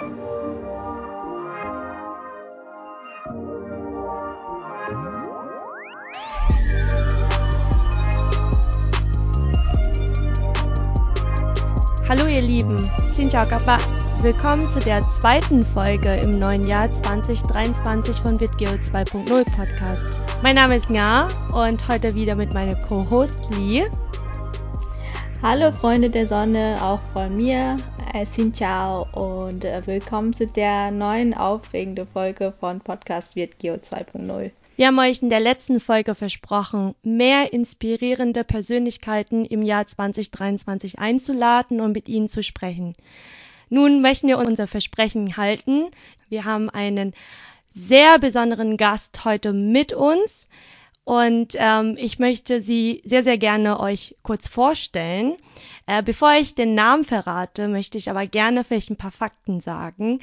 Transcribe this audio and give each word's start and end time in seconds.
Hallo 0.00 0.08
ihr 12.26 12.40
Lieben, 12.40 12.76
Xin 13.16 13.28
chào 13.28 13.46
các 13.50 13.62
bạn. 13.66 13.80
Willkommen 14.22 14.66
zu 14.66 14.80
der 14.80 15.02
zweiten 15.20 15.62
Folge 15.62 16.14
im 16.14 16.30
neuen 16.30 16.64
Jahr 16.66 16.90
2023 16.90 18.16
von 18.16 18.38
BitGeo 18.38 18.70
2.0 18.70 19.44
Podcast. 19.54 20.20
Mein 20.42 20.54
Name 20.54 20.76
ist 20.76 20.88
Nga 20.88 21.28
und 21.52 21.86
heute 21.88 22.14
wieder 22.14 22.34
mit 22.36 22.54
meiner 22.54 22.74
Co-Host 22.74 23.38
Lee. 23.54 23.84
Hallo 25.42 25.72
Freunde 25.72 26.08
der 26.08 26.26
Sonne, 26.26 26.78
auch 26.82 27.00
von 27.12 27.34
mir, 27.34 27.76
äh, 28.12 28.26
Xin 28.26 28.52
Chao 28.52 29.06
und 29.12 29.64
äh, 29.64 29.86
willkommen 29.86 30.32
zu 30.32 30.46
der 30.46 30.90
neuen 30.90 31.32
aufregenden 31.34 32.06
Folge 32.06 32.52
von 32.58 32.80
Podcast 32.80 33.34
BitGeo 33.34 33.74
2.0. 33.74 34.50
Wir 34.76 34.86
haben 34.86 34.98
euch 34.98 35.22
in 35.22 35.30
der 35.30 35.40
letzten 35.40 35.78
Folge 35.78 36.14
versprochen, 36.14 36.94
mehr 37.02 37.52
inspirierende 37.52 38.42
Persönlichkeiten 38.42 39.44
im 39.44 39.62
Jahr 39.62 39.86
2023 39.86 40.98
einzuladen 40.98 41.80
und 41.80 41.92
mit 41.92 42.08
ihnen 42.08 42.28
zu 42.28 42.42
sprechen. 42.42 42.94
Nun 43.68 44.02
möchten 44.02 44.26
wir 44.26 44.38
unser 44.38 44.66
Versprechen 44.66 45.36
halten. 45.36 45.90
Wir 46.28 46.44
haben 46.44 46.68
einen 46.68 47.14
sehr 47.70 48.18
besonderen 48.18 48.76
Gast 48.76 49.24
heute 49.24 49.52
mit 49.52 49.92
uns 49.92 50.48
und 51.04 51.54
ähm, 51.58 51.96
ich 51.98 52.18
möchte 52.18 52.60
sie 52.60 53.02
sehr, 53.04 53.22
sehr 53.22 53.38
gerne 53.38 53.80
euch 53.80 54.16
kurz 54.22 54.46
vorstellen. 54.46 55.34
Äh, 55.86 56.02
bevor 56.02 56.34
ich 56.34 56.54
den 56.54 56.74
Namen 56.74 57.04
verrate, 57.04 57.68
möchte 57.68 57.98
ich 57.98 58.10
aber 58.10 58.26
gerne 58.26 58.64
vielleicht 58.64 58.90
ein 58.90 58.96
paar 58.96 59.10
Fakten 59.10 59.60
sagen. 59.60 60.20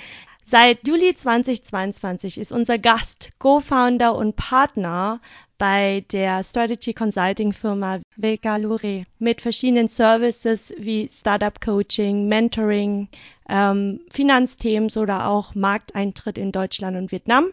Seit 0.49 0.87
Juli 0.87 1.13
2022 1.13 2.37
ist 2.37 2.53
unser 2.53 2.77
Gast 2.77 3.31
Co-Founder 3.37 4.15
und 4.15 4.37
Partner 4.37 5.19
bei 5.57 6.05
der 6.11 6.41
Strategy 6.43 6.93
Consulting 6.93 7.51
Firma 7.51 7.99
Vegalure 8.15 9.03
mit 9.19 9.41
verschiedenen 9.41 9.89
Services 9.89 10.73
wie 10.77 11.09
Startup 11.11 11.59
Coaching, 11.59 12.27
Mentoring, 12.27 13.09
ähm, 13.49 13.99
Finanzthemen 14.09 14.89
oder 14.95 15.27
auch 15.27 15.53
Markteintritt 15.53 16.37
in 16.37 16.53
Deutschland 16.53 16.95
und 16.95 17.11
Vietnam. 17.11 17.47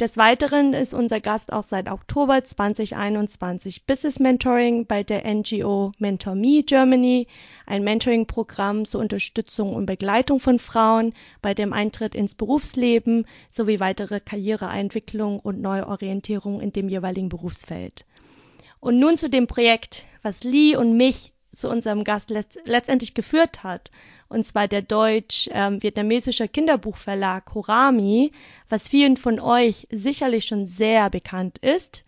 Des 0.00 0.16
Weiteren 0.16 0.74
ist 0.74 0.94
unser 0.94 1.18
Gast 1.18 1.52
auch 1.52 1.64
seit 1.64 1.90
Oktober 1.90 2.44
2021 2.44 3.84
Business 3.84 4.20
Mentoring 4.20 4.86
bei 4.86 5.02
der 5.02 5.26
NGO 5.26 5.90
MentorMe 5.98 6.62
Germany, 6.62 7.26
ein 7.66 7.82
Mentoring-Programm 7.82 8.84
zur 8.84 9.00
Unterstützung 9.00 9.74
und 9.74 9.86
Begleitung 9.86 10.38
von 10.38 10.60
Frauen 10.60 11.14
bei 11.42 11.52
dem 11.52 11.72
Eintritt 11.72 12.14
ins 12.14 12.36
Berufsleben 12.36 13.26
sowie 13.50 13.80
weitere 13.80 14.20
Karriereentwicklung 14.20 15.40
und 15.40 15.60
Neuorientierung 15.60 16.60
in 16.60 16.70
dem 16.70 16.88
jeweiligen 16.88 17.28
Berufsfeld. 17.28 18.06
Und 18.78 19.00
nun 19.00 19.18
zu 19.18 19.28
dem 19.28 19.48
Projekt, 19.48 20.06
was 20.22 20.44
Lee 20.44 20.76
und 20.76 20.96
mich 20.96 21.32
zu 21.52 21.68
unserem 21.68 22.04
Gast 22.04 22.30
letztendlich 22.64 23.14
geführt 23.14 23.62
hat 23.62 23.90
und 24.28 24.44
zwar 24.44 24.68
der 24.68 24.82
deutsch-vietnamesische 24.82 26.44
ähm, 26.44 26.52
Kinderbuchverlag 26.52 27.54
Horami, 27.54 28.32
was 28.68 28.88
vielen 28.88 29.16
von 29.16 29.40
euch 29.40 29.86
sicherlich 29.90 30.46
schon 30.46 30.66
sehr 30.66 31.10
bekannt 31.10 31.58
ist, 31.58 32.04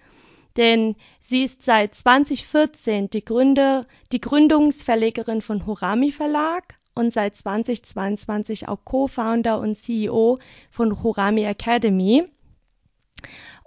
denn 0.57 0.97
sie 1.21 1.45
ist 1.45 1.63
seit 1.63 1.95
2014 1.95 3.11
die, 3.11 3.25
Gründer, 3.25 3.87
die 4.13 4.21
Gründungsverlegerin 4.21 5.41
von 5.41 5.67
Horami 5.67 6.13
Verlag 6.13 6.75
und 6.95 7.13
seit 7.13 7.37
2022 7.37 8.69
auch 8.69 8.85
Co-Founder 8.85 9.59
und 9.59 9.77
CEO 9.77 10.39
von 10.71 11.03
Horami 11.03 11.45
Academy. 11.45 12.25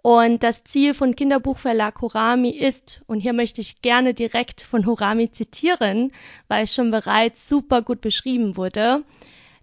Und 0.06 0.44
das 0.44 0.66
Ziel 0.66 0.94
von 0.94 1.16
Kinderbuchverlag 1.16 2.02
Horami 2.02 2.50
ist, 2.50 3.04
und 3.08 3.22
hier 3.22 3.32
möchte 3.32 3.62
ich 3.62 3.82
gerne 3.82 4.14
direkt 4.14 4.62
von 4.62 4.86
Horami 4.86 5.32
zitieren, 5.32 6.12
weil 6.50 6.66
es 6.66 6.76
schon 6.76 6.92
bereits 6.92 7.48
super 7.48 7.82
gut 7.82 8.02
beschrieben 8.02 8.58
wurde. 8.58 9.06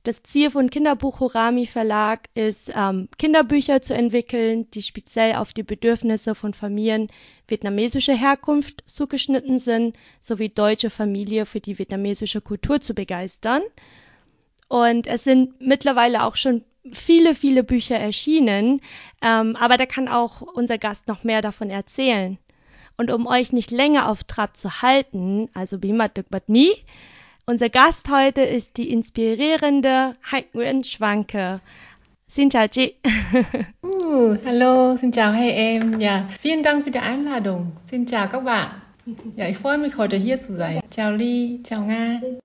Das 0.03 0.23
Ziel 0.23 0.51
von 0.51 0.71
Kinderbuch 0.71 1.21
Horami 1.21 1.67
Verlag 1.67 2.31
ist, 2.33 2.73
ähm, 2.75 3.11
Kinderbücher 3.19 3.83
zu 3.83 3.93
entwickeln, 3.93 4.71
die 4.71 4.81
speziell 4.81 5.35
auf 5.35 5.53
die 5.53 5.63
Bedürfnisse 5.63 6.35
von 6.35 6.55
Familien 6.55 7.09
vietnamesischer 7.47 8.17
Herkunft 8.17 8.83
zugeschnitten 8.87 9.59
sind, 9.59 9.95
sowie 10.21 10.49
deutsche 10.49 10.89
Familie 10.89 11.45
für 11.45 11.61
die 11.61 11.79
vietnamesische 11.79 12.41
Kultur 12.41 12.81
zu 12.81 12.95
begeistern. 12.95 13.61
Und 14.69 15.07
es 15.07 15.25
sind 15.25 15.61
mittlerweile 15.61 16.25
auch 16.25 16.37
schon 16.37 16.65
viele, 16.93 17.35
viele 17.35 17.63
Bücher 17.65 17.97
erschienen, 17.97 18.81
ähm, 19.23 19.57
aber 19.57 19.77
da 19.77 19.87
kann 19.87 20.09
auch 20.09 20.43
unser 20.43 20.79
Gast 20.79 21.09
noch 21.09 21.25
mehr 21.25 21.43
davon 21.43 21.71
erzählen. 21.71 22.39
Und 22.97 23.11
um 23.11 23.27
euch 23.27 23.53
nicht 23.53 23.71
länger 23.71 24.09
auf 24.09 24.25
Trab 24.25 24.57
zu 24.57 24.83
halten, 24.83 25.49
also 25.55 25.79
Bimat 25.79 26.19
Dukbat 26.19 26.49
Mi, 26.49 26.73
unser 27.47 27.69
Gast 27.69 28.11
heute 28.11 28.43
ist 28.43 28.77
die 28.77 28.91
inspirierende 28.91 30.13
Nguyen 30.31 30.85
Schwanke. 30.85 31.61
Xin 32.31 32.49
chào 32.49 32.67
uh, 33.83 34.37
hallo, 34.45 34.97
xin 34.97 35.11
hai 35.13 35.51
em. 35.51 35.99
Ja, 35.99 36.29
vielen 36.39 36.63
Dank 36.63 36.85
für 36.85 36.93
die 36.93 37.01
Einladung. 37.01 37.73
Xin 37.91 38.07
chào 38.07 38.29
các 38.29 38.45
bạn. 38.45 38.71
Ja, 39.37 39.49
ich 39.49 39.59
freue 39.59 39.79
mich 39.79 39.97
heute 39.97 40.17
hier 40.17 40.41
zu 40.41 40.57
sein. 40.57 40.81
Ciao 40.91 41.11
Li, 41.11 41.61
ciao 41.65 41.83
Nga. 41.83 42.41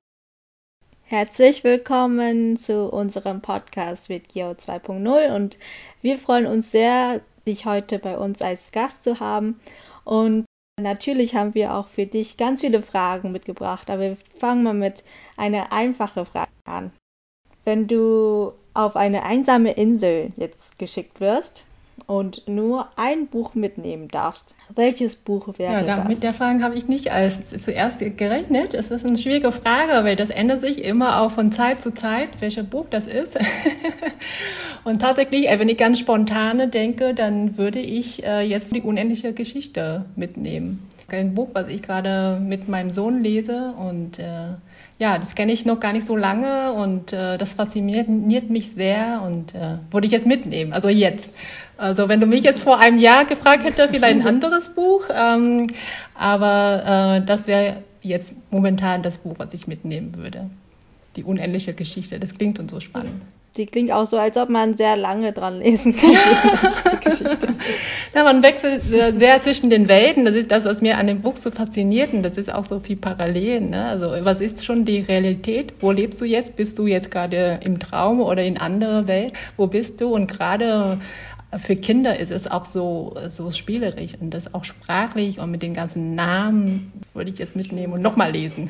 Herzlich 1.07 1.63
willkommen 1.63 2.57
zu 2.57 2.91
unserem 2.91 3.39
Podcast 3.39 4.09
Video 4.09 4.49
2.0 4.49 5.35
und 5.35 5.59
wir 6.01 6.17
freuen 6.17 6.47
uns 6.47 6.71
sehr, 6.71 7.21
dich 7.45 7.67
heute 7.67 7.99
bei 7.99 8.17
uns 8.17 8.41
als 8.41 8.71
Gast 8.71 9.03
zu 9.03 9.19
haben. 9.19 9.59
Und 10.03 10.45
natürlich 10.81 11.35
haben 11.35 11.53
wir 11.53 11.75
auch 11.75 11.89
für 11.89 12.07
dich 12.07 12.38
ganz 12.38 12.61
viele 12.61 12.81
Fragen 12.81 13.31
mitgebracht, 13.31 13.91
aber 13.91 14.01
wir 14.01 14.17
fangen 14.39 14.63
mal 14.63 14.73
mit 14.73 15.03
einer 15.38 15.71
einfachen 15.71 16.25
Frage 16.25 16.49
an. 16.63 16.91
Wenn 17.66 17.85
du 17.85 18.53
auf 18.73 18.95
eine 18.95 19.22
einsame 19.22 19.73
Insel 19.73 20.33
jetzt 20.37 20.79
geschickt 20.79 21.19
wirst, 21.19 21.65
und 22.07 22.47
nur 22.47 22.89
ein 22.97 23.28
Buch 23.28 23.56
mitnehmen 23.56 24.07
darfst, 24.09 24.53
welches 24.75 25.16
Buch 25.16 25.47
wäre 25.57 25.73
ja, 25.73 25.83
da, 25.83 25.97
das? 25.97 26.07
Mit 26.07 26.23
der 26.23 26.33
Frage 26.33 26.63
habe 26.63 26.75
ich 26.75 26.88
nicht 26.88 27.11
als 27.11 27.50
zuerst 27.63 28.00
gerechnet. 28.00 28.73
Es 28.73 28.91
ist 28.91 29.06
eine 29.06 29.17
schwierige 29.17 29.51
Frage, 29.51 30.03
weil 30.03 30.16
das 30.16 30.29
ändert 30.29 30.59
sich 30.59 30.84
immer 30.84 31.22
auch 31.22 31.31
von 31.31 31.51
Zeit 31.51 31.81
zu 31.81 31.94
Zeit, 31.94 32.29
welches 32.41 32.66
Buch 32.66 32.85
das 32.89 33.07
ist. 33.07 33.38
und 34.84 35.01
tatsächlich, 35.01 35.50
äh, 35.50 35.59
wenn 35.59 35.69
ich 35.69 35.78
ganz 35.78 36.00
spontan 36.00 36.69
denke, 36.69 37.13
dann 37.13 37.57
würde 37.57 37.79
ich 37.79 38.23
äh, 38.23 38.41
jetzt 38.41 38.75
die 38.75 38.81
unendliche 38.81 39.34
Geschichte 39.34 40.05
mitnehmen. 40.16 40.88
Ein 41.07 41.35
Buch, 41.35 41.50
was 41.53 41.67
ich 41.67 41.81
gerade 41.81 42.39
mit 42.39 42.67
meinem 42.67 42.91
Sohn 42.91 43.22
lese 43.22 43.73
und 43.78 44.17
äh, 44.19 44.55
ja, 44.97 45.17
das 45.17 45.35
kenne 45.35 45.51
ich 45.51 45.66
noch 45.66 45.79
gar 45.79 45.94
nicht 45.94 46.05
so 46.05 46.16
lange 46.16 46.73
und 46.73 47.11
äh, 47.13 47.38
das 47.38 47.53
fasziniert 47.53 48.50
mich 48.50 48.72
sehr 48.72 49.22
und 49.23 49.53
äh, 49.53 49.78
würde 49.91 50.07
ich 50.07 50.13
jetzt 50.13 50.25
mitnehmen, 50.25 50.73
also 50.73 50.89
jetzt. 50.89 51.31
Also 51.78 52.08
wenn 52.08 52.22
du 52.22 52.25
mich 52.28 52.44
jetzt 52.44 52.63
vor 52.63 52.80
einem 52.80 53.00
Jahr 53.00 53.25
gefragt 53.25 53.63
hättest, 53.63 53.94
vielleicht 53.94 54.16
ein 54.16 54.28
anderes 54.28 54.69
Buch, 54.69 55.06
ähm, 55.13 55.68
aber 56.13 57.19
äh, 57.22 57.25
das 57.25 57.47
wäre 57.47 57.84
jetzt 58.02 58.34
momentan 58.52 59.02
das 59.02 59.18
Buch, 59.18 59.36
was 59.38 59.53
ich 59.53 59.68
mitnehmen 59.68 60.16
würde. 60.16 60.50
Die 61.16 61.24
unendliche 61.24 61.74
Geschichte, 61.74 62.19
das 62.19 62.38
klingt 62.38 62.59
uns 62.59 62.72
so 62.72 62.80
spannend. 62.80 63.22
Die 63.58 63.66
klingt 63.66 63.90
auch 63.90 64.06
so, 64.06 64.18
als 64.18 64.35
ob 64.35 64.50
man 64.50 64.75
sehr 64.75 64.97
lange 64.97 65.31
dran 65.31 65.59
lesen 65.59 65.96
kann. 65.96 66.12
ja, 68.14 68.24
man 68.24 68.44
wechselt 68.44 68.84
sehr 68.84 69.41
zwischen 69.41 69.69
den 69.69 69.88
Welten. 69.88 70.25
Das 70.25 70.35
ist 70.35 70.52
das, 70.52 70.66
was 70.66 70.81
mir 70.81 70.97
an 70.97 71.08
dem 71.08 71.22
Buch 71.22 71.38
so 71.38 71.52
fasziniert. 71.52 72.12
Und 72.12 72.24
das 72.24 72.38
ist 72.38 72.53
auch 72.53 72.66
so 72.66 72.81
viel 72.81 72.97
Parallelen. 72.97 73.69
Ne? 73.69 73.85
Also, 73.85 74.12
was 74.25 74.41
ist 74.41 74.66
schon 74.66 74.84
die 74.84 75.00
Realität? 75.00 75.74
Wo 75.80 75.91
lebst 75.91 76.19
du 76.19 76.25
jetzt? 76.25 76.58
Bist 76.58 76.78
du 76.78 76.85
jetzt 76.85 77.12
gerade 77.12 77.62
im 77.64 77.80
Traum 77.80 78.19
oder 78.19 78.44
in 78.44 78.58
andere 78.58 79.08
Welt? 79.08 79.32
Wo 79.55 79.67
bist 79.67 80.02
du? 80.02 80.14
Und 80.14 80.28
gerade 80.28 80.99
für 81.57 81.75
Kinder 81.75 82.19
ist 82.19 82.31
es 82.31 82.47
auch 82.47 82.66
so, 82.66 83.16
so 83.29 83.52
spielerisch 83.52 84.13
und 84.19 84.31
das 84.31 84.53
auch 84.53 84.63
sprachlich 84.63 85.40
und 85.40 85.52
mit 85.52 85.61
den 85.61 85.73
ganzen 85.73 86.16
Namen 86.16 86.91
würde 87.13 87.31
ich 87.31 87.40
es 87.40 87.55
mitnehmen 87.55 87.93
und 87.93 88.02
nochmal 88.02 88.31
lesen. 88.31 88.69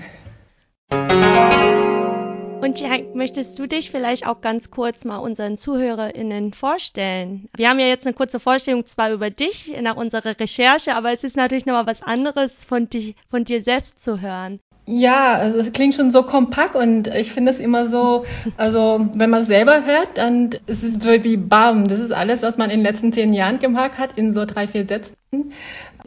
Und 2.66 2.82
Hank, 2.82 3.14
möchtest 3.14 3.60
du 3.60 3.68
dich 3.68 3.92
vielleicht 3.92 4.26
auch 4.26 4.42
ganz 4.42 4.72
kurz 4.72 5.06
mal 5.06 5.18
unseren 5.18 5.56
ZuhörerInnen 5.56 6.52
vorstellen? 6.52 7.48
Wir 7.56 7.70
haben 7.70 7.80
ja 7.80 7.86
jetzt 7.86 8.08
eine 8.08 8.16
kurze 8.16 8.40
Vorstellung 8.40 8.86
zwar 8.88 9.12
über 9.12 9.30
dich 9.30 9.72
nach 9.82 9.98
unserer 9.98 10.40
Recherche, 10.40 10.96
aber 10.96 11.14
es 11.14 11.24
ist 11.24 11.38
natürlich 11.38 11.68
nochmal 11.68 11.86
was 11.86 12.02
anderes 12.02 12.66
von, 12.66 12.90
dich, 12.90 13.16
von 13.30 13.44
dir 13.44 13.62
selbst 13.62 14.02
zu 14.02 14.20
hören. 14.20 14.60
Ja, 14.88 15.34
also 15.34 15.60
es 15.60 15.72
klingt 15.72 15.96
schon 15.96 16.12
so 16.12 16.22
kompakt 16.24 16.76
und 16.76 17.08
ich 17.08 17.32
finde 17.32 17.50
es 17.50 17.60
immer 17.60 17.88
so, 17.88 18.24
also 18.56 19.10
wenn 19.16 19.32
man 19.32 19.42
es 19.42 19.48
selber 19.48 19.84
hört, 19.84 20.18
dann 20.20 20.52
ist 20.68 20.84
es 20.84 21.04
wie 21.24 21.38
BAM. 21.38 21.88
Das 21.88 22.00
ist 22.00 22.12
alles, 22.12 22.44
was 22.44 22.58
man 22.58 22.70
in 22.70 22.80
den 22.80 22.86
letzten 22.86 23.12
zehn 23.12 23.34
Jahren 23.34 23.58
gemacht 23.58 23.98
hat, 23.98 24.16
in 24.16 24.34
so 24.34 24.46
drei, 24.46 24.68
vier 24.68 24.86
Sätzen. 24.86 25.16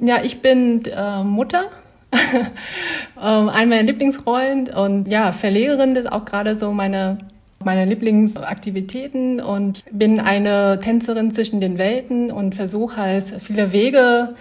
Ja, 0.01 0.23
ich 0.23 0.43
bin 0.43 0.85
äh, 0.85 1.25
Mutter, 1.25 1.65
ähm, 2.13 3.49
eine 3.49 3.67
meiner 3.67 3.83
Lieblingsrollen 3.83 4.69
und 4.69 5.09
ja, 5.09 5.33
Verlegerin 5.33 5.93
ist 5.93 6.11
auch 6.11 6.25
gerade 6.25 6.55
so 6.55 6.73
meine 6.73 7.19
meine 7.65 7.85
Lieblingsaktivitäten 7.85 9.41
und 9.41 9.83
bin 9.91 10.21
eine 10.21 10.79
Tänzerin 10.81 11.35
zwischen 11.35 11.61
den 11.61 11.77
Welten 11.77 12.31
und 12.31 12.55
versuche 12.55 12.97
halt 12.97 13.25
viele 13.41 13.73
Wege 13.73 14.37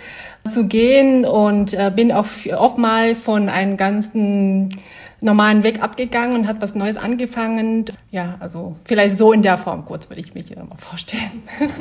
zu 0.47 0.67
gehen 0.67 1.25
und 1.25 1.73
äh, 1.73 1.91
bin 1.95 2.11
auch 2.11 2.27
oft 2.55 2.77
mal 2.77 3.15
von 3.15 3.49
einem 3.49 3.77
ganzen 3.77 4.75
normalen 5.21 5.63
Weg 5.63 5.81
abgegangen 5.81 6.35
und 6.35 6.47
hat 6.47 6.61
was 6.61 6.75
Neues 6.75 6.97
angefangen. 6.97 7.85
Ja, 8.11 8.37
also 8.39 8.75
vielleicht 8.85 9.17
so 9.17 9.33
in 9.33 9.41
der 9.41 9.57
Form 9.57 9.85
kurz 9.85 10.09
würde 10.09 10.21
ich 10.21 10.33
mich 10.33 10.55
mal 10.55 10.77
vorstellen. 10.77 11.43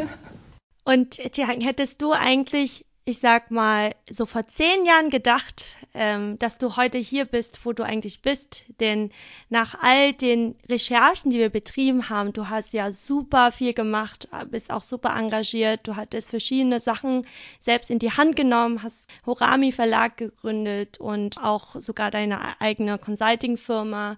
Und 0.84 1.18
Tiang, 1.32 1.60
hättest 1.60 2.00
du 2.00 2.12
eigentlich 2.12 2.86
ich 3.08 3.20
sag 3.20 3.52
mal, 3.52 3.94
so 4.10 4.26
vor 4.26 4.42
zehn 4.42 4.84
Jahren 4.84 5.10
gedacht, 5.10 5.76
ähm, 5.94 6.40
dass 6.40 6.58
du 6.58 6.76
heute 6.76 6.98
hier 6.98 7.24
bist, 7.24 7.64
wo 7.64 7.72
du 7.72 7.84
eigentlich 7.84 8.20
bist. 8.20 8.64
Denn 8.80 9.12
nach 9.48 9.80
all 9.80 10.12
den 10.12 10.56
Recherchen, 10.68 11.30
die 11.30 11.38
wir 11.38 11.50
betrieben 11.50 12.08
haben, 12.08 12.32
du 12.32 12.48
hast 12.48 12.72
ja 12.72 12.90
super 12.90 13.52
viel 13.52 13.74
gemacht, 13.74 14.28
bist 14.50 14.72
auch 14.72 14.82
super 14.82 15.14
engagiert, 15.16 15.86
du 15.86 15.94
hattest 15.94 16.30
verschiedene 16.30 16.80
Sachen 16.80 17.28
selbst 17.60 17.90
in 17.90 18.00
die 18.00 18.10
Hand 18.10 18.34
genommen, 18.34 18.82
hast 18.82 19.08
Horami 19.24 19.70
Verlag 19.70 20.16
gegründet 20.16 20.98
und 20.98 21.40
auch 21.40 21.76
sogar 21.80 22.10
deine 22.10 22.60
eigene 22.60 22.98
Consulting-Firma. 22.98 24.16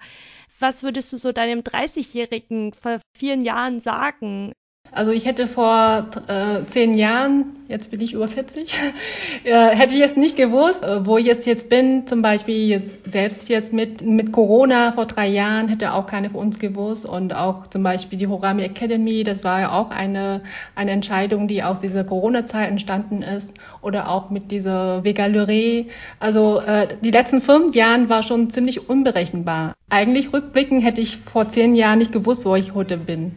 Was 0.60 0.82
würdest 0.82 1.12
du 1.12 1.18
so 1.18 1.32
deinem 1.32 1.60
30-Jährigen 1.60 2.72
vor 2.72 3.00
vielen 3.14 3.44
Jahren 3.44 3.82
sagen? 3.82 4.54
Also 4.90 5.10
ich 5.12 5.26
hätte 5.26 5.46
vor 5.46 6.06
äh, 6.28 6.64
zehn 6.66 6.94
Jahren, 6.94 7.56
jetzt 7.68 7.90
bin 7.90 8.00
ich 8.00 8.14
über 8.14 8.26
40, 8.26 8.74
äh, 9.44 9.68
hätte 9.68 9.94
ich 9.94 10.00
jetzt 10.00 10.16
nicht 10.16 10.36
gewusst, 10.36 10.82
äh, 10.82 11.04
wo 11.04 11.18
ich 11.18 11.26
jetzt, 11.26 11.46
jetzt 11.46 11.68
bin, 11.68 12.06
zum 12.06 12.22
Beispiel 12.22 12.68
jetzt 12.68 13.10
selbst 13.10 13.48
jetzt 13.48 13.72
mit, 13.72 14.02
mit 14.02 14.32
Corona 14.32 14.92
vor 14.92 15.06
drei 15.06 15.28
Jahren, 15.28 15.68
hätte 15.68 15.92
auch 15.92 16.06
keine 16.06 16.30
von 16.30 16.40
uns 16.40 16.58
gewusst 16.58 17.04
und 17.04 17.34
auch 17.34 17.66
zum 17.66 17.82
Beispiel 17.82 18.18
die 18.18 18.26
Horami 18.26 18.62
Academy, 18.62 19.24
das 19.24 19.44
war 19.44 19.60
ja 19.60 19.72
auch 19.72 19.90
eine, 19.90 20.42
eine 20.74 20.92
Entscheidung, 20.92 21.48
die 21.48 21.62
aus 21.62 21.78
dieser 21.78 22.04
Corona-Zeit 22.04 22.70
entstanden 22.70 23.22
ist 23.22 23.52
oder 23.82 24.08
auch 24.08 24.30
mit 24.30 24.50
dieser 24.50 25.04
Vegalerie. 25.04 25.88
Also 26.18 26.60
äh, 26.60 26.88
die 27.02 27.10
letzten 27.10 27.40
fünf 27.40 27.74
Jahren 27.74 28.08
war 28.08 28.22
schon 28.22 28.50
ziemlich 28.50 28.88
unberechenbar. 28.88 29.74
Eigentlich 29.90 30.32
rückblickend 30.32 30.82
hätte 30.82 31.00
ich 31.00 31.18
vor 31.18 31.48
zehn 31.48 31.74
Jahren 31.74 31.98
nicht 31.98 32.12
gewusst, 32.12 32.44
wo 32.44 32.56
ich 32.56 32.74
heute 32.74 32.96
bin. 32.96 33.32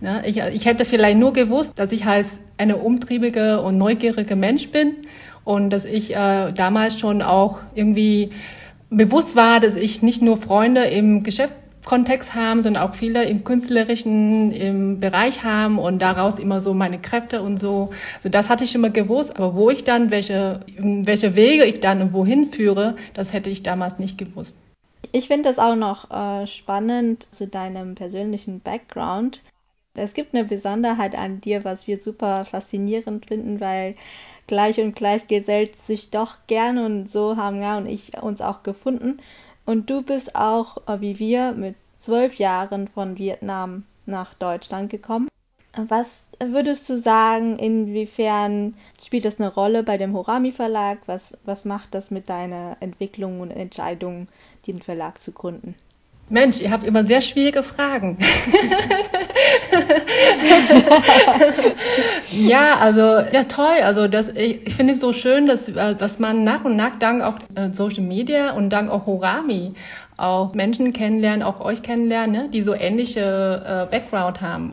Ja, 0.00 0.22
ich, 0.24 0.38
ich 0.38 0.64
hätte 0.64 0.84
vielleicht 0.84 1.18
nur 1.18 1.32
gewusst, 1.32 1.72
dass 1.76 1.92
ich 1.92 2.04
halt 2.04 2.26
eine 2.56 2.76
umtriebige 2.76 3.60
und 3.60 3.78
neugierige 3.78 4.36
Mensch 4.36 4.70
bin 4.70 4.94
und 5.44 5.70
dass 5.70 5.84
ich 5.84 6.14
äh, 6.14 6.52
damals 6.52 6.98
schon 6.98 7.22
auch 7.22 7.60
irgendwie 7.74 8.30
bewusst 8.90 9.34
war, 9.34 9.60
dass 9.60 9.76
ich 9.76 10.02
nicht 10.02 10.22
nur 10.22 10.36
Freunde 10.36 10.84
im 10.84 11.24
Geschäftskontext 11.24 12.34
habe, 12.34 12.62
sondern 12.62 12.82
auch 12.82 12.94
viele 12.94 13.24
im 13.24 13.44
künstlerischen 13.44 14.52
im 14.52 15.00
Bereich 15.00 15.44
haben 15.44 15.78
und 15.78 16.00
daraus 16.00 16.38
immer 16.38 16.60
so 16.60 16.74
meine 16.74 16.98
Kräfte 16.98 17.42
und 17.42 17.58
so. 17.58 17.90
Also 18.16 18.28
das 18.28 18.48
hatte 18.48 18.64
ich 18.64 18.74
immer 18.74 18.90
gewusst, 18.90 19.36
aber 19.36 19.54
wo 19.54 19.68
ich 19.70 19.84
dann, 19.84 20.10
welche, 20.10 20.60
welche 20.76 21.34
Wege 21.34 21.64
ich 21.64 21.80
dann 21.80 22.02
und 22.02 22.12
wohin 22.12 22.46
führe, 22.46 22.96
das 23.14 23.32
hätte 23.32 23.50
ich 23.50 23.62
damals 23.62 23.98
nicht 23.98 24.16
gewusst. 24.16 24.54
Ich 25.12 25.28
finde 25.28 25.48
das 25.48 25.58
auch 25.58 25.76
noch 25.76 26.10
äh, 26.10 26.46
spannend 26.46 27.26
zu 27.30 27.46
deinem 27.46 27.94
persönlichen 27.94 28.60
Background. 28.60 29.40
Es 29.98 30.14
gibt 30.14 30.34
eine 30.34 30.44
Besonderheit 30.44 31.14
an 31.14 31.40
dir, 31.40 31.64
was 31.64 31.86
wir 31.86 32.00
super 32.00 32.44
faszinierend 32.44 33.26
finden, 33.26 33.60
weil 33.60 33.96
gleich 34.46 34.80
und 34.80 34.96
gleich 34.96 35.28
gesellt 35.28 35.76
sich 35.76 36.10
doch 36.10 36.36
gern 36.46 36.78
und 36.78 37.10
so 37.10 37.36
haben 37.36 37.62
ja 37.62 37.76
und 37.76 37.86
ich 37.86 38.20
uns 38.22 38.40
auch 38.40 38.62
gefunden. 38.62 39.18
Und 39.66 39.90
du 39.90 40.02
bist 40.02 40.34
auch, 40.34 40.78
äh, 40.88 41.00
wie 41.00 41.18
wir, 41.18 41.52
mit 41.52 41.76
zwölf 41.98 42.36
Jahren 42.36 42.88
von 42.88 43.18
Vietnam 43.18 43.84
nach 44.06 44.34
Deutschland 44.34 44.90
gekommen. 44.90 45.28
Was 45.76 46.26
würdest 46.40 46.88
du 46.88 46.98
sagen, 46.98 47.58
inwiefern 47.58 48.74
spielt 49.04 49.24
das 49.24 49.38
eine 49.38 49.52
Rolle 49.52 49.82
bei 49.82 49.98
dem 49.98 50.14
Horami 50.14 50.52
Verlag? 50.52 50.98
Was, 51.06 51.36
was 51.44 51.64
macht 51.64 51.94
das 51.94 52.10
mit 52.10 52.28
deiner 52.28 52.76
Entwicklung 52.80 53.40
und 53.40 53.50
Entscheidung, 53.50 54.28
den 54.66 54.80
Verlag 54.80 55.20
zu 55.20 55.32
gründen? 55.32 55.74
Mensch, 56.30 56.60
ihr 56.60 56.70
habt 56.70 56.84
immer 56.84 57.04
sehr 57.04 57.22
schwierige 57.22 57.62
Fragen. 57.62 58.18
ja, 62.30 62.76
also 62.78 63.00
ja 63.00 63.44
toll. 63.44 63.80
Also 63.82 64.08
das, 64.08 64.28
ich, 64.28 64.66
ich 64.66 64.74
finde 64.74 64.92
es 64.92 65.00
so 65.00 65.12
schön, 65.12 65.46
dass, 65.46 65.68
äh, 65.68 65.94
dass 65.94 66.18
man 66.18 66.44
nach 66.44 66.64
und 66.64 66.76
nach 66.76 66.98
dank 66.98 67.22
auch 67.22 67.36
äh, 67.54 67.72
Social 67.72 68.02
Media 68.02 68.52
und 68.52 68.70
dank 68.70 68.90
auch 68.90 69.06
Horami 69.06 69.74
auch 70.18 70.52
Menschen 70.52 70.92
kennenlernen, 70.92 71.42
auch 71.42 71.60
euch 71.60 71.82
kennenlernen, 71.82 72.32
ne, 72.32 72.48
die 72.52 72.62
so 72.62 72.74
ähnliche 72.74 73.20
äh, 73.64 73.90
Background 73.90 74.40
haben. 74.40 74.72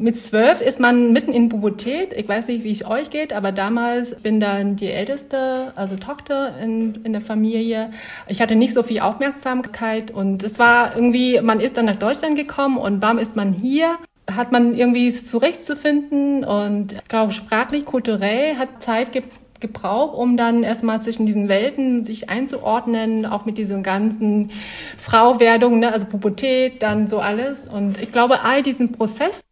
Mit 0.00 0.16
zwölf 0.18 0.62
ist 0.62 0.80
man 0.80 1.12
mitten 1.12 1.32
in 1.32 1.50
Pubertät. 1.50 2.14
Ich 2.14 2.26
weiß 2.26 2.48
nicht, 2.48 2.64
wie 2.64 2.70
es 2.70 2.86
euch 2.86 3.10
geht, 3.10 3.34
aber 3.34 3.52
damals 3.52 4.14
bin 4.14 4.40
dann 4.40 4.76
die 4.76 4.86
älteste, 4.86 5.74
also 5.76 5.96
Tochter 5.96 6.56
in, 6.58 7.04
in 7.04 7.12
der 7.12 7.20
Familie. 7.20 7.92
Ich 8.26 8.40
hatte 8.40 8.56
nicht 8.56 8.72
so 8.72 8.82
viel 8.82 9.00
Aufmerksamkeit 9.00 10.10
und 10.10 10.42
es 10.42 10.58
war 10.58 10.96
irgendwie, 10.96 11.38
man 11.42 11.60
ist 11.60 11.76
dann 11.76 11.84
nach 11.84 11.98
Deutschland 11.98 12.34
gekommen 12.36 12.78
und 12.78 13.02
warum 13.02 13.18
ist 13.18 13.36
man 13.36 13.52
hier? 13.52 13.98
Hat 14.30 14.52
man 14.52 14.74
irgendwie 14.74 15.12
zurechtzufinden 15.12 16.44
und 16.44 16.94
ich 16.94 17.04
glaube, 17.08 17.32
sprachlich, 17.32 17.84
kulturell 17.84 18.56
hat 18.56 18.82
Zeit 18.82 19.12
ge 19.12 19.22
gebraucht, 19.60 20.16
um 20.16 20.38
dann 20.38 20.62
erstmal 20.62 21.02
zwischen 21.02 21.26
diesen 21.26 21.50
Welten 21.50 22.02
sich 22.02 22.30
einzuordnen, 22.30 23.26
auch 23.26 23.44
mit 23.44 23.58
diesen 23.58 23.82
ganzen 23.82 24.52
Frauwerdungen, 24.96 25.80
ne, 25.80 25.92
also 25.92 26.06
Pubertät, 26.06 26.82
dann 26.82 27.08
so 27.08 27.18
alles. 27.18 27.68
Und 27.68 28.00
ich 28.00 28.10
glaube, 28.10 28.42
all 28.42 28.62
diesen 28.62 28.92
Prozess 28.92 29.42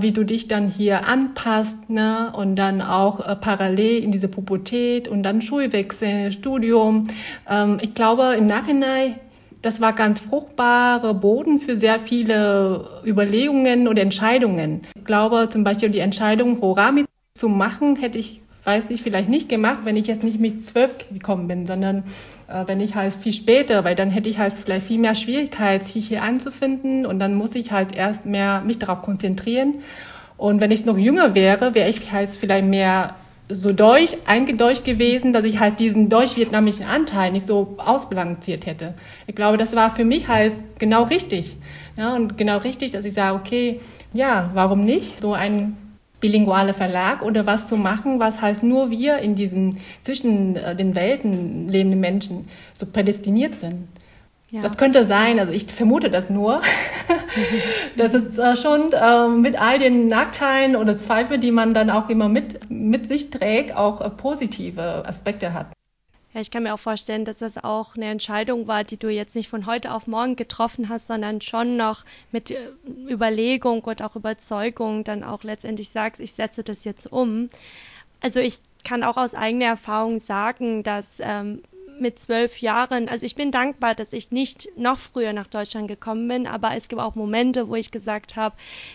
wie 0.00 0.12
du 0.12 0.24
dich 0.24 0.48
dann 0.48 0.68
hier 0.68 1.06
anpasst 1.06 1.90
ne? 1.90 2.32
und 2.36 2.56
dann 2.56 2.80
auch 2.80 3.26
äh, 3.26 3.36
parallel 3.36 4.02
in 4.02 4.10
diese 4.10 4.28
Pubertät 4.28 5.08
und 5.08 5.22
dann 5.22 5.42
Schulwechsel, 5.42 6.32
Studium. 6.32 7.08
Ähm, 7.48 7.78
ich 7.80 7.94
glaube 7.94 8.34
im 8.38 8.46
Nachhinein, 8.46 9.16
das 9.62 9.80
war 9.80 9.92
ganz 9.92 10.20
fruchtbarer 10.20 11.14
Boden 11.14 11.60
für 11.60 11.76
sehr 11.76 12.00
viele 12.00 13.02
Überlegungen 13.04 13.86
und 13.86 13.98
Entscheidungen. 13.98 14.82
Ich 14.96 15.04
glaube 15.04 15.48
zum 15.50 15.62
Beispiel 15.64 15.90
die 15.90 16.00
Entscheidung, 16.00 16.60
Horami 16.60 17.04
zu 17.34 17.48
machen, 17.48 17.96
hätte 17.96 18.18
ich 18.18 18.42
weiß 18.64 18.90
ich 18.90 19.02
vielleicht 19.02 19.28
nicht 19.28 19.48
gemacht, 19.48 19.80
wenn 19.84 19.96
ich 19.96 20.06
jetzt 20.06 20.22
nicht 20.22 20.38
mit 20.38 20.64
zwölf 20.64 20.96
gekommen 21.12 21.48
bin, 21.48 21.66
sondern 21.66 21.98
äh, 21.98 22.02
wenn 22.66 22.80
ich 22.80 22.94
halt 22.94 23.14
viel 23.14 23.32
später, 23.32 23.84
weil 23.84 23.94
dann 23.94 24.10
hätte 24.10 24.28
ich 24.28 24.38
halt 24.38 24.54
vielleicht 24.54 24.86
viel 24.86 24.98
mehr 24.98 25.14
Schwierigkeit, 25.14 25.84
sich 25.84 26.08
hier 26.08 26.22
anzufinden 26.22 27.06
und 27.06 27.18
dann 27.18 27.34
muss 27.34 27.54
ich 27.54 27.72
halt 27.72 27.96
erst 27.96 28.26
mehr 28.26 28.60
mich 28.60 28.78
darauf 28.78 29.02
konzentrieren. 29.02 29.76
Und 30.36 30.60
wenn 30.60 30.70
ich 30.70 30.84
noch 30.84 30.98
jünger 30.98 31.34
wäre, 31.34 31.74
wäre 31.74 31.88
ich 31.88 32.12
halt 32.12 32.30
vielleicht 32.30 32.66
mehr 32.66 33.14
so 33.48 33.72
deutsch, 33.72 34.12
eingedeutscht 34.26 34.84
gewesen, 34.84 35.32
dass 35.32 35.44
ich 35.44 35.60
halt 35.60 35.78
diesen 35.80 36.08
deutsch-vietnamischen 36.08 36.86
Anteil 36.86 37.32
nicht 37.32 37.46
so 37.46 37.76
ausbalanciert 37.78 38.66
hätte. 38.66 38.94
Ich 39.26 39.34
glaube, 39.34 39.56
das 39.56 39.74
war 39.74 39.90
für 39.90 40.04
mich 40.04 40.28
halt 40.28 40.52
genau 40.78 41.04
richtig. 41.04 41.56
Ja, 41.96 42.14
und 42.14 42.38
genau 42.38 42.58
richtig, 42.58 42.90
dass 42.92 43.04
ich 43.04 43.12
sage, 43.12 43.36
okay, 43.36 43.80
ja, 44.12 44.50
warum 44.54 44.84
nicht? 44.84 45.20
So 45.20 45.34
ein 45.34 45.76
bilinguale 46.22 46.72
Verlag 46.72 47.20
oder 47.20 47.44
was 47.44 47.68
zu 47.68 47.76
machen, 47.76 48.18
was 48.18 48.40
heißt 48.40 48.62
nur 48.62 48.90
wir 48.90 49.18
in 49.18 49.34
diesen 49.34 49.78
zwischen 50.02 50.56
äh, 50.56 50.74
den 50.74 50.94
Welten 50.94 51.68
lebenden 51.68 52.00
Menschen 52.00 52.48
so 52.78 52.86
prädestiniert 52.86 53.56
sind. 53.56 53.88
Ja. 54.50 54.62
Das 54.62 54.76
könnte 54.76 55.04
sein, 55.04 55.40
also 55.40 55.52
ich 55.52 55.66
vermute 55.66 56.10
das 56.10 56.30
nur, 56.30 56.60
dass 57.96 58.14
es 58.14 58.38
äh, 58.38 58.56
schon 58.56 58.92
äh, 58.92 59.28
mit 59.28 59.60
all 59.60 59.78
den 59.78 60.08
Nachteilen 60.08 60.76
oder 60.76 60.96
Zweifeln, 60.96 61.40
die 61.40 61.50
man 61.50 61.74
dann 61.74 61.90
auch 61.90 62.08
immer 62.08 62.28
mit, 62.28 62.70
mit 62.70 63.08
sich 63.08 63.30
trägt, 63.30 63.74
auch 63.74 64.00
äh, 64.00 64.10
positive 64.10 65.04
Aspekte 65.06 65.54
hat. 65.54 65.68
Ja, 66.34 66.40
ich 66.40 66.50
kann 66.50 66.62
mir 66.62 66.72
auch 66.72 66.78
vorstellen, 66.78 67.26
dass 67.26 67.38
das 67.38 67.62
auch 67.62 67.94
eine 67.94 68.06
Entscheidung 68.06 68.66
war, 68.66 68.84
die 68.84 68.96
du 68.96 69.10
jetzt 69.10 69.36
nicht 69.36 69.50
von 69.50 69.66
heute 69.66 69.92
auf 69.92 70.06
morgen 70.06 70.34
getroffen 70.34 70.88
hast, 70.88 71.08
sondern 71.08 71.42
schon 71.42 71.76
noch 71.76 72.04
mit 72.30 72.50
äh, 72.50 72.68
Überlegung 73.08 73.82
und 73.82 74.02
auch 74.02 74.16
Überzeugung 74.16 75.04
dann 75.04 75.24
auch 75.24 75.42
letztendlich 75.42 75.90
sagst, 75.90 76.20
ich 76.20 76.32
setze 76.32 76.64
das 76.64 76.84
jetzt 76.84 77.12
um. 77.12 77.50
Also 78.20 78.40
ich 78.40 78.60
kann 78.82 79.04
auch 79.04 79.16
aus 79.16 79.34
eigener 79.34 79.66
Erfahrung 79.66 80.18
sagen, 80.18 80.82
dass 80.82 81.20
ähm, 81.20 81.62
mit 81.98 82.18
zwölf 82.18 82.60
Jahren, 82.60 83.08
also 83.08 83.24
ich 83.26 83.34
bin 83.34 83.50
dankbar, 83.50 83.94
dass 83.94 84.12
ich 84.12 84.30
nicht 84.30 84.68
noch 84.76 84.98
früher 84.98 85.32
nach 85.32 85.46
Deutschland 85.46 85.88
gekommen 85.88 86.26
bin, 86.28 86.46
aber 86.46 86.76
es 86.76 86.88
gibt 86.88 87.00
auch 87.00 87.14
Momente, 87.14 87.68
wo 87.68 87.74
ich 87.74 87.90
gesagt 87.90 88.36
habe, 88.36 88.54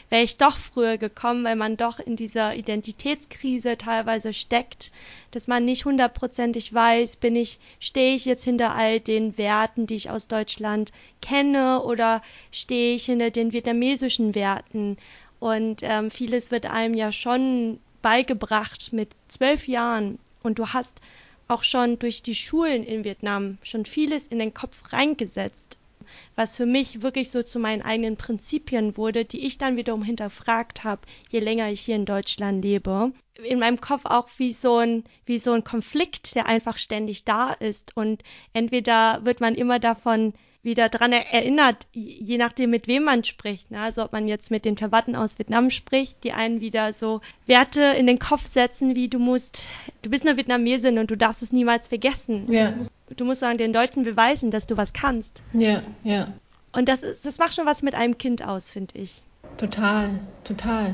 wäre 0.10 0.24
ich 0.24 0.38
doch 0.38 0.58
früher 0.58 0.98
gekommen, 0.98 1.44
weil 1.44 1.56
man 1.56 1.77
doch 1.77 2.00
in 2.00 2.16
dieser 2.16 2.56
Identitätskrise 2.56 3.77
teilweise 3.77 4.34
steckt, 4.34 4.92
dass 5.32 5.48
man 5.48 5.66
nicht 5.66 5.86
hundertprozentig 5.86 6.74
weiß, 6.74 7.18
bin 7.18 7.36
ich, 7.36 7.60
stehe 7.80 8.16
ich 8.16 8.25
jetzt 8.25 8.44
hinter 8.44 8.75
all 8.75 9.00
den 9.00 9.38
Werten, 9.38 9.88
die 9.88 9.96
ich 9.96 10.10
aus 10.10 10.27
Deutschland 10.27 10.92
kenne, 11.22 11.82
oder 11.84 12.22
stehe 12.51 12.96
ich 12.96 13.06
hinter 13.06 13.32
den 13.32 13.54
vietnamesischen 13.54 14.36
Werten? 14.36 14.98
Und 15.39 15.82
ähm, 15.84 16.10
vieles 16.10 16.51
wird 16.51 16.66
einem 16.66 16.94
ja 16.94 17.12
schon 17.12 17.80
beigebracht 18.01 18.94
mit 18.94 19.10
zwölf 19.27 19.68
Jahren 19.68 20.20
und 20.44 20.60
du 20.60 20.68
hast 20.68 21.00
auch 21.48 21.63
schon 21.63 22.00
durch 22.00 22.22
die 22.22 22.36
Schulen 22.36 22.84
in 22.84 23.04
Vietnam 23.04 23.58
schon 23.63 23.86
vieles 23.86 24.27
in 24.27 24.39
den 24.39 24.54
Kopf 24.54 24.94
reingesetzt. 24.94 25.77
was 26.36 26.56
für 26.56 26.66
mich 26.66 27.01
wirklich 27.01 27.32
so 27.32 27.44
zu 27.44 27.60
meinen 27.60 27.82
eigenen 27.82 28.18
Prinzipien 28.18 28.98
wurde, 28.98 29.25
die 29.25 29.46
ich 29.46 29.58
dann 29.58 29.77
wiederum 29.77 30.04
hinterfragt 30.04 30.84
habe, 30.84 31.01
je 31.30 31.39
länger 31.39 31.70
ich 31.70 31.82
hier 31.82 31.96
in 31.96 32.06
Deutschland 32.06 32.63
lebe. 32.63 33.12
In 33.44 33.60
meinem 33.60 33.82
Kopf 33.82 34.06
auch 34.06 34.30
wie 34.38 34.51
so 34.51 34.77
ein, 34.77 35.04
wie 35.25 35.38
so 35.38 35.51
ein 35.51 35.63
Konflikt, 35.63 36.36
der 36.36 36.48
einfach 36.48 36.77
ständig 36.77 37.24
da 37.25 37.51
ist. 37.51 37.96
Und 37.96 38.24
entweder 38.54 39.25
wird 39.25 39.42
man 39.42 39.56
immer 39.56 39.80
davon 39.80 40.34
wieder 40.67 40.89
dran 40.89 41.12
erinnert, 41.12 41.88
je 41.93 42.38
nachdem, 42.38 42.69
mit 42.69 42.88
wem 42.88 43.05
man 43.05 43.24
spricht. 43.24 43.71
Ne? 43.71 43.79
Also 43.79 44.03
ob 44.03 44.12
man 44.12 44.27
jetzt 44.27 44.51
mit 44.51 44.65
den 44.65 44.77
Verwandten 44.77 45.15
aus 45.15 45.39
Vietnam 45.39 45.71
spricht, 45.71 46.24
die 46.24 46.33
einen 46.33 46.62
wieder 46.62 46.93
so 46.93 47.21
Werte 47.47 47.81
in 47.81 48.05
den 48.05 48.19
Kopf 48.19 48.45
setzen, 48.45 48.95
wie 48.95 49.07
du 49.07 49.17
musst, 49.17 49.65
du 50.03 50.12
bist 50.12 50.27
eine 50.27 50.38
Vietnamesin 50.38 51.00
und 51.00 51.09
du 51.09 51.17
darfst 51.17 51.41
es 51.41 51.51
niemals 51.51 51.88
vergessen. 51.88 52.51
Ja. 52.51 52.74
Du 53.15 53.25
musst 53.25 53.39
sagen, 53.39 53.57
den 53.57 53.74
Leuten 53.74 54.03
beweisen, 54.03 54.51
dass 54.51 54.67
du 54.67 54.77
was 54.77 54.93
kannst. 54.93 55.41
Ja, 55.53 55.81
ja. 56.03 56.33
Und 56.74 56.88
das, 56.89 57.01
das 57.24 57.39
macht 57.39 57.55
schon 57.55 57.65
was 57.65 57.81
mit 57.81 57.95
einem 57.95 58.17
Kind 58.19 58.45
aus, 58.45 58.69
finde 58.69 59.00
ich. 59.00 59.24
Total, 59.57 60.12
total. 60.43 60.93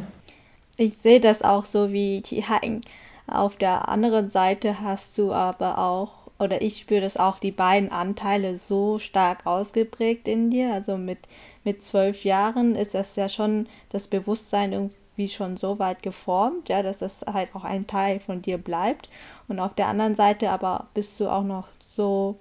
Ich 0.78 0.98
sehe 0.98 1.20
das 1.20 1.42
auch 1.42 1.66
so 1.66 1.92
wie 1.92 2.22
Thi 2.22 2.44
Haing. 2.44 2.82
Auf 3.28 3.58
der 3.58 3.90
anderen 3.90 4.30
Seite 4.30 4.80
hast 4.80 5.18
du 5.18 5.34
aber 5.34 5.80
auch 5.80 6.23
oder 6.44 6.62
ich 6.62 6.80
spüre 6.80 7.02
das 7.02 7.18
auch, 7.18 7.40
die 7.40 7.52
beiden 7.52 7.92
Anteile 7.92 8.58
so 8.58 9.00
stark 9.00 9.46
ausgeprägt 9.46 10.28
in 10.28 10.52
dir. 10.52 10.74
Also 10.74 10.98
mit, 10.98 11.20
mit 11.64 11.84
zwölf 11.84 12.24
Jahren 12.24 12.76
ist 12.76 12.94
das 12.94 13.16
ja 13.16 13.30
schon 13.30 13.68
das 13.90 14.08
Bewusstsein 14.08 14.74
irgendwie 14.74 15.30
schon 15.30 15.58
so 15.58 15.80
weit 15.80 16.04
geformt, 16.04 16.70
ja, 16.70 16.84
dass 16.84 17.00
das 17.00 17.22
halt 17.26 17.56
auch 17.56 17.64
ein 17.64 17.88
Teil 17.88 18.20
von 18.20 18.42
dir 18.42 18.58
bleibt. 18.58 19.10
Und 19.48 19.60
auf 19.60 19.74
der 19.74 19.88
anderen 19.88 20.16
Seite 20.16 20.50
aber 20.52 20.88
bist 20.94 21.20
du 21.20 21.30
auch 21.30 21.44
noch 21.44 21.68
so 21.80 22.38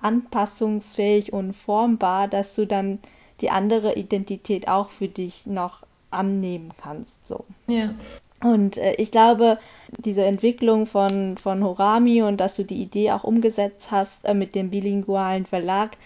anpassungsfähig 0.00 1.32
und 1.32 1.54
formbar, 1.54 2.28
dass 2.28 2.54
du 2.54 2.66
dann 2.66 2.98
die 3.40 3.50
andere 3.50 3.94
Identität 3.94 4.68
auch 4.68 4.90
für 4.90 5.08
dich 5.08 5.46
noch 5.46 5.82
annehmen 6.10 6.72
kannst. 6.80 7.26
So. 7.26 7.44
Ja. 7.66 7.90
Und 8.46 8.76
äh, 8.76 8.92
ich 8.92 9.10
glaube, 9.10 9.58
diese 9.98 10.24
Entwicklung 10.24 10.86
von, 10.86 11.36
von 11.36 11.64
Horami 11.64 12.22
und 12.22 12.36
dass 12.36 12.54
du 12.54 12.64
die 12.64 12.80
Idee 12.80 13.10
auch 13.10 13.24
umgesetzt 13.24 13.90
hast 13.90 14.24
äh, 14.24 14.34
mit 14.34 14.54
dem 14.54 14.70
bilingualen 14.70 15.46
Verlag. 15.46 15.96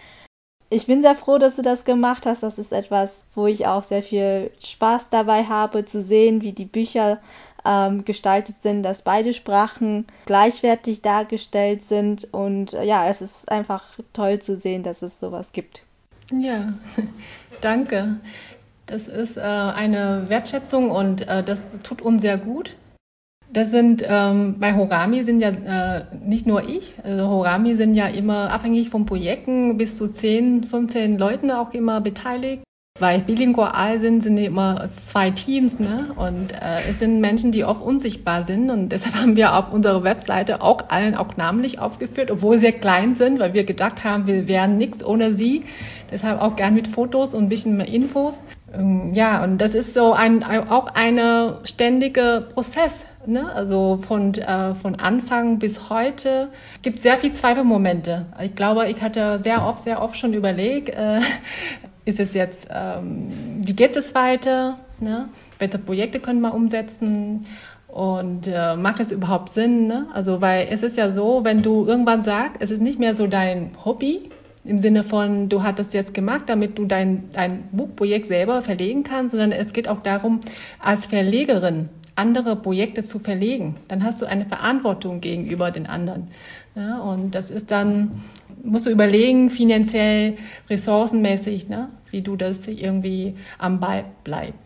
Ich 0.70 0.87
bin 0.87 1.02
sehr 1.02 1.16
froh, 1.16 1.37
dass 1.37 1.56
du 1.56 1.62
das 1.62 1.85
gemacht 1.85 2.25
hast. 2.25 2.42
Das 2.42 2.56
ist 2.56 2.73
etwas, 2.73 3.26
wo 3.35 3.47
ich 3.47 3.66
auch 3.66 3.82
sehr 3.82 4.02
viel 4.02 4.50
Spaß 4.64 5.11
dabei 5.11 5.44
habe, 5.44 5.85
zu 5.85 6.00
sehen, 6.00 6.40
wie 6.40 6.52
die 6.52 6.64
Bücher 6.64 7.20
ähm, 7.66 8.06
gestaltet 8.06 8.56
sind, 8.62 8.85
dass 8.85 9.02
beide 9.02 9.35
Sprachen 9.35 10.06
gleichwertig 10.25 11.02
dargestellt 11.02 11.82
sind. 11.82 12.32
Und 12.32 12.73
äh, 12.73 12.85
ja, 12.85 13.06
es 13.06 13.20
ist 13.20 13.50
einfach 13.52 13.85
toll 14.14 14.38
zu 14.38 14.56
sehen, 14.56 14.82
dass 14.82 15.02
es 15.02 15.20
sowas 15.20 15.52
gibt. 15.52 15.82
Ja, 16.32 16.73
danke. 17.61 18.16
Das 18.90 19.06
ist 19.06 19.37
äh, 19.37 19.40
eine 19.40 20.25
Wertschätzung 20.26 20.90
und 20.90 21.28
äh, 21.28 21.44
das 21.44 21.64
tut 21.85 22.02
uns 22.02 22.23
sehr 22.23 22.37
gut. 22.37 22.75
Das 23.52 23.70
sind 23.70 24.02
ähm, 24.04 24.56
bei 24.59 24.75
Horami 24.75 25.23
sind 25.23 25.38
ja 25.38 25.50
äh, 25.50 26.04
nicht 26.25 26.44
nur 26.44 26.68
ich, 26.68 26.94
also 27.04 27.28
Horami 27.28 27.76
sind 27.76 27.94
ja 27.94 28.09
immer 28.09 28.50
abhängig 28.50 28.90
von 28.90 29.06
Projekten, 29.06 29.76
bis 29.76 29.97
zu 29.97 30.09
10, 30.09 30.64
15 30.64 31.18
Leuten 31.18 31.52
auch 31.52 31.73
immer 31.73 32.00
beteiligt. 32.00 32.64
Weil 32.99 33.20
bilingual 33.20 33.99
sind, 33.99 34.23
sind 34.23 34.37
immer 34.37 34.87
zwei 34.88 35.30
Teams, 35.30 35.78
ne? 35.78 36.12
Und 36.16 36.52
äh, 36.52 36.90
es 36.90 36.99
sind 36.99 37.20
Menschen, 37.20 37.50
die 37.50 37.64
oft 37.64 37.80
unsichtbar 37.80 38.44
sind. 38.44 38.70
Und 38.70 38.90
deshalb 38.90 39.14
haben 39.20 39.37
wir 39.37 39.54
auf 39.56 39.73
unserer 39.73 40.04
Webseite 40.04 40.61
auch 40.61 40.90
allen 40.90 41.14
auch 41.14 41.37
namentlich 41.37 41.78
aufgeführt, 41.78 42.30
obwohl 42.30 42.59
sie 42.59 42.73
klein 42.73 43.14
sind, 43.14 43.38
weil 43.38 43.54
wir 43.54 43.64
gedacht 43.64 44.04
haben, 44.04 44.26
wir 44.26 44.49
wären 44.49 44.76
nichts 44.76 45.02
ohne 45.02 45.32
sie. 45.32 45.64
Deshalb 46.11 46.42
auch 46.42 46.56
gern 46.56 46.75
mit 46.75 46.88
Fotos 46.88 47.32
und 47.32 47.44
ein 47.44 47.49
bisschen 47.49 47.76
mehr 47.76 47.88
Infos. 47.88 48.42
Ähm, 48.73 49.12
ja, 49.15 49.43
und 49.43 49.59
das 49.59 49.75
ist 49.75 49.95
so 49.95 50.12
ein, 50.12 50.43
auch 50.45 50.89
eine 50.95 51.59
ständige 51.65 52.47
Prozess. 52.53 53.07
Ne? 53.27 53.53
Also 53.53 53.99
von, 54.07 54.35
äh, 54.35 54.75
von 54.75 54.97
Anfang 54.97 55.59
bis 55.59 55.91
heute 55.91 56.49
gibt 56.83 56.97
es 56.97 57.03
sehr 57.03 57.17
viel 57.17 57.33
Zweifelmomente. 57.33 58.27
Ich 58.43 58.55
glaube, 58.55 58.89
ich 58.89 59.03
hatte 59.03 59.41
sehr 59.43 59.65
oft, 59.65 59.83
sehr 59.83 60.00
oft 60.00 60.17
schon 60.17 60.33
überlegt, 60.33 60.89
äh, 60.91 61.21
ist 62.05 62.19
es 62.19 62.33
jetzt, 62.33 62.69
ähm, 62.71 63.29
wie 63.62 63.75
geht 63.75 63.95
es 63.95 64.15
weiter? 64.15 64.79
Ne? 65.00 65.29
Welche 65.59 65.79
Projekte 65.79 66.21
können 66.21 66.41
wir 66.41 66.55
umsetzen? 66.55 67.47
Und 67.89 68.47
äh, 68.47 68.77
macht 68.77 69.00
es 69.00 69.11
überhaupt 69.11 69.50
Sinn? 69.50 69.89
Ne? 69.89 70.07
Also, 70.15 70.41
weil 70.41 70.69
es 70.71 70.83
ist 70.83 70.97
ja 70.97 71.11
so, 71.11 71.45
wenn 71.45 71.62
du 71.62 71.85
irgendwann 71.87 72.23
sagst, 72.23 72.57
es 72.61 72.71
ist 72.71 72.81
nicht 72.81 73.00
mehr 73.00 73.17
so 73.17 73.27
dein 73.27 73.73
Hobby, 73.85 74.31
im 74.64 74.83
Sinne 74.83 75.02
von, 75.02 75.49
du 75.49 75.62
das 75.79 75.93
jetzt 75.93 76.14
gemacht, 76.14 76.45
damit 76.47 76.79
du 76.79 76.85
dein, 76.85 77.31
dein 77.33 77.69
Buchprojekt 77.73 78.26
selber 78.26 78.62
verlegen 78.62 79.02
kannst, 79.02 79.31
sondern 79.33 79.52
es 79.52 79.73
geht 79.73 79.88
auch 79.88 80.02
darum, 80.02 80.40
als 80.79 81.07
Verlegerin 81.07 81.88
andere 82.17 82.57
Projekte 82.57 83.02
zu 83.02 83.19
verlegen. 83.19 83.76
Dann 83.88 84.05
hast 84.05 84.21
du 84.21 84.26
eine 84.26 84.45
Verantwortung 84.45 85.21
gegenüber 85.21 85.71
den 85.71 85.87
anderen. 85.87 86.29
Ja, 86.75 86.99
und 86.99 87.35
das 87.35 87.50
ist 87.50 87.71
dann, 87.71 88.23
musst 88.62 88.87
du 88.87 88.90
überlegen, 88.90 89.50
finanziell, 89.50 90.37
ressourcenmäßig, 90.69 91.69
ne, 91.69 91.88
wie 92.11 92.21
du 92.21 92.37
das 92.37 92.67
irgendwie 92.69 93.37
am 93.59 93.81
Ball 93.81 94.05
bleibst. 94.23 94.59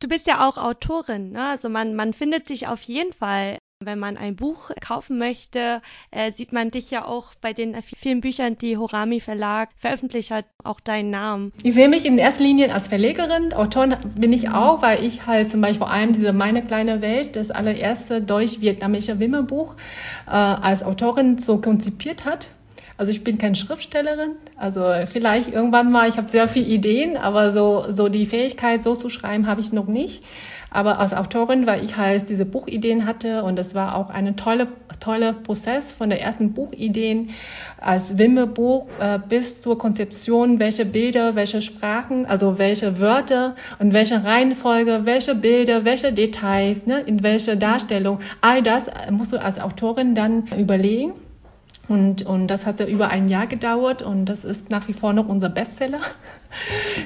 Du 0.00 0.08
bist 0.08 0.26
ja 0.26 0.48
auch 0.48 0.58
Autorin, 0.58 1.32
ne? 1.32 1.48
also 1.48 1.68
man, 1.68 1.94
man 1.94 2.12
findet 2.12 2.48
dich 2.50 2.68
auf 2.68 2.82
jeden 2.82 3.12
Fall 3.12 3.58
wenn 3.80 4.00
man 4.00 4.16
ein 4.16 4.34
Buch 4.34 4.72
kaufen 4.80 5.18
möchte, 5.18 5.82
äh, 6.10 6.32
sieht 6.32 6.52
man 6.52 6.72
dich 6.72 6.90
ja 6.90 7.04
auch 7.04 7.34
bei 7.40 7.52
den 7.52 7.76
vielen 7.82 8.20
Büchern, 8.20 8.58
die 8.58 8.76
Horami 8.76 9.20
Verlag 9.20 9.68
veröffentlicht 9.76 10.32
hat, 10.32 10.46
auch 10.64 10.80
deinen 10.80 11.10
Namen. 11.10 11.52
Ich 11.62 11.74
sehe 11.74 11.88
mich 11.88 12.04
in 12.04 12.18
erster 12.18 12.42
Linie 12.42 12.74
als 12.74 12.88
Verlegerin. 12.88 13.52
Autorin 13.52 13.94
bin 14.16 14.32
ich 14.32 14.50
auch, 14.50 14.82
weil 14.82 15.04
ich 15.04 15.28
halt 15.28 15.48
zum 15.48 15.60
Beispiel 15.60 15.78
vor 15.78 15.90
allem 15.92 16.12
diese 16.12 16.32
Meine 16.32 16.64
kleine 16.64 17.02
Welt, 17.02 17.36
das 17.36 17.52
allererste 17.52 18.20
deutsch-vietnamesische 18.20 19.20
Wimmerbuch, 19.20 19.76
äh, 20.26 20.30
als 20.30 20.82
Autorin 20.82 21.38
so 21.38 21.58
konzipiert 21.58 22.24
hat. 22.24 22.48
Also 22.96 23.12
ich 23.12 23.22
bin 23.22 23.38
keine 23.38 23.54
Schriftstellerin, 23.54 24.32
also 24.56 24.92
vielleicht 25.06 25.52
irgendwann 25.52 25.92
mal, 25.92 26.08
ich 26.08 26.16
habe 26.16 26.28
sehr 26.28 26.48
viele 26.48 26.66
Ideen, 26.66 27.16
aber 27.16 27.52
so, 27.52 27.84
so 27.90 28.08
die 28.08 28.26
Fähigkeit, 28.26 28.82
so 28.82 28.96
zu 28.96 29.08
schreiben, 29.08 29.46
habe 29.46 29.60
ich 29.60 29.72
noch 29.72 29.86
nicht. 29.86 30.24
Aber 30.70 30.98
als 30.98 31.14
Autorin, 31.14 31.66
weil 31.66 31.84
ich 31.84 31.96
halt 31.96 32.28
diese 32.28 32.44
Buchideen 32.44 33.06
hatte 33.06 33.42
und 33.42 33.56
das 33.56 33.74
war 33.74 33.96
auch 33.96 34.10
ein 34.10 34.36
tolle, 34.36 34.68
toller 35.00 35.32
Prozess 35.32 35.90
von 35.90 36.10
der 36.10 36.20
ersten 36.20 36.52
Buchideen 36.52 37.30
als 37.80 38.18
Wimmelbuch 38.18 38.86
äh, 39.00 39.18
bis 39.18 39.62
zur 39.62 39.78
Konzeption, 39.78 40.58
welche 40.58 40.84
Bilder, 40.84 41.34
welche 41.34 41.62
Sprachen, 41.62 42.26
also 42.26 42.58
welche 42.58 43.00
Wörter 43.00 43.56
und 43.78 43.92
welche 43.92 44.22
Reihenfolge, 44.24 45.00
welche 45.04 45.34
Bilder, 45.34 45.84
welche 45.84 46.12
Details, 46.12 46.86
ne, 46.86 47.00
in 47.00 47.22
welche 47.22 47.56
Darstellung. 47.56 48.20
All 48.40 48.62
das 48.62 48.90
musst 49.10 49.32
du 49.32 49.40
als 49.40 49.58
Autorin 49.58 50.14
dann 50.14 50.48
überlegen. 50.58 51.12
Und, 51.88 52.26
und 52.26 52.48
das 52.48 52.66
hat 52.66 52.80
ja 52.80 52.86
über 52.86 53.08
ein 53.08 53.28
Jahr 53.28 53.46
gedauert 53.46 54.02
und 54.02 54.26
das 54.26 54.44
ist 54.44 54.68
nach 54.68 54.88
wie 54.88 54.92
vor 54.92 55.14
noch 55.14 55.26
unser 55.26 55.48
Bestseller, 55.48 56.00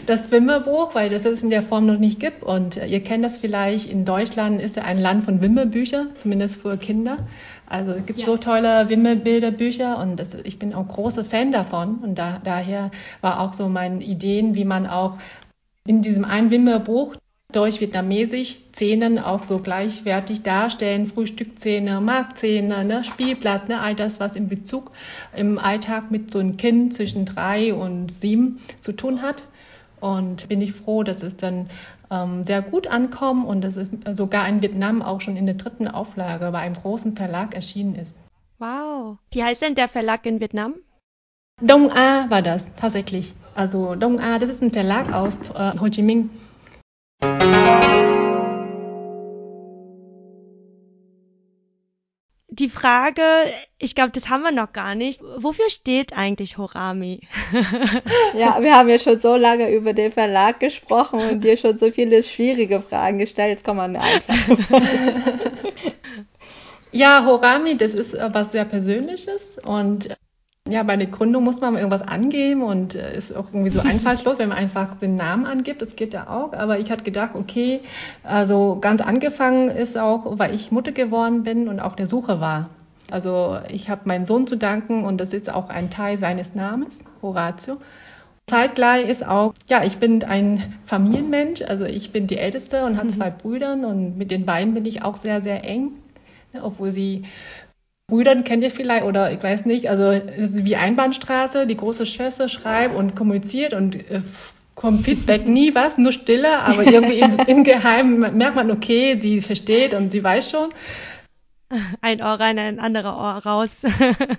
das 0.06 0.30
Wimmerbuch, 0.30 0.94
weil 0.94 1.10
das 1.10 1.24
es 1.24 1.42
in 1.42 1.50
der 1.50 1.62
Form 1.62 1.86
noch 1.86 1.98
nicht 1.98 2.20
gibt. 2.20 2.42
Und 2.42 2.76
ihr 2.76 3.02
kennt 3.02 3.24
das 3.24 3.38
vielleicht, 3.38 3.90
in 3.90 4.04
Deutschland 4.04 4.60
ist 4.60 4.76
ja 4.76 4.82
ein 4.82 4.98
Land 4.98 5.24
von 5.24 5.40
Wimmelbüchern, 5.40 6.10
zumindest 6.16 6.56
für 6.56 6.76
Kinder. 6.76 7.18
Also 7.66 7.92
es 7.92 8.06
gibt 8.06 8.18
ja. 8.18 8.26
so 8.26 8.36
tolle 8.36 8.88
Wimmelbilderbücher 8.88 9.98
und 9.98 10.16
das, 10.16 10.34
ich 10.34 10.58
bin 10.58 10.74
auch 10.74 10.88
großer 10.88 11.24
Fan 11.24 11.52
davon. 11.52 11.98
Und 12.02 12.18
da, 12.18 12.40
daher 12.42 12.90
war 13.20 13.40
auch 13.40 13.54
so 13.54 13.68
meine 13.68 14.02
Ideen, 14.02 14.54
wie 14.54 14.64
man 14.64 14.86
auch 14.86 15.18
in 15.86 16.02
diesem 16.02 16.24
einen 16.24 16.50
Wimmelbuch 16.50 17.16
Deutsch-Vietnamesisch 17.52 18.56
Szenen 18.74 19.18
auch 19.18 19.42
so 19.44 19.58
gleichwertig 19.58 20.42
darstellen, 20.42 21.06
Frühstückszene, 21.06 22.00
Marktszene, 22.00 22.84
ne, 22.84 23.04
Spielplatz, 23.04 23.68
ne, 23.68 23.80
all 23.80 23.94
das, 23.94 24.18
was 24.18 24.36
im 24.36 24.48
Bezug 24.48 24.90
im 25.36 25.58
Alltag 25.58 26.10
mit 26.10 26.32
so 26.32 26.38
einem 26.38 26.56
Kind 26.56 26.94
zwischen 26.94 27.26
drei 27.26 27.74
und 27.74 28.12
sieben 28.12 28.60
zu 28.80 28.92
tun 28.92 29.22
hat. 29.22 29.44
Und 30.00 30.48
bin 30.48 30.60
ich 30.60 30.72
froh, 30.72 31.04
dass 31.04 31.22
es 31.22 31.36
dann 31.36 31.70
ähm, 32.10 32.44
sehr 32.44 32.60
gut 32.60 32.86
ankommt 32.88 33.46
und 33.46 33.60
dass 33.60 33.76
es 33.76 33.90
sogar 34.14 34.48
in 34.48 34.62
Vietnam 34.62 35.02
auch 35.02 35.20
schon 35.20 35.36
in 35.36 35.46
der 35.46 35.54
dritten 35.54 35.86
Auflage 35.86 36.50
bei 36.50 36.58
einem 36.58 36.74
großen 36.74 37.16
Verlag 37.16 37.54
erschienen 37.54 37.94
ist. 37.94 38.16
Wow. 38.58 39.18
Wie 39.30 39.44
heißt 39.44 39.62
denn 39.62 39.74
der 39.74 39.88
Verlag 39.88 40.26
in 40.26 40.40
Vietnam? 40.40 40.74
Dong 41.60 41.92
A 41.92 42.28
war 42.30 42.42
das 42.42 42.66
tatsächlich. 42.76 43.34
Also 43.54 43.94
Dong 43.94 44.18
A, 44.18 44.38
das 44.38 44.48
ist 44.48 44.62
ein 44.62 44.72
Verlag 44.72 45.12
aus 45.12 45.38
äh, 45.54 45.78
Ho 45.78 45.88
Chi 45.88 46.02
Minh. 46.02 46.30
Die 52.52 52.68
Frage, 52.68 53.22
ich 53.78 53.94
glaube, 53.94 54.10
das 54.10 54.28
haben 54.28 54.42
wir 54.42 54.52
noch 54.52 54.72
gar 54.72 54.94
nicht. 54.94 55.22
Wofür 55.38 55.70
steht 55.70 56.12
eigentlich 56.12 56.58
Horami? 56.58 57.20
ja, 58.34 58.60
wir 58.60 58.76
haben 58.76 58.90
ja 58.90 58.98
schon 58.98 59.18
so 59.18 59.36
lange 59.36 59.70
über 59.70 59.94
den 59.94 60.12
Verlag 60.12 60.60
gesprochen 60.60 61.20
und 61.20 61.40
dir 61.42 61.56
schon 61.56 61.78
so 61.78 61.90
viele 61.90 62.22
schwierige 62.22 62.80
Fragen 62.80 63.18
gestellt. 63.18 63.50
Jetzt 63.50 63.64
kommen 63.64 63.78
wir 63.78 63.84
an 63.84 63.96
eine 63.96 64.04
einfache 64.04 64.82
Ja, 66.92 67.24
Horami, 67.24 67.78
das 67.78 67.94
ist 67.94 68.12
was 68.12 68.52
sehr 68.52 68.66
Persönliches 68.66 69.56
und 69.64 70.14
Ja, 70.68 70.84
bei 70.84 70.96
der 70.96 71.08
Gründung 71.08 71.42
muss 71.42 71.60
man 71.60 71.74
irgendwas 71.74 72.02
angeben 72.02 72.62
und 72.62 72.94
äh, 72.94 73.16
ist 73.16 73.34
auch 73.34 73.46
irgendwie 73.52 73.70
so 73.70 73.80
einfallslos, 73.84 74.38
wenn 74.38 74.50
man 74.50 74.58
einfach 74.58 74.94
den 74.94 75.16
Namen 75.16 75.44
angibt. 75.44 75.82
Das 75.82 75.96
geht 75.96 76.14
ja 76.14 76.28
auch. 76.28 76.52
Aber 76.52 76.78
ich 76.78 76.90
hatte 76.90 77.04
gedacht, 77.04 77.34
okay, 77.34 77.80
also 78.22 78.78
ganz 78.80 79.00
angefangen 79.00 79.68
ist 79.68 79.98
auch, 79.98 80.38
weil 80.38 80.54
ich 80.54 80.70
Mutter 80.70 80.92
geworden 80.92 81.42
bin 81.42 81.68
und 81.68 81.80
auf 81.80 81.96
der 81.96 82.06
Suche 82.06 82.40
war. 82.40 82.64
Also 83.10 83.58
ich 83.68 83.90
habe 83.90 84.02
meinen 84.04 84.24
Sohn 84.24 84.46
zu 84.46 84.56
danken 84.56 85.04
und 85.04 85.20
das 85.20 85.34
ist 85.34 85.52
auch 85.52 85.68
ein 85.68 85.90
Teil 85.90 86.16
seines 86.16 86.54
Namens, 86.54 87.00
Horatio. 87.20 87.78
Zeitgleich 88.46 89.08
ist 89.08 89.26
auch, 89.26 89.54
ja, 89.68 89.84
ich 89.84 89.98
bin 89.98 90.24
ein 90.24 90.78
Familienmensch, 90.86 91.62
also 91.62 91.84
ich 91.84 92.12
bin 92.12 92.26
die 92.26 92.38
Älteste 92.38 92.84
und 92.84 92.96
habe 92.96 93.06
mhm. 93.06 93.12
zwei 93.12 93.30
Brüder 93.30 93.72
und 93.72 94.16
mit 94.16 94.30
den 94.30 94.46
beiden 94.46 94.74
bin 94.74 94.84
ich 94.84 95.02
auch 95.02 95.16
sehr, 95.16 95.42
sehr 95.42 95.62
eng, 95.64 95.92
ne, 96.52 96.64
obwohl 96.64 96.92
sie 96.92 97.24
Brüdern 98.08 98.44
kennt 98.44 98.62
ihr 98.62 98.70
vielleicht 98.70 99.04
oder 99.04 99.32
ich 99.32 99.42
weiß 99.42 99.64
nicht, 99.64 99.88
also 99.88 100.10
es 100.10 100.54
ist 100.54 100.64
wie 100.64 100.76
Einbahnstraße, 100.76 101.66
die 101.66 101.76
große 101.76 102.06
Schwester 102.06 102.48
schreibt 102.48 102.94
und 102.94 103.16
kommuniziert 103.16 103.72
und 103.72 103.94
äh, 103.94 104.20
kommt 104.74 105.04
Feedback 105.04 105.46
nie 105.46 105.74
was, 105.74 105.98
nur 105.98 106.12
Stille, 106.12 106.58
aber 106.58 106.86
irgendwie 106.86 107.20
im, 107.20 107.38
im 107.46 107.64
Geheimen 107.64 108.36
merkt 108.36 108.56
man, 108.56 108.70
okay, 108.70 109.16
sie 109.16 109.40
versteht 109.40 109.94
und 109.94 110.12
sie 110.12 110.22
weiß 110.22 110.50
schon. 110.50 110.68
Ein 112.02 112.20
Ohr 112.20 112.38
rein, 112.38 112.58
ein 112.58 112.78
anderer 112.78 113.16
Ohr 113.16 113.50
raus. 113.50 113.82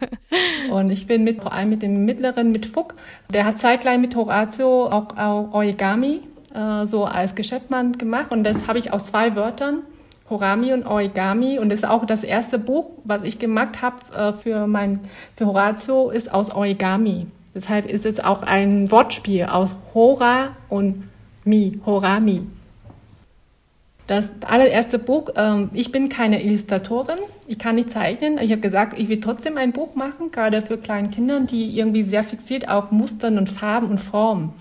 und 0.72 0.92
ich 0.92 1.08
bin 1.08 1.24
mit, 1.24 1.42
vor 1.42 1.52
allem 1.52 1.70
mit 1.70 1.82
dem 1.82 2.06
mittleren, 2.06 2.52
mit 2.52 2.68
Fuck, 2.68 2.94
der 3.34 3.46
hat 3.46 3.58
zeitgleich 3.58 3.98
mit 3.98 4.16
Horatio 4.16 4.86
auch, 4.88 5.18
auch 5.18 5.52
Origami 5.54 6.20
äh, 6.54 6.86
so 6.86 7.06
als 7.06 7.34
Geschäftsmann 7.34 7.98
gemacht 7.98 8.32
und 8.32 8.44
das 8.44 8.68
habe 8.68 8.78
ich 8.78 8.94
aus 8.94 9.08
zwei 9.08 9.36
Wörtern 9.36 9.82
Horami 10.30 10.74
und 10.74 10.86
Origami 10.86 11.60
und 11.60 11.72
ist 11.72 11.86
auch 11.86 12.06
das 12.06 12.24
erste 12.24 12.58
Buch, 12.58 12.92
was 13.04 13.24
ich 13.24 13.40
gemacht 13.40 13.82
habe 13.82 13.98
äh, 14.16 14.34
für 14.34 14.68
mein 14.68 15.02
für 15.36 15.46
Horatio 15.46 16.10
ist 16.10 16.32
aus 16.32 16.50
Origami. 16.50 17.28
Deshalb 17.54 17.86
ist 17.86 18.06
es 18.06 18.20
auch 18.20 18.42
ein 18.42 18.90
Wortspiel 18.90 19.46
aus 19.46 19.76
Hora 19.94 20.56
und 20.70 21.04
Mi, 21.44 21.80
Horami. 21.86 22.48
Das 24.08 24.32
allererste 24.46 25.00
Buch, 25.00 25.30
ähm, 25.36 25.70
ich 25.74 25.92
bin 25.92 26.10
keine 26.10 26.44
Illustratorin, 26.44 27.20
ich 27.48 27.60
kann 27.60 27.76
nicht 27.76 27.92
zeichnen. 27.92 28.38
Ich 28.38 28.52
habe 28.52 28.60
gesagt, 28.60 28.98
ich 29.00 29.08
will 29.08 29.22
trotzdem 29.22 29.58
ein 29.58 29.72
Buch 29.72 29.96
machen, 29.96 30.32
gerade 30.32 30.62
für 30.62 30.78
kleine 30.78 31.10
Kinder, 31.10 31.40
die 31.42 31.78
irgendwie 31.78 32.04
sehr 32.04 32.24
fixiert 32.24 32.68
auf 32.68 32.92
Mustern 32.92 33.38
und 33.38 33.50
Farben 33.50 33.90
und 33.90 34.00
Formen. 34.00 34.54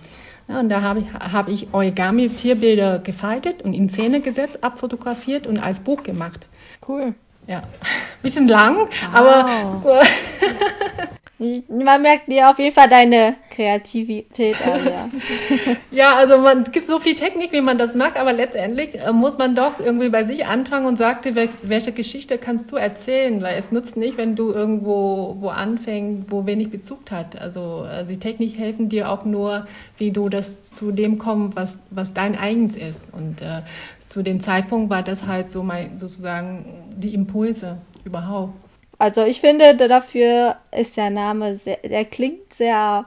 Ja, 0.48 0.60
und 0.60 0.68
da 0.68 0.82
habe 0.82 1.00
ich, 1.00 1.12
hab 1.12 1.48
ich 1.48 1.68
Origami-Tierbilder 1.72 2.98
gefaltet 2.98 3.62
und 3.62 3.74
in 3.74 3.88
Szene 3.88 4.20
gesetzt, 4.20 4.62
abfotografiert 4.62 5.46
und 5.46 5.58
als 5.58 5.80
Buch 5.80 6.02
gemacht. 6.02 6.46
Cool. 6.86 7.14
Ja, 7.46 7.62
bisschen 8.22 8.48
lang, 8.48 8.76
wow. 8.76 8.88
aber 9.12 10.02
Man 11.38 12.02
merkt 12.02 12.30
dir 12.30 12.50
auf 12.50 12.58
jeden 12.60 12.74
Fall 12.74 12.88
deine 12.88 13.34
Kreativität 13.50 14.54
an, 14.64 14.84
ja. 14.84 15.10
ja, 15.90 16.14
also 16.14 16.38
man 16.38 16.62
es 16.62 16.70
gibt 16.70 16.86
so 16.86 17.00
viel 17.00 17.16
Technik, 17.16 17.52
wie 17.52 17.60
man 17.60 17.78
das 17.78 17.96
macht, 17.96 18.16
aber 18.16 18.32
letztendlich 18.32 19.00
äh, 19.00 19.12
muss 19.12 19.38
man 19.38 19.56
doch 19.56 19.80
irgendwie 19.80 20.08
bei 20.08 20.22
sich 20.22 20.46
anfangen 20.46 20.86
und 20.86 20.96
sagte, 20.96 21.34
welche 21.34 21.92
Geschichte 21.92 22.38
kannst 22.38 22.70
du 22.70 22.76
erzählen? 22.76 23.42
Weil 23.42 23.58
es 23.58 23.72
nutzt 23.72 23.96
nicht, 23.96 24.18
wenn 24.18 24.36
du 24.36 24.52
irgendwo 24.52 25.36
wo 25.40 25.48
anfängst, 25.48 26.30
wo 26.30 26.46
wenig 26.46 26.70
Bezug 26.70 27.10
hat. 27.10 27.40
Also, 27.40 27.86
also 27.88 28.12
die 28.12 28.20
Technik 28.20 28.56
helfen 28.56 28.88
dir 28.88 29.10
auch 29.10 29.24
nur, 29.24 29.66
wie 29.96 30.12
du 30.12 30.28
das 30.28 30.62
zu 30.62 30.92
dem 30.92 31.18
kommst, 31.18 31.56
was, 31.56 31.78
was 31.90 32.14
dein 32.14 32.38
eigens 32.38 32.76
ist. 32.76 33.02
Und 33.12 33.42
äh, 33.42 33.62
zu 34.06 34.22
dem 34.22 34.38
Zeitpunkt 34.38 34.90
war 34.90 35.02
das 35.02 35.26
halt 35.26 35.48
so 35.48 35.62
mein, 35.64 35.98
sozusagen 35.98 36.66
die 36.96 37.14
Impulse 37.14 37.78
überhaupt. 38.04 38.54
Also 39.02 39.24
ich 39.24 39.40
finde, 39.40 39.76
dafür 39.76 40.58
ist 40.70 40.96
der 40.96 41.10
Name 41.10 41.56
sehr, 41.56 41.78
der 41.78 42.04
klingt 42.04 42.54
sehr 42.54 43.04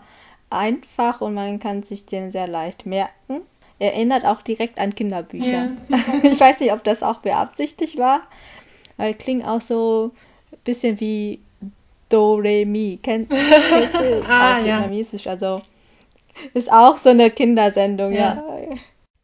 einfach 0.50 1.22
und 1.22 1.36
man 1.36 1.58
kann 1.58 1.84
sich 1.84 2.06
den 2.06 2.32
sehr 2.32 2.48
leicht 2.48 2.86
merken. 2.86 3.44
Er 3.80 3.94
erinnert 3.94 4.26
auch 4.26 4.42
direkt 4.42 4.78
an 4.78 4.94
Kinderbücher. 4.94 5.70
Ja. 5.88 5.98
ich 6.24 6.38
weiß 6.38 6.60
nicht, 6.60 6.74
ob 6.74 6.84
das 6.84 7.02
auch 7.02 7.20
beabsichtigt 7.20 7.98
war, 7.98 8.24
weil 8.98 9.14
klingt 9.14 9.48
auch 9.48 9.62
so 9.62 10.12
ein 10.52 10.58
bisschen 10.66 11.00
wie 11.00 11.40
Do 12.10 12.36
Re 12.36 12.66
Mi. 12.66 13.00
Kennst, 13.02 13.32
kennst 13.70 13.96
du 13.96 14.22
ah, 14.28 14.60
auch 14.60 14.66
ja. 14.66 14.90
Also 15.28 15.62
ist 16.54 16.70
auch 16.74 16.98
so 16.98 17.12
eine 17.12 17.32
Kindersendung, 17.32 18.12
ja. 18.12 18.44
ja. 18.70 18.76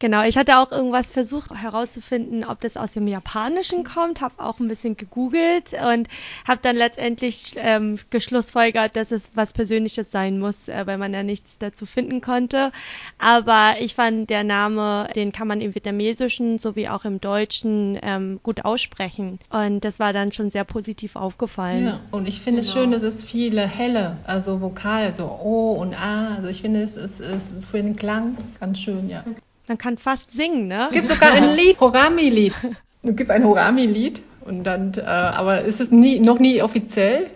Genau, 0.02 0.24
ich 0.24 0.36
hatte 0.36 0.58
auch 0.58 0.72
irgendwas 0.72 1.12
versucht 1.12 1.52
herauszufinden, 1.54 2.44
ob 2.44 2.60
das 2.60 2.76
aus 2.76 2.94
dem 2.94 3.06
Japanischen 3.06 3.84
kommt, 3.84 4.20
habe 4.20 4.34
auch 4.40 4.60
ein 4.60 4.68
bisschen 4.68 4.98
gegoogelt 4.98 5.74
und 5.74 6.08
habe 6.48 6.60
dann 6.64 6.76
letztendlich 6.76 7.54
ähm, 7.58 8.00
geschlussfolgert, 8.10 8.96
dass 8.96 9.12
es 9.12 9.30
was 9.36 9.54
Persönliches 9.54 10.10
sein 10.10 10.40
muss, 10.40 10.68
äh, 10.68 10.88
weil 10.88 10.98
man 10.98 11.14
ja 11.14 11.22
nichts 11.22 11.60
dazu 11.60 11.86
finden 11.86 12.20
konnte. 12.20 12.72
Aber 13.20 13.76
ich 13.80 13.94
fand, 13.94 14.32
der 14.32 14.44
Name, 14.44 15.08
den 15.16 15.32
kann 15.32 15.48
man 15.48 15.62
im 15.62 15.76
Vietnamesischen 15.76 16.58
sowie 16.58 16.88
auch 16.88 17.06
im 17.06 17.22
Deutschen 17.22 17.96
ähm, 18.02 18.40
gut 18.42 18.66
aussprechen. 18.66 19.38
Und 19.52 19.86
das 19.86 20.00
war 20.00 20.14
dann 20.14 20.32
schon 20.32 20.50
sehr 20.50 20.64
positiv 20.64 21.16
aufgefallen. 21.16 21.86
Ja, 21.86 22.00
und 22.10 22.28
ich 22.28 22.42
finde 22.42 22.62
genau. 22.62 22.72
es 22.72 22.74
schön, 22.74 22.92
dass 22.92 23.04
es 23.04 23.24
viele 23.24 23.68
helle, 23.68 24.18
also 24.24 24.62
Vokal, 24.62 25.14
so 25.14 25.26
O 25.26 25.74
und 25.74 25.94
A. 25.94 26.38
Also 26.38 26.48
ich 26.48 26.62
finde 26.62 26.82
es 26.82 26.96
ist, 26.96 27.20
ist 27.20 27.50
für 27.60 27.84
den 27.84 27.96
Klang 27.96 28.36
ganz 28.60 28.80
schön, 28.80 29.08
ja. 29.08 29.20
Okay. 29.28 29.36
Man 29.72 29.78
kann 29.78 29.98
fast 29.98 30.34
singen, 30.34 30.68
ne? 30.68 30.88
Es 30.90 30.96
gibt 30.96 31.08
sogar 31.08 31.32
ein 31.32 31.56
Lied, 31.56 31.80
Horami-Lied. 31.80 32.54
Es 33.04 33.16
gibt 33.16 33.32
ein 33.32 33.46
Horami-Lied 33.46 34.22
und 34.46 34.66
dann, 34.66 34.92
äh, 34.98 35.02
aber 35.02 35.66
es 35.66 35.80
ist 35.80 35.94
nie, 35.94 36.20
noch 36.20 36.40
nie 36.40 36.62
offiziell 36.62 37.28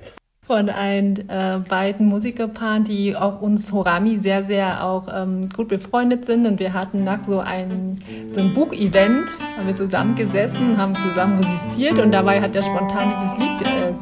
von 0.45 0.67
ein 0.69 1.29
äh, 1.29 1.59
beiden 1.67 2.07
Musikerpaaren, 2.07 2.83
die 2.83 3.15
auch 3.15 3.41
uns 3.41 3.71
Horami 3.71 4.17
sehr, 4.17 4.43
sehr 4.43 4.83
auch 4.83 5.07
ähm, 5.07 5.47
gut 5.47 5.69
befreundet 5.69 6.25
sind. 6.25 6.45
Und 6.45 6.59
wir 6.59 6.73
hatten 6.73 7.05
nach 7.05 7.21
so 7.25 7.39
einem 7.39 7.95
so 8.27 8.41
ein 8.41 8.53
Buchevent, 8.53 9.29
haben 9.55 9.65
wir 9.65 9.73
zusammengesessen, 9.73 10.77
haben 10.77 10.93
zusammen 10.93 11.37
musiziert 11.37 11.97
und 11.99 12.11
dabei 12.11 12.41
hat 12.41 12.53
er 12.53 12.63
spontan 12.63 13.13
dieses 13.15 13.37
Lied 13.37 13.61
äh, 13.61 13.93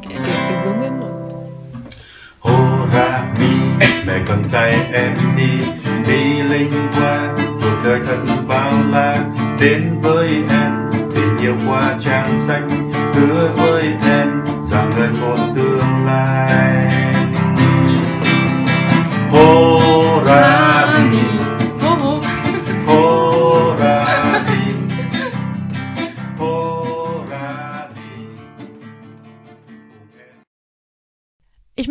gesungen. 0.56 1.02
Horami, 2.42 3.54
đời 7.84 8.00
thật 8.06 8.34
bao 8.48 8.72
la. 8.90 9.18
Đến 9.60 10.00
với 10.02 10.28
em 10.50 10.90
tình 11.14 11.36
yêu 11.40 11.54
qua 11.66 11.94
trang 12.00 12.34
sách, 12.34 12.62
hứa 13.14 13.50
với 13.56 13.82
em 14.06 14.44
rằng 14.70 14.90
đời 14.96 15.08
một 15.20 15.36
tương 15.56 16.06
lai. 16.06 17.03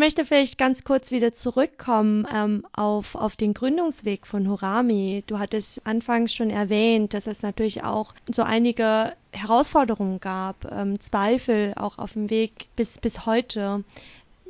Möchte 0.03 0.25
vielleicht 0.25 0.57
ganz 0.57 0.83
kurz 0.83 1.11
wieder 1.11 1.31
zurückkommen 1.31 2.27
ähm, 2.29 2.65
auf, 2.73 3.15
auf 3.15 3.37
den 3.37 3.53
Gründungsweg 3.53 4.27
von 4.27 4.49
Horami. 4.49 5.23
Du 5.27 5.39
hattest 5.39 5.79
anfangs 5.87 6.33
schon 6.33 6.49
erwähnt, 6.49 7.13
dass 7.13 7.25
es 7.25 7.41
natürlich 7.41 7.85
auch 7.85 8.13
so 8.29 8.43
einige 8.43 9.13
Herausforderungen 9.31 10.19
gab, 10.19 10.69
ähm, 10.69 10.99
Zweifel 10.99 11.71
auch 11.77 11.99
auf 11.99 12.13
dem 12.13 12.29
Weg 12.29 12.67
bis, 12.75 12.97
bis 12.97 13.25
heute. 13.25 13.85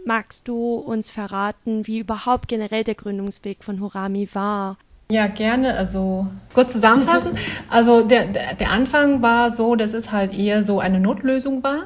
Magst 0.06 0.48
du 0.48 0.74
uns 0.74 1.12
verraten, 1.12 1.86
wie 1.86 2.00
überhaupt 2.00 2.48
generell 2.48 2.84
der 2.84 2.96
Gründungsweg 2.96 3.64
von 3.64 3.80
Horami 3.80 4.30
war? 4.34 4.78
Ja, 5.12 5.28
gerne. 5.28 5.76
Also 5.78 6.26
kurz 6.56 6.74
zusammenfassen. 6.74 7.38
Also 7.70 8.02
der, 8.02 8.26
der, 8.26 8.56
der 8.56 8.72
Anfang 8.72 9.22
war 9.22 9.52
so, 9.52 9.76
dass 9.76 9.94
es 9.94 10.12
halt 10.12 10.36
eher 10.36 10.64
so 10.64 10.80
eine 10.80 11.00
Notlösung 11.00 11.62
war 11.62 11.84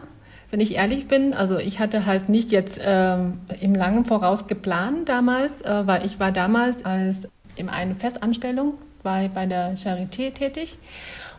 wenn 0.52 0.60
ich 0.60 0.76
ehrlich 0.76 1.08
bin. 1.08 1.34
Also 1.34 1.58
ich 1.58 1.80
hatte 1.80 2.06
halt 2.06 2.30
nicht 2.30 2.52
jetzt 2.52 2.80
ähm, 2.84 3.40
im 3.62 3.76
langen 3.76 4.06
Voraus 4.06 4.48
geplant 4.48 5.10
damals, 5.10 5.62
äh, 5.62 5.88
weil 5.88 6.06
ich 6.06 6.20
war 6.20 6.32
damals 6.32 6.86
als 6.86 7.28
in 7.56 7.70
einer 7.70 7.96
Festanstellung 7.96 8.76
bei, 9.04 9.30
bei 9.34 9.46
der 9.46 9.76
Charité 9.76 10.34
tätig 10.34 10.78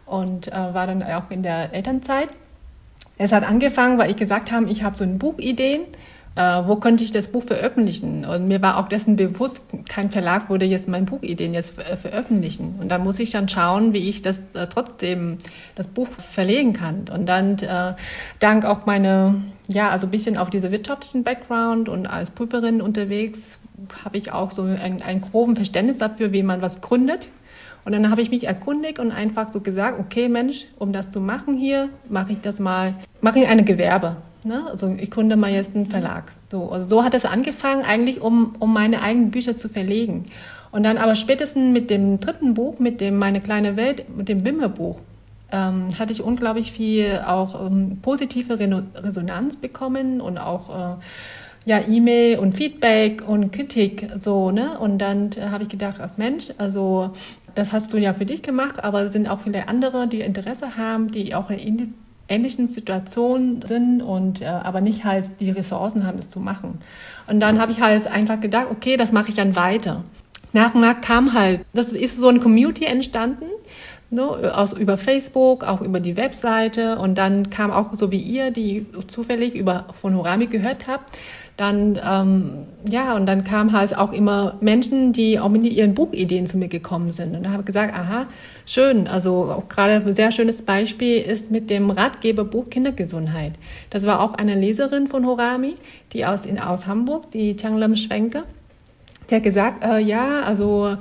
und 0.06 0.48
äh, 0.48 0.52
war 0.52 0.86
dann 0.86 1.02
auch 1.02 1.30
in 1.30 1.42
der 1.42 1.72
Elternzeit. 1.72 2.28
Es 3.18 3.32
hat 3.32 3.48
angefangen, 3.48 3.98
weil 3.98 4.10
ich 4.10 4.16
gesagt 4.16 4.52
habe, 4.52 4.70
ich 4.70 4.82
habe 4.82 4.96
so 4.96 5.04
eine 5.04 5.14
Buchideen 5.14 5.80
wo 6.38 6.76
könnte 6.76 7.02
ich 7.02 7.10
das 7.10 7.26
Buch 7.26 7.42
veröffentlichen? 7.44 8.24
Und 8.24 8.46
mir 8.46 8.62
war 8.62 8.78
auch 8.78 8.88
dessen 8.88 9.16
bewusst, 9.16 9.60
kein 9.88 10.10
Verlag 10.10 10.48
würde 10.48 10.66
jetzt 10.66 10.86
meine 10.86 11.04
Buchideen 11.04 11.52
jetzt 11.52 11.74
veröffentlichen. 11.74 12.76
Und 12.80 12.90
da 12.90 12.98
muss 12.98 13.18
ich 13.18 13.30
dann 13.30 13.48
schauen, 13.48 13.92
wie 13.92 14.08
ich 14.08 14.22
das 14.22 14.40
äh, 14.54 14.66
trotzdem 14.68 15.38
das 15.74 15.88
Buch 15.88 16.08
verlegen 16.08 16.74
kann. 16.74 17.06
Und 17.12 17.28
dann 17.28 17.58
äh, 17.58 17.94
dank 18.38 18.64
auch 18.64 18.86
meine, 18.86 19.42
ja, 19.66 19.90
also 19.90 20.06
ein 20.06 20.10
bisschen 20.10 20.36
auf 20.36 20.50
diese 20.50 20.70
wirtschaftlichen 20.70 21.24
Background 21.24 21.88
und 21.88 22.06
als 22.06 22.30
Prüferin 22.30 22.80
unterwegs, 22.80 23.58
habe 24.04 24.18
ich 24.18 24.32
auch 24.32 24.50
so 24.50 24.62
ein, 24.62 25.02
ein 25.02 25.20
groben 25.20 25.56
Verständnis 25.56 25.98
dafür, 25.98 26.32
wie 26.32 26.42
man 26.42 26.62
was 26.62 26.80
gründet. 26.80 27.28
Und 27.84 27.92
dann 27.92 28.10
habe 28.10 28.20
ich 28.22 28.30
mich 28.30 28.46
erkundigt 28.46 28.98
und 28.98 29.12
einfach 29.12 29.52
so 29.52 29.60
gesagt, 29.60 29.98
okay 29.98 30.28
Mensch, 30.28 30.66
um 30.78 30.92
das 30.92 31.10
zu 31.10 31.20
machen 31.20 31.56
hier, 31.56 31.88
mache 32.08 32.32
ich 32.32 32.40
das 32.42 32.58
mal, 32.58 32.94
mache 33.20 33.40
ich 33.40 33.48
eine 33.48 33.64
Gewerbe. 33.64 34.16
Ne? 34.44 34.66
Also 34.68 34.94
ich 34.98 35.10
gründe 35.10 35.36
mal 35.36 35.50
jetzt 35.50 35.74
einen 35.74 35.86
Verlag. 35.86 36.32
So, 36.50 36.70
also 36.70 36.88
so 36.88 37.04
hat 37.04 37.14
es 37.14 37.24
angefangen, 37.24 37.84
eigentlich 37.84 38.20
um, 38.20 38.56
um 38.58 38.72
meine 38.72 39.02
eigenen 39.02 39.30
Bücher 39.30 39.56
zu 39.56 39.68
verlegen. 39.68 40.26
Und 40.70 40.82
dann 40.82 40.98
aber 40.98 41.16
spätestens 41.16 41.72
mit 41.72 41.90
dem 41.90 42.20
dritten 42.20 42.54
Buch, 42.54 42.78
mit 42.78 43.00
dem 43.00 43.16
Meine 43.16 43.40
kleine 43.40 43.76
Welt, 43.76 44.16
mit 44.16 44.28
dem 44.28 44.44
Wimmerbuch, 44.44 44.98
ähm, 45.50 45.88
hatte 45.98 46.12
ich 46.12 46.22
unglaublich 46.22 46.72
viel 46.72 47.22
auch 47.26 47.66
ähm, 47.66 47.98
positive 48.02 48.58
Resonanz 48.58 49.56
bekommen 49.56 50.20
und 50.20 50.36
auch 50.38 50.68
äh, 50.68 50.96
ja, 51.64 51.80
E-Mail 51.86 52.38
und 52.38 52.56
Feedback 52.56 53.26
und 53.26 53.52
Kritik 53.52 54.08
so, 54.18 54.50
ne? 54.50 54.78
Und 54.78 54.98
dann 54.98 55.30
äh, 55.32 55.48
habe 55.50 55.64
ich 55.64 55.68
gedacht, 55.68 55.96
ach 56.00 56.16
Mensch, 56.16 56.50
also 56.58 57.12
das 57.54 57.72
hast 57.72 57.92
du 57.92 57.96
ja 57.98 58.14
für 58.14 58.26
dich 58.26 58.42
gemacht, 58.42 58.82
aber 58.82 59.02
es 59.02 59.12
sind 59.12 59.28
auch 59.28 59.40
viele 59.40 59.68
andere, 59.68 60.06
die 60.06 60.20
Interesse 60.20 60.76
haben, 60.76 61.10
die 61.10 61.34
auch 61.34 61.50
in 61.50 61.94
ähnlichen 62.28 62.68
Situationen 62.68 63.62
sind 63.62 64.02
und 64.02 64.42
äh, 64.42 64.46
aber 64.46 64.80
nicht 64.80 65.04
halt 65.04 65.40
die 65.40 65.50
Ressourcen 65.50 66.06
haben, 66.06 66.18
das 66.18 66.30
zu 66.30 66.40
machen. 66.40 66.80
Und 67.26 67.40
dann 67.40 67.60
habe 67.60 67.72
ich 67.72 67.80
halt 67.80 68.06
einfach 68.06 68.40
gedacht, 68.40 68.66
okay, 68.70 68.96
das 68.96 69.12
mache 69.12 69.30
ich 69.30 69.34
dann 69.34 69.56
weiter. 69.56 70.04
Nach 70.52 70.74
und 70.74 70.80
nach 70.80 71.00
kam 71.00 71.34
halt, 71.34 71.60
das 71.74 71.92
ist 71.92 72.18
so 72.18 72.28
eine 72.28 72.40
Community 72.40 72.84
entstanden, 72.84 73.46
ne, 74.10 74.22
aus, 74.54 74.72
über 74.72 74.96
Facebook, 74.96 75.64
auch 75.64 75.80
über 75.80 76.00
die 76.00 76.16
Webseite 76.16 76.98
und 76.98 77.16
dann 77.16 77.50
kam 77.50 77.70
auch 77.70 77.92
so 77.94 78.10
wie 78.10 78.20
ihr, 78.20 78.50
die 78.50 78.86
zufällig 79.08 79.54
über 79.54 79.86
von 80.00 80.16
Horami 80.16 80.46
gehört 80.46 80.88
habt, 80.88 81.18
dann 81.58 82.00
ähm, 82.02 82.66
ja 82.88 83.14
und 83.16 83.26
dann 83.26 83.44
kamen 83.44 83.72
halt 83.72 83.98
auch 83.98 84.12
immer 84.12 84.56
Menschen, 84.60 85.12
die 85.12 85.38
auch 85.38 85.48
mit 85.48 85.64
ihren 85.64 85.92
Buchideen 85.92 86.46
zu 86.46 86.56
mir 86.56 86.68
gekommen 86.68 87.12
sind 87.12 87.36
und 87.36 87.44
da 87.44 87.50
habe 87.50 87.62
ich 87.62 87.66
gesagt, 87.66 87.92
aha, 87.92 88.28
schön, 88.64 89.08
also 89.08 89.50
auch 89.50 89.68
gerade 89.68 89.94
ein 89.94 90.12
sehr 90.14 90.30
schönes 90.30 90.62
Beispiel 90.62 91.20
ist 91.20 91.50
mit 91.50 91.68
dem 91.68 91.90
Ratgeberbuch 91.90 92.70
Kindergesundheit. 92.70 93.52
Das 93.90 94.06
war 94.06 94.20
auch 94.20 94.34
eine 94.34 94.54
Leserin 94.54 95.08
von 95.08 95.26
Horami, 95.26 95.74
die 96.12 96.24
aus 96.24 96.46
in 96.46 96.60
aus 96.60 96.86
Hamburg, 96.86 97.32
die 97.32 97.56
Tianglem 97.56 97.96
Schwenke. 97.96 98.44
Die 99.28 99.34
hat 99.34 99.42
gesagt, 99.42 99.84
äh, 99.84 99.98
ja, 99.98 100.40
also 100.40 100.96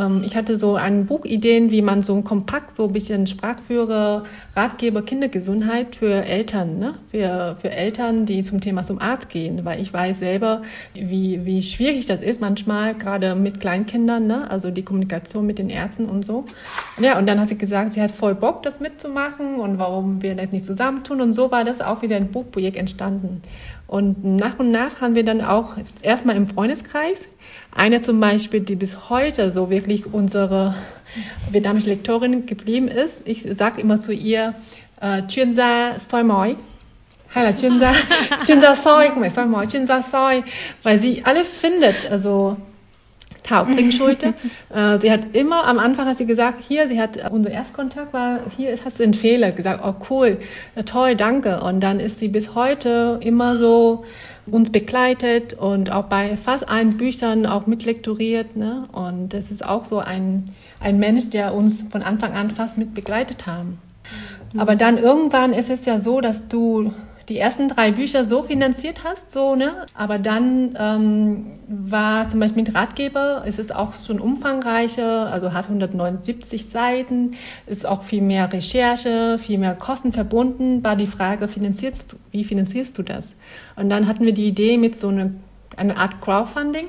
ähm, 0.00 0.22
ich 0.24 0.36
hatte 0.36 0.56
so 0.56 0.76
ein 0.76 1.06
Buchideen, 1.06 1.70
wie 1.70 1.82
man 1.82 2.02
so 2.02 2.14
ein 2.14 2.24
kompakt, 2.24 2.74
so 2.74 2.84
ein 2.84 2.92
bisschen 2.92 3.26
Sprachführer, 3.26 4.24
Ratgeber 4.56 5.02
Kindergesundheit 5.02 5.96
für 5.96 6.24
Eltern, 6.24 6.78
ne? 6.78 6.94
für, 7.10 7.56
für 7.60 7.70
Eltern, 7.70 8.26
die 8.26 8.42
zum 8.42 8.60
Thema 8.60 8.82
zum 8.82 9.00
Arzt 9.00 9.28
gehen, 9.28 9.64
weil 9.64 9.80
ich 9.80 9.92
weiß 9.92 10.18
selber, 10.18 10.62
wie, 10.94 11.44
wie 11.44 11.62
schwierig 11.62 12.06
das 12.06 12.22
ist 12.22 12.40
manchmal, 12.40 12.94
gerade 12.94 13.34
mit 13.34 13.60
Kleinkindern, 13.60 14.26
ne? 14.26 14.50
also 14.50 14.70
die 14.70 14.82
Kommunikation 14.82 15.46
mit 15.46 15.58
den 15.58 15.70
Ärzten 15.70 16.06
und 16.06 16.24
so. 16.24 16.44
Ja, 17.00 17.18
und 17.18 17.28
dann 17.28 17.40
hat 17.40 17.48
sie 17.48 17.58
gesagt, 17.58 17.94
sie 17.94 18.02
hat 18.02 18.10
voll 18.10 18.34
Bock, 18.34 18.62
das 18.62 18.80
mitzumachen 18.80 19.56
und 19.60 19.78
warum 19.78 20.22
wir 20.22 20.34
das 20.34 20.52
nicht 20.52 20.64
zusammentun 20.64 21.20
und 21.20 21.32
so 21.32 21.50
war 21.50 21.64
das 21.64 21.80
auch 21.80 22.02
wieder 22.02 22.16
ein 22.16 22.30
Buchprojekt 22.30 22.76
entstanden. 22.76 23.42
Und 23.86 24.24
nach 24.24 24.58
und 24.60 24.70
nach 24.70 25.00
haben 25.00 25.16
wir 25.16 25.24
dann 25.24 25.40
auch 25.40 25.76
erstmal 26.02 26.36
im 26.36 26.46
Freundeskreis 26.46 27.26
eine 27.72 28.00
zum 28.00 28.20
Beispiel, 28.20 28.60
die 28.60 28.76
bis 28.76 29.10
heute 29.10 29.50
so 29.50 29.70
wirklich 29.70 30.12
unsere 30.12 30.74
vietnamesische 31.50 31.90
Lektorin 31.90 32.46
geblieben 32.46 32.88
ist. 32.88 33.22
Ich 33.26 33.46
sage 33.56 33.80
immer 33.80 34.00
zu 34.00 34.12
ihr, 34.12 34.54
äh, 35.00 35.26
chuyên 35.28 35.52
gia 35.52 35.98
soi 35.98 36.22
mói 36.22 36.56
hay 37.28 37.44
là 37.44 37.52
chuyên 37.52 37.78
gia 37.78 37.92
chuyên 38.46 38.60
gia 38.60 38.74
soi 38.74 39.08
không 39.08 39.20
phải 39.20 39.30
soi 39.30 39.46
mói 39.46 39.66
chuyên 39.66 39.86
gia 39.86 40.02
soi 40.02 40.42
weil 40.82 40.98
sie 40.98 41.22
alles 41.24 41.58
findet 41.58 42.10
also 42.10 42.56
Thao 43.42 43.66
Schulte. 43.90 44.34
äh, 44.74 44.98
sie 44.98 45.10
hat 45.10 45.34
immer 45.34 45.64
am 45.64 45.78
Anfang 45.78 46.06
hat 46.06 46.16
sie 46.18 46.26
gesagt, 46.26 46.60
hier, 46.66 46.86
sie 46.88 47.00
hat 47.00 47.30
unser 47.30 47.50
Erstkontakt 47.50 48.12
war, 48.12 48.40
hier 48.56 48.76
hast 48.84 48.98
du 48.98 49.04
einen 49.04 49.14
Fehler 49.14 49.50
gesagt, 49.52 49.82
oh 49.84 49.94
cool, 50.10 50.38
toll, 50.84 51.16
danke. 51.16 51.60
Und 51.60 51.80
dann 51.80 52.00
ist 52.00 52.18
sie 52.18 52.28
bis 52.28 52.54
heute 52.54 53.18
immer 53.22 53.56
so 53.56 54.04
uns 54.52 54.70
begleitet 54.70 55.54
und 55.54 55.90
auch 55.92 56.04
bei 56.04 56.36
fast 56.36 56.68
allen 56.68 56.96
Büchern 56.96 57.46
auch 57.46 57.66
mitlektoriert. 57.66 58.56
Ne? 58.56 58.88
Und 58.92 59.30
das 59.30 59.50
ist 59.50 59.64
auch 59.64 59.84
so 59.84 59.98
ein, 59.98 60.50
ein 60.80 60.98
Mensch, 60.98 61.30
der 61.30 61.54
uns 61.54 61.84
von 61.90 62.02
Anfang 62.02 62.32
an 62.32 62.50
fast 62.50 62.78
mit 62.78 62.94
begleitet 62.94 63.46
haben. 63.46 63.78
Mhm. 64.52 64.60
Aber 64.60 64.76
dann 64.76 64.98
irgendwann 64.98 65.52
ist 65.52 65.70
es 65.70 65.84
ja 65.84 65.98
so, 65.98 66.20
dass 66.20 66.48
du 66.48 66.92
die 67.30 67.38
ersten 67.38 67.68
drei 67.68 67.92
Bücher 67.92 68.24
so 68.24 68.42
finanziert 68.42 69.04
hast, 69.04 69.30
so, 69.30 69.56
ne? 69.56 69.86
Aber 69.94 70.18
dann 70.18 70.76
ähm, 70.78 71.46
war 71.68 72.28
zum 72.28 72.40
Beispiel 72.40 72.64
mit 72.64 72.74
Ratgeber, 72.74 73.44
ist 73.46 73.58
es 73.58 73.70
auch 73.70 73.94
schon 73.94 74.20
umfangreicher, 74.20 75.32
also 75.32 75.54
hat 75.54 75.64
179 75.64 76.68
Seiten, 76.68 77.30
ist 77.66 77.86
auch 77.86 78.02
viel 78.02 78.20
mehr 78.20 78.52
Recherche, 78.52 79.38
viel 79.38 79.58
mehr 79.58 79.74
Kosten 79.74 80.12
verbunden, 80.12 80.84
war 80.84 80.96
die 80.96 81.06
Frage, 81.06 81.48
finanzierst 81.48 82.12
du, 82.12 82.16
wie 82.32 82.44
finanzierst 82.44 82.98
du 82.98 83.02
das? 83.02 83.34
Und 83.76 83.88
dann 83.88 84.06
hatten 84.06 84.26
wir 84.26 84.34
die 84.34 84.46
Idee 84.46 84.76
mit 84.76 85.00
so 85.00 85.08
einer 85.08 85.30
eine 85.76 85.96
Art 85.96 86.20
Crowdfunding, 86.20 86.88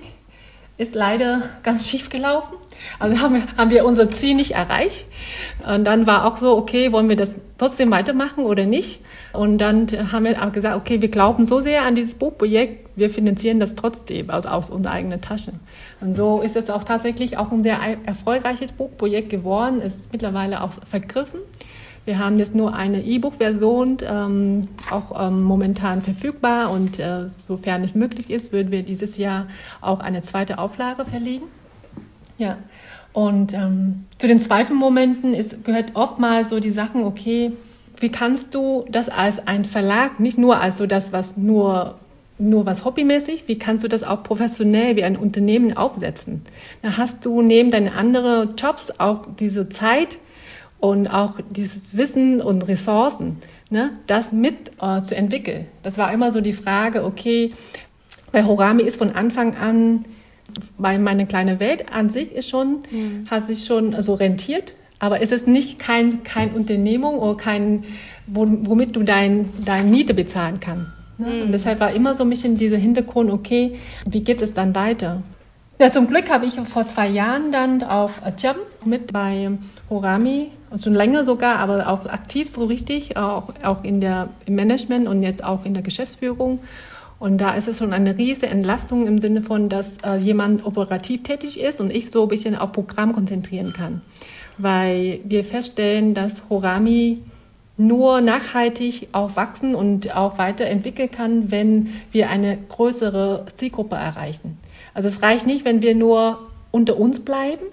ist 0.77 0.95
leider 0.95 1.43
ganz 1.63 1.87
schief 1.87 2.09
gelaufen. 2.09 2.57
Also 2.99 3.19
haben 3.19 3.35
wir, 3.35 3.43
haben 3.57 3.71
wir 3.71 3.85
unser 3.85 4.09
Ziel 4.09 4.35
nicht 4.35 4.51
erreicht. 4.51 5.05
Und 5.67 5.85
dann 5.85 6.07
war 6.07 6.25
auch 6.25 6.37
so, 6.37 6.57
okay, 6.57 6.91
wollen 6.91 7.09
wir 7.09 7.15
das 7.15 7.35
trotzdem 7.57 7.91
weitermachen 7.91 8.45
oder 8.45 8.65
nicht? 8.65 8.99
Und 9.33 9.59
dann 9.59 9.87
haben 10.11 10.25
wir 10.25 10.41
auch 10.43 10.51
gesagt, 10.51 10.75
okay, 10.75 11.01
wir 11.01 11.09
glauben 11.09 11.45
so 11.45 11.61
sehr 11.61 11.83
an 11.83 11.95
dieses 11.95 12.15
Buchprojekt, 12.15 12.89
wir 12.95 13.09
finanzieren 13.09 13.59
das 13.59 13.75
trotzdem, 13.75 14.29
also 14.29 14.49
aus 14.49 14.69
unserer 14.69 14.93
eigenen 14.93 15.21
Tasche. 15.21 15.53
Und 16.01 16.15
so 16.15 16.41
ist 16.41 16.55
es 16.55 16.69
auch 16.69 16.83
tatsächlich 16.83 17.37
auch 17.37 17.51
ein 17.51 17.63
sehr 17.63 17.79
erfolgreiches 18.05 18.71
Buchprojekt 18.73 19.29
geworden, 19.29 19.81
ist 19.81 20.11
mittlerweile 20.11 20.61
auch 20.61 20.73
vergriffen. 20.89 21.39
Wir 22.03 22.17
haben 22.17 22.39
jetzt 22.39 22.55
nur 22.55 22.73
eine 22.73 23.03
E-Book-Version, 23.03 23.97
ähm, 24.03 24.63
auch 24.89 25.27
ähm, 25.27 25.43
momentan 25.43 26.01
verfügbar 26.01 26.71
und 26.71 26.97
äh, 26.97 27.27
sofern 27.47 27.83
es 27.83 27.93
möglich 27.93 28.31
ist, 28.31 28.51
würden 28.51 28.71
wir 28.71 28.81
dieses 28.81 29.17
Jahr 29.17 29.47
auch 29.81 29.99
eine 29.99 30.21
zweite 30.21 30.57
Auflage 30.57 31.05
verlegen. 31.05 31.43
Ja, 32.41 32.57
und 33.13 33.53
ähm, 33.53 34.05
zu 34.17 34.25
den 34.27 34.39
Zweifelmomenten 34.39 35.35
ist, 35.35 35.63
gehört 35.63 35.91
oftmals 35.93 36.49
so 36.49 36.59
die 36.59 36.71
Sachen, 36.71 37.03
okay, 37.03 37.51
wie 37.99 38.09
kannst 38.09 38.55
du 38.55 38.83
das 38.89 39.09
als 39.09 39.47
ein 39.47 39.63
Verlag, 39.63 40.19
nicht 40.19 40.39
nur 40.39 40.59
als 40.59 40.79
so 40.79 40.87
das, 40.87 41.13
was 41.13 41.37
nur 41.37 41.99
nur 42.39 42.65
was 42.65 42.83
hobbymäßig, 42.83 43.43
wie 43.45 43.59
kannst 43.59 43.83
du 43.83 43.87
das 43.87 44.01
auch 44.01 44.23
professionell 44.23 44.95
wie 44.95 45.03
ein 45.03 45.17
Unternehmen 45.17 45.77
aufsetzen? 45.77 46.41
Da 46.81 46.97
hast 46.97 47.23
du 47.27 47.43
neben 47.43 47.69
deinen 47.69 47.89
anderen 47.89 48.55
Jobs 48.55 48.91
auch 48.97 49.27
diese 49.39 49.69
Zeit 49.69 50.17
und 50.79 51.13
auch 51.13 51.35
dieses 51.51 51.95
Wissen 51.95 52.41
und 52.41 52.63
Ressourcen, 52.67 53.37
ne, 53.69 53.91
das 54.07 54.31
mit 54.31 54.71
äh, 54.81 55.03
zu 55.03 55.15
entwickeln. 55.15 55.67
Das 55.83 55.99
war 55.99 56.11
immer 56.11 56.31
so 56.31 56.41
die 56.41 56.53
Frage, 56.53 57.05
okay, 57.05 57.53
bei 58.31 58.43
Horami 58.43 58.81
ist 58.81 58.97
von 58.97 59.11
Anfang 59.11 59.55
an, 59.55 60.05
weil 60.77 60.99
meine 60.99 61.25
kleine 61.25 61.59
Welt 61.59 61.91
an 61.91 62.09
sich 62.09 62.31
ist 62.31 62.49
schon, 62.49 62.83
mhm. 62.89 63.25
hat 63.29 63.45
sich 63.45 63.65
schon 63.65 64.01
so 64.01 64.13
rentiert, 64.13 64.73
aber 64.99 65.21
es 65.21 65.31
ist 65.31 65.47
nicht 65.47 65.79
kein, 65.79 66.23
kein 66.23 66.51
Unternehmung 66.51 67.17
oder 67.19 67.35
kein, 67.35 67.83
womit 68.27 68.95
du 68.95 69.03
dein, 69.03 69.49
deine 69.65 69.89
Miete 69.89 70.13
bezahlen 70.13 70.59
kannst. 70.59 70.91
Ne? 71.17 71.27
Mhm. 71.27 71.41
Und 71.43 71.51
deshalb 71.51 71.79
war 71.79 71.93
immer 71.93 72.15
so 72.15 72.23
ein 72.23 72.29
bisschen 72.29 72.57
dieser 72.57 72.77
Hintergrund, 72.77 73.31
okay, 73.31 73.79
wie 74.09 74.21
geht 74.21 74.41
es 74.41 74.53
dann 74.53 74.75
weiter? 74.75 75.23
Ja, 75.79 75.91
zum 75.91 76.07
Glück 76.07 76.29
habe 76.29 76.45
ich 76.45 76.59
vor 76.59 76.85
zwei 76.85 77.07
Jahren 77.07 77.51
dann 77.51 77.81
auf 77.81 78.21
Jam 78.37 78.57
mit 78.85 79.11
bei 79.11 79.49
Horami, 79.89 80.51
schon 80.81 80.93
länger 80.93 81.25
sogar, 81.25 81.57
aber 81.57 81.87
auch 81.89 82.05
aktiv 82.05 82.51
so 82.53 82.65
richtig, 82.65 83.17
auch, 83.17 83.53
auch 83.63 83.83
in 83.83 83.99
der, 83.99 84.29
im 84.45 84.53
Management 84.53 85.07
und 85.07 85.23
jetzt 85.23 85.43
auch 85.43 85.65
in 85.65 85.73
der 85.73 85.81
Geschäftsführung. 85.81 86.59
Und 87.21 87.37
da 87.37 87.53
ist 87.53 87.69
es 87.69 87.77
schon 87.77 87.93
eine 87.93 88.17
riesige 88.17 88.47
Entlastung 88.47 89.07
im 89.07 89.21
Sinne 89.21 89.41
von, 89.41 89.69
dass 89.69 89.97
äh, 90.03 90.17
jemand 90.17 90.65
operativ 90.65 91.23
tätig 91.23 91.61
ist 91.61 91.79
und 91.79 91.89
ich 91.89 92.11
so 92.11 92.23
ein 92.23 92.27
bisschen 92.27 92.55
auf 92.55 92.73
Programm 92.73 93.13
konzentrieren 93.13 93.71
kann 93.71 94.01
weil 94.61 95.21
wir 95.23 95.43
feststellen, 95.43 96.13
dass 96.13 96.43
Horami 96.49 97.19
nur 97.77 98.21
nachhaltig 98.21 99.09
auch 99.11 99.35
wachsen 99.35 99.75
und 99.75 100.15
auch 100.15 100.37
weiterentwickeln 100.37 101.09
kann, 101.09 101.51
wenn 101.51 101.93
wir 102.11 102.29
eine 102.29 102.57
größere 102.57 103.45
Zielgruppe 103.55 103.95
erreichen. 103.95 104.57
Also 104.93 105.07
es 105.07 105.23
reicht 105.23 105.47
nicht, 105.47 105.65
wenn 105.65 105.81
wir 105.81 105.95
nur 105.95 106.39
unter 106.69 106.97
uns 106.97 107.21
bleiben. 107.21 107.65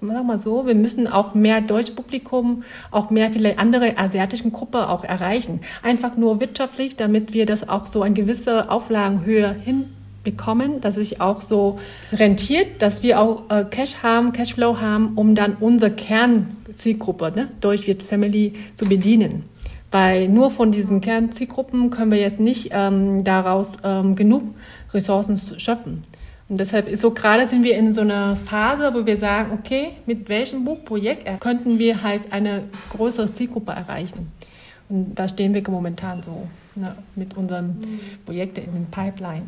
Sag 0.00 0.24
mal 0.24 0.38
so, 0.38 0.66
wir 0.66 0.74
müssen 0.74 1.06
auch 1.06 1.34
mehr 1.34 1.60
Deutschpublikum, 1.60 2.64
auch 2.90 3.10
mehr 3.10 3.30
viele 3.30 3.58
andere 3.58 3.98
asiatischen 3.98 4.52
Gruppen 4.52 4.80
auch 4.80 5.04
erreichen. 5.04 5.60
Einfach 5.82 6.16
nur 6.16 6.40
wirtschaftlich, 6.40 6.96
damit 6.96 7.32
wir 7.34 7.46
das 7.46 7.68
auch 7.68 7.86
so 7.86 8.02
eine 8.02 8.14
gewisse 8.14 8.70
Auflagenhöhe 8.70 9.52
hin 9.52 9.90
bekommen, 10.24 10.80
dass 10.80 10.94
sich 10.94 11.20
auch 11.20 11.42
so 11.42 11.78
rentiert, 12.12 12.80
dass 12.80 13.02
wir 13.02 13.20
auch 13.20 13.50
äh, 13.50 13.64
Cash 13.64 13.96
haben, 14.02 14.32
Cashflow 14.32 14.80
haben, 14.80 15.12
um 15.16 15.34
dann 15.34 15.56
unsere 15.60 15.92
Kernzielgruppe, 15.92 17.32
ne, 17.36 17.48
Deutsch 17.60 17.86
wird 17.86 18.02
Family, 18.02 18.54
zu 18.74 18.86
bedienen. 18.86 19.44
Weil 19.90 20.28
nur 20.28 20.50
von 20.50 20.72
diesen 20.72 21.00
Kernzielgruppen 21.00 21.90
können 21.90 22.10
wir 22.10 22.18
jetzt 22.18 22.40
nicht 22.40 22.70
ähm, 22.72 23.22
daraus 23.22 23.70
ähm, 23.84 24.16
genug 24.16 24.42
Ressourcen 24.92 25.38
schöpfen. 25.58 26.02
Und 26.54 26.58
deshalb 26.58 26.86
ist 26.86 27.00
so 27.00 27.10
gerade 27.10 27.48
sind 27.48 27.64
wir 27.64 27.76
in 27.76 27.92
so 27.92 28.02
einer 28.02 28.36
Phase, 28.36 28.94
wo 28.94 29.04
wir 29.04 29.16
sagen, 29.16 29.58
okay, 29.58 29.94
mit 30.06 30.28
welchem 30.28 30.64
Buchprojekt 30.64 31.28
könnten 31.40 31.80
wir 31.80 32.04
halt 32.04 32.32
eine 32.32 32.62
größere 32.90 33.32
Zielgruppe 33.32 33.72
erreichen. 33.72 34.30
Und 34.88 35.16
da 35.16 35.26
stehen 35.26 35.52
wir 35.52 35.68
momentan 35.68 36.22
so 36.22 36.46
ne, 36.76 36.94
mit 37.16 37.36
unseren 37.36 37.80
mhm. 37.80 38.00
Projekten 38.24 38.66
in 38.66 38.72
den 38.72 38.86
Pipeline. 38.86 39.46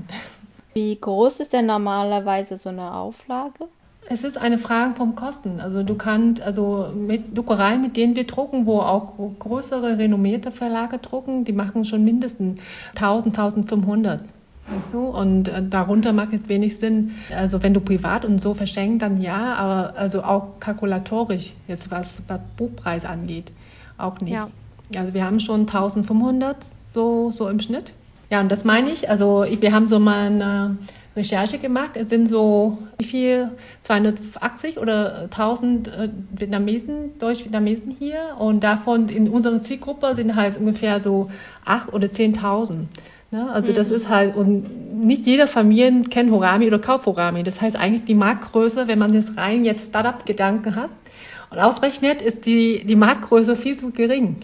Wie 0.75 0.99
groß 1.01 1.39
ist 1.39 1.53
denn 1.53 1.67
normalerweise 1.67 2.59
so 2.59 2.71
eine 2.71 2.93
Auflage? 2.93 3.69
Es 4.09 4.25
ist 4.25 4.37
eine 4.37 4.59
Frage 4.59 4.97
vom 4.97 5.15
Kosten. 5.15 5.61
Also 5.61 5.85
du 5.85 5.95
kannst, 5.95 6.43
also 6.43 6.89
mit 6.93 7.39
Druckereien, 7.39 7.83
mit 7.83 7.97
denen 7.97 8.17
wir 8.17 8.27
drucken, 8.27 8.67
wo 8.67 8.81
auch 8.81 9.13
größere 9.39 9.97
renommierte 9.97 10.51
Verlage 10.51 10.99
drucken, 10.99 11.45
die 11.45 11.53
machen 11.53 11.85
schon 11.85 12.05
mindestens 12.05 12.61
1000, 12.97 13.39
1500. 13.39 14.23
Weißt 14.69 14.93
du? 14.93 15.07
Und 15.07 15.49
äh, 15.49 15.63
darunter 15.63 16.13
macht 16.13 16.33
es 16.33 16.49
wenig 16.49 16.77
Sinn. 16.79 17.15
Also 17.35 17.63
wenn 17.63 17.73
du 17.73 17.81
privat 17.81 18.25
und 18.25 18.41
so 18.41 18.55
verschenkst, 18.55 19.03
dann 19.03 19.21
ja, 19.21 19.55
aber 19.55 19.97
also 19.97 20.23
auch 20.23 20.59
kalkulatorisch, 20.61 21.53
jetzt 21.69 21.91
was, 21.91 22.23
was 22.27 22.41
Buchpreis 22.57 23.05
angeht, 23.05 23.53
auch 23.97 24.21
nicht. 24.21 24.33
Ja. 24.33 24.49
Also 24.97 25.15
wir 25.15 25.25
haben 25.25 25.41
schon 25.41 25.61
1500 25.61 26.57
so, 26.91 27.31
so 27.31 27.49
im 27.49 27.61
Schnitt. 27.61 27.93
Ja, 28.31 28.41
und 28.41 28.51
das 28.51 28.65
meine 28.65 28.91
ich. 28.91 29.09
Also 29.09 29.45
wir 29.49 29.73
haben 29.73 29.87
so 29.87 30.01
mal 30.01 30.27
eine 30.27 30.77
Recherche 31.17 31.59
gemacht. 31.59 31.93
Es 31.95 32.09
sind 32.09 32.29
so, 32.29 32.79
wie 32.99 33.05
viel? 33.05 33.51
280 33.83 34.79
oder 34.79 35.23
1000 35.25 35.89
äh, 35.89 36.09
Vietnamesen, 36.33 37.19
Deutsch-Vietnamesen 37.19 37.97
hier. 37.99 38.37
Und 38.39 38.65
davon 38.65 39.09
in 39.09 39.29
unserer 39.29 39.63
Zielgruppe 39.63 40.15
sind 40.15 40.35
halt 40.35 40.59
ungefähr 40.59 41.01
so 41.01 41.31
8 41.65 41.93
oder 41.93 42.09
10.000. 42.09 42.87
Ne? 43.31 43.51
Also 43.51 43.73
das 43.73 43.91
mhm. 43.91 43.97
ist 43.97 44.09
halt, 44.09 44.37
und 44.37 45.05
nicht 45.05 45.27
jede 45.27 45.47
Familie 45.47 46.03
kennt 46.03 46.31
Horami 46.31 46.67
oder 46.67 46.79
kauft 46.79 47.07
Horami. 47.07 47.43
Das 47.43 47.61
heißt 47.61 47.77
eigentlich 47.77 48.05
die 48.05 48.15
Marktgröße, 48.15 48.89
wenn 48.89 48.99
man 48.99 49.13
das 49.13 49.37
rein 49.37 49.65
jetzt 49.65 49.89
Startup-Gedanken 49.89 50.77
hat 50.77 50.91
und 51.51 51.59
ausrechnet, 51.59 52.23
ist 52.23 52.47
die, 52.47 52.85
die 52.85 52.97
Marktgröße 52.97 53.57
viel 53.57 53.77
zu 53.77 53.91
gering. 53.91 54.37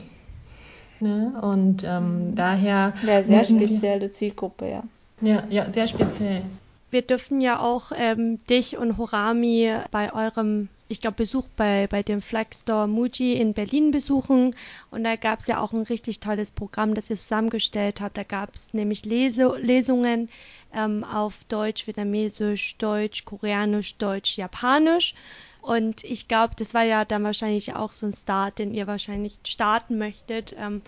Ne? 1.01 1.33
Und 1.43 1.85
ähm, 1.85 2.35
daher. 2.35 2.93
Ja, 3.05 3.23
sehr 3.23 3.45
spezielle 3.45 4.11
Zielgruppe, 4.11 4.69
ja. 4.69 4.83
Ja, 5.21 5.43
ja, 5.51 5.73
sehr 5.73 5.87
speziell. 5.87 6.43
Wir 6.91 7.03
dürfen 7.03 7.41
ja 7.41 7.59
auch 7.59 7.93
ähm, 7.97 8.41
dich 8.51 8.77
und 8.77 8.99
Horami 8.99 9.73
bei 9.91 10.13
eurem 10.13 10.69
ich 10.93 11.01
glaube, 11.01 11.17
Besuch 11.17 11.49
bei, 11.57 11.87
bei 11.89 12.03
dem 12.03 12.21
Flagstore 12.21 12.87
Muji 12.87 13.33
in 13.33 13.55
Berlin 13.55 13.91
besuchen. 13.91 14.55
Und 14.91 15.05
da 15.05 15.17
gab 15.17 15.41
es 15.41 15.47
ja 15.47 15.61
auch 15.61 15.73
ein 15.73 15.83
richtig 15.83 16.21
tolles 16.21 16.53
Programm, 16.53 16.95
das 16.95 17.11
ihr 17.11 17.17
zusammengestellt 17.17 18.01
habt. 18.01 18.17
Da 18.17 18.23
gab 18.23 18.55
es 18.55 18.73
nämlich 18.75 19.05
Lese, 19.05 19.57
Lesungen 19.59 20.29
ähm, 20.75 21.03
auf 21.05 21.45
Deutsch, 21.45 21.87
Vietnamesisch, 21.87 22.77
Deutsch, 22.77 23.25
Koreanisch, 23.25 23.97
Deutsch, 23.97 24.37
Japanisch. 24.37 25.15
Und 25.63 26.05
ich 26.05 26.29
glaube, 26.29 26.55
das 26.57 26.75
war 26.75 26.83
ja 26.83 27.05
dann 27.05 27.25
wahrscheinlich 27.25 27.75
auch 27.75 27.93
so 27.93 28.07
ein 28.07 28.13
Start, 28.13 28.59
den 28.59 28.75
ihr 28.75 28.87
wahrscheinlich 28.87 29.39
starten 29.45 29.97
möchtet, 29.97 30.55
ähm, 30.59 30.83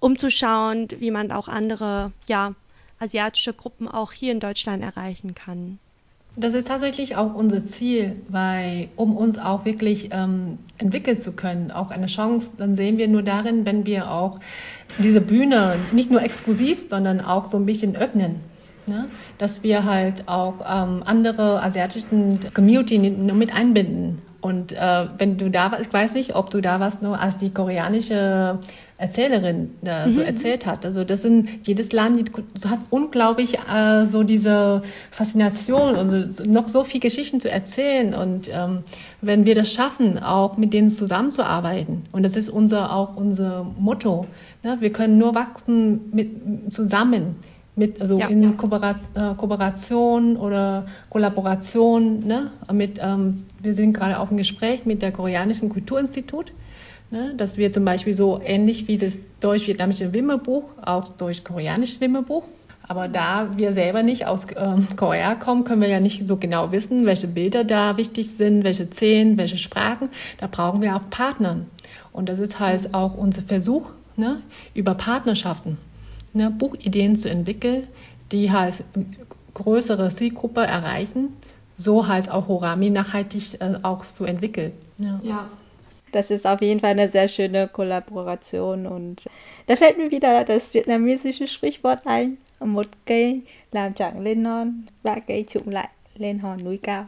um 0.00 0.18
zu 0.18 0.30
schauen, 0.30 0.88
wie 0.98 1.10
man 1.10 1.32
auch 1.32 1.48
andere, 1.48 2.12
ja, 2.28 2.54
asiatische 2.98 3.54
Gruppen 3.54 3.88
auch 3.88 4.12
hier 4.12 4.32
in 4.32 4.40
Deutschland 4.40 4.82
erreichen 4.82 5.34
kann. 5.34 5.78
Das 6.40 6.54
ist 6.54 6.68
tatsächlich 6.68 7.16
auch 7.16 7.34
unser 7.34 7.66
Ziel, 7.66 8.14
weil 8.28 8.90
um 8.94 9.16
uns 9.16 9.38
auch 9.38 9.64
wirklich 9.64 10.10
ähm, 10.12 10.58
entwickeln 10.78 11.16
zu 11.16 11.32
können, 11.32 11.72
auch 11.72 11.90
eine 11.90 12.06
Chance, 12.06 12.50
dann 12.56 12.76
sehen 12.76 12.96
wir 12.96 13.08
nur 13.08 13.24
darin, 13.24 13.66
wenn 13.66 13.86
wir 13.86 14.12
auch 14.12 14.38
diese 15.02 15.20
Bühne 15.20 15.80
nicht 15.90 16.12
nur 16.12 16.22
exklusiv, 16.22 16.88
sondern 16.88 17.20
auch 17.20 17.46
so 17.46 17.56
ein 17.56 17.66
bisschen 17.66 17.96
öffnen. 17.96 18.36
Ne? 18.88 19.08
Dass 19.38 19.62
wir 19.62 19.84
halt 19.84 20.28
auch 20.28 20.54
ähm, 20.60 21.02
andere 21.04 21.62
asiatischen 21.62 22.40
Community 22.54 22.98
mit 22.98 23.54
einbinden. 23.54 24.22
Und 24.40 24.72
äh, 24.72 25.06
wenn 25.18 25.36
du 25.36 25.50
da 25.50 25.72
warst, 25.72 25.86
ich 25.86 25.92
weiß 25.92 26.14
nicht, 26.14 26.36
ob 26.36 26.50
du 26.50 26.60
da 26.60 26.78
warst, 26.78 27.02
nur 27.02 27.20
als 27.20 27.36
die 27.36 27.50
koreanische 27.50 28.58
Erzählerin 28.96 29.74
äh, 29.84 30.06
mhm. 30.06 30.12
so 30.12 30.20
erzählt 30.20 30.66
hat. 30.66 30.84
Also 30.84 31.04
das 31.04 31.22
sind 31.22 31.66
jedes 31.66 31.92
Land 31.92 32.30
hat 32.68 32.78
unglaublich 32.90 33.58
äh, 33.58 34.04
so 34.04 34.24
diese 34.24 34.82
Faszination 35.10 35.94
und 35.96 36.32
so, 36.32 36.44
noch 36.44 36.68
so 36.68 36.82
viel 36.84 37.00
Geschichten 37.00 37.40
zu 37.40 37.50
erzählen. 37.50 38.14
Und 38.14 38.48
ähm, 38.52 38.84
wenn 39.20 39.44
wir 39.44 39.54
das 39.54 39.72
schaffen, 39.72 40.18
auch 40.18 40.56
mit 40.56 40.72
denen 40.72 40.90
zusammenzuarbeiten, 40.90 42.02
und 42.10 42.24
das 42.24 42.36
ist 42.36 42.48
unser 42.48 42.92
auch 42.92 43.16
unser 43.16 43.64
Motto, 43.78 44.26
ne? 44.64 44.76
wir 44.80 44.92
können 44.92 45.18
nur 45.18 45.34
wachsen 45.34 46.10
mit 46.12 46.72
zusammen. 46.72 47.36
Mit, 47.78 48.00
also 48.00 48.18
ja, 48.18 48.26
in 48.26 48.42
ja. 48.42 48.50
Kooperation, 48.52 49.08
äh, 49.14 49.34
Kooperation 49.36 50.36
oder 50.36 50.86
Kollaboration. 51.10 52.20
Ne? 52.20 52.50
Mit, 52.72 52.98
ähm, 53.02 53.36
wir 53.60 53.74
sind 53.74 53.92
gerade 53.92 54.18
auch 54.18 54.30
im 54.30 54.36
Gespräch 54.36 54.84
mit 54.84 55.02
der 55.02 55.12
Koreanischen 55.12 55.68
Kulturinstitut 55.68 56.52
Ne? 57.10 57.34
Dass 57.36 57.56
wir 57.56 57.72
zum 57.72 57.84
Beispiel 57.84 58.14
so 58.14 58.40
ähnlich 58.44 58.86
wie 58.86 58.98
das 58.98 59.20
deutsch-vietnamesche 59.40 60.12
Wimmerbuch, 60.12 60.64
auch 60.82 61.08
deutsch-koreanische 61.08 62.00
Wimmerbuch, 62.00 62.44
aber 62.82 63.08
da 63.08 63.56
wir 63.56 63.72
selber 63.72 64.02
nicht 64.02 64.26
aus 64.26 64.44
äh, 64.46 64.76
Korea 64.96 65.34
kommen, 65.34 65.64
können 65.64 65.80
wir 65.80 65.88
ja 65.88 66.00
nicht 66.00 66.28
so 66.28 66.36
genau 66.36 66.70
wissen, 66.72 67.06
welche 67.06 67.28
Bilder 67.28 67.64
da 67.64 67.96
wichtig 67.96 68.30
sind, 68.30 68.62
welche 68.64 68.86
Szenen, 68.86 69.38
welche 69.38 69.58
Sprachen. 69.58 70.10
Da 70.38 70.48
brauchen 70.48 70.82
wir 70.82 70.96
auch 70.96 71.08
Partner. 71.10 71.60
Und 72.12 72.28
das 72.28 72.38
ist 72.38 72.60
halt 72.60 72.92
auch 72.94 73.14
unser 73.14 73.42
Versuch, 73.42 73.90
ne, 74.16 74.42
über 74.74 74.94
Partnerschaften 74.94 75.78
ne, 76.38 76.50
Buchideen 76.50 77.16
zu 77.16 77.28
entwickeln, 77.28 77.86
die 78.32 78.50
halt 78.50 78.84
größere 79.54 80.08
Zielgruppe 80.08 80.60
erreichen, 80.60 81.36
so 81.74 82.06
halt 82.06 82.30
auch 82.30 82.48
Horami 82.48 82.90
nachhaltig 82.90 83.60
äh, 83.60 83.74
auch 83.82 84.04
zu 84.04 84.24
entwickeln. 84.24 84.72
Ja. 84.98 85.20
ja. 85.22 85.50
Das 86.12 86.30
ist 86.30 86.46
auf 86.46 86.62
jeden 86.62 86.80
Fall 86.80 86.92
eine 86.92 87.10
sehr 87.10 87.28
schöne 87.28 87.68
Kollaboration 87.68 88.86
und 88.86 89.26
da 89.66 89.76
fällt 89.76 89.98
mir 89.98 90.10
wieder 90.10 90.42
das 90.44 90.72
vietnamesische 90.72 91.46
Sprichwort 91.46 92.06
ein. 92.06 92.38
Một 92.60 92.86
cây 93.06 93.40
làm 93.72 93.92
chẳng 93.92 94.20
lên 94.20 94.42
non, 94.42 94.82
ba 95.02 95.18
cây 95.26 95.44
trụng 95.48 95.68
lại 95.68 95.88
lên 96.14 96.38
hòn 96.38 96.64
núi 96.64 96.78
cao. 96.82 97.04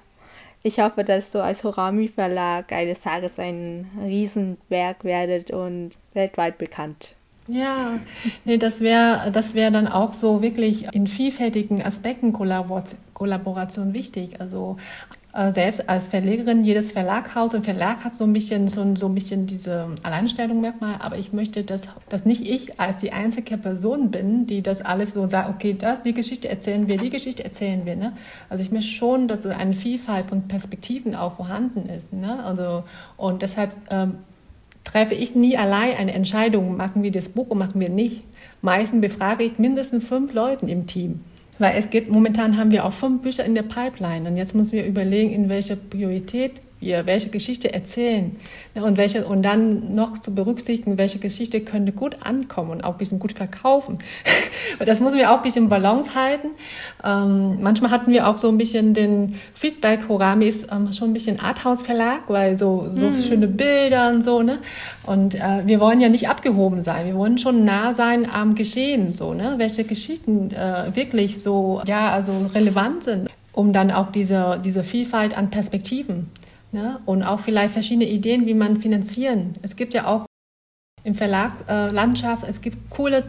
Ich 0.63 0.79
hoffe, 0.79 1.05
dass 1.05 1.33
du 1.33 1.41
als 1.41 1.65
Horami 1.65 2.09
Verlag 2.09 2.73
eines 2.73 3.01
Tages 3.01 3.39
ein 3.39 3.87
Riesenwerk 4.05 5.05
werdet 5.05 5.51
und 5.51 5.91
weltweit 6.13 6.59
bekannt. 6.59 7.15
Ja, 7.49 7.99
nee, 8.45 8.59
das 8.59 8.81
wäre 8.81 9.31
das 9.33 9.55
wär 9.55 9.71
dann 9.71 9.89
auch 9.89 10.15
so 10.15 10.43
wirklich 10.43 10.95
in 10.95 11.07
vielfältigen 11.07 11.83
Aspekten 11.83 12.33
Kollaboration 12.33 13.93
wichtig. 13.93 14.41
Also 14.41 14.77
äh, 15.33 15.53
selbst 15.53 15.89
als 15.89 16.09
Verlegerin, 16.09 16.65
jedes 16.65 16.93
Verlaghaus 16.93 17.55
und 17.55 17.65
Verlag 17.65 18.05
hat 18.05 18.17
so 18.17 18.25
ein 18.25 18.33
bisschen 18.33 18.67
so, 18.69 18.97
so 18.97 19.07
ein 19.07 19.15
bisschen 19.15 19.47
diese 19.47 19.87
Alleinstellung 20.03 20.61
Merkmal, 20.61 20.97
aber 20.99 21.19
ich 21.19 21.33
möchte, 21.33 21.63
dass, 21.63 21.83
dass 22.09 22.25
nicht 22.25 22.43
ich 22.43 22.81
als 22.81 22.99
die 22.99 23.13
einzige 23.13 23.57
Person 23.57 24.11
bin, 24.11 24.47
die 24.47 24.61
das 24.63 24.83
alles 24.83 25.15
so 25.15 25.29
sagt, 25.29 25.51
okay, 25.51 25.75
das, 25.79 26.03
die 26.03 26.15
Geschichte 26.15 26.49
erzählen 26.49 26.89
wir, 26.89 26.97
die 26.97 27.11
Geschichte 27.11 27.45
erzählen 27.45 27.87
wir. 27.87 27.95
Ne? 27.95 28.13
Also 28.49 28.63
ich 28.63 28.73
möchte 28.73 28.91
schon, 28.91 29.29
dass 29.29 29.47
eine 29.47 29.75
Vielfalt 29.75 30.27
von 30.27 30.49
Perspektiven 30.49 31.15
auch 31.15 31.37
vorhanden 31.37 31.89
ist. 31.89 32.13
Ne? 32.13 32.45
Also, 32.45 32.85
und 33.17 33.43
deshalb 33.43 33.77
ähm, 33.89 34.19
treffe 34.91 35.15
ich 35.15 35.35
nie 35.35 35.57
allein 35.57 35.97
eine 35.97 36.13
Entscheidung, 36.13 36.77
machen 36.77 37.03
wir 37.03 37.13
das 37.13 37.29
Buch 37.29 37.47
oder 37.47 37.61
machen 37.61 37.81
wir 37.81 37.89
nicht. 37.89 38.23
Meistens 38.63 39.01
befrage 39.01 39.45
ich 39.45 39.59
mindestens 39.59 40.05
fünf 40.05 40.35
Leute 40.35 40.67
im 40.67 40.87
Team. 40.87 41.21
Weil 41.59 41.79
es 41.79 41.91
gibt, 41.91 42.11
momentan 42.11 42.57
haben 42.57 42.71
wir 42.71 42.85
auch 42.85 42.93
fünf 42.93 43.23
Bücher 43.23 43.45
in 43.45 43.55
der 43.55 43.63
Pipeline 43.63 44.29
und 44.29 44.37
jetzt 44.37 44.55
müssen 44.55 44.73
wir 44.73 44.87
überlegen, 44.87 45.33
in 45.33 45.49
welcher 45.49 45.77
Priorität 45.77 46.61
wir 46.81 47.07
welche 47.07 47.29
Geschichte 47.29 47.73
erzählen 47.73 48.37
und 48.75 48.97
welche 48.97 49.27
und 49.27 49.43
dann 49.45 49.95
noch 49.95 50.19
zu 50.19 50.35
berücksichtigen, 50.35 50.97
welche 50.97 51.19
Geschichte 51.19 51.61
könnte 51.61 51.93
gut 51.93 52.17
ankommen 52.21 52.71
und 52.71 52.85
auch 52.85 52.93
ein 52.93 52.99
bisschen 52.99 53.19
gut 53.19 53.35
verkaufen. 53.35 53.99
das 54.85 55.01
müssen 55.01 55.19
wir 55.19 55.31
auch 55.31 55.39
ein 55.39 55.43
bisschen 55.43 55.69
Balance 55.69 56.15
halten. 56.15 56.49
Ähm, 57.05 57.59
manchmal 57.61 57.91
hatten 57.91 58.13
wir 58.13 58.27
auch 58.27 58.39
so 58.39 58.49
ein 58.49 58.57
bisschen 58.57 58.95
den 58.95 59.35
Feedback, 59.55 60.09
Horami 60.09 60.47
ist 60.47 60.69
ähm, 60.73 60.93
schon 60.93 61.11
ein 61.11 61.15
bisschen 61.15 61.39
Arthouse-Verlag, 61.39 62.29
weil 62.29 62.59
so, 62.59 62.89
so 62.95 63.11
mhm. 63.11 63.23
schöne 63.23 63.49
Bilder 63.49 64.09
und 64.11 64.23
so, 64.23 64.43
ne? 64.43 64.59
Und 65.05 65.35
äh, 65.35 65.63
wir 65.67 65.81
wollen 65.81 66.01
ja 66.01 66.09
nicht 66.09 66.29
abgehoben 66.29 66.83
sein, 66.83 67.07
wir 67.07 67.15
wollen 67.15 67.39
schon 67.39 67.65
nah 67.65 67.93
sein 67.93 68.31
am 68.31 68.55
Geschehen, 68.55 69.15
so, 69.15 69.35
ne? 69.35 69.55
Welche 69.59 69.85
Geschichten 69.85 70.51
äh, 70.51 70.95
wirklich 70.95 71.43
so, 71.43 71.83
ja, 71.87 72.11
also 72.11 72.33
relevant 72.55 73.05
sind 73.05 73.31
um 73.53 73.73
dann 73.73 73.91
auch 73.91 74.13
diese, 74.13 74.61
diese 74.65 74.85
Vielfalt 74.85 75.37
an 75.37 75.51
Perspektiven 75.51 76.31
Ne? 76.73 77.01
Und 77.07 77.23
auch 77.23 77.41
vielleicht 77.41 77.73
verschiedene 77.73 78.09
Ideen, 78.09 78.47
wie 78.47 78.55
man 78.55 78.81
finanzieren. 78.81 79.55
Es 79.63 79.77
gibt 79.77 79.95
ja 79.95 80.07
auch 80.07 80.27
im 81.03 81.15
Verlagslandschaft, 81.15 82.45
äh, 82.45 82.49
es 82.49 82.61
gibt 82.61 82.91
coole 82.91 83.25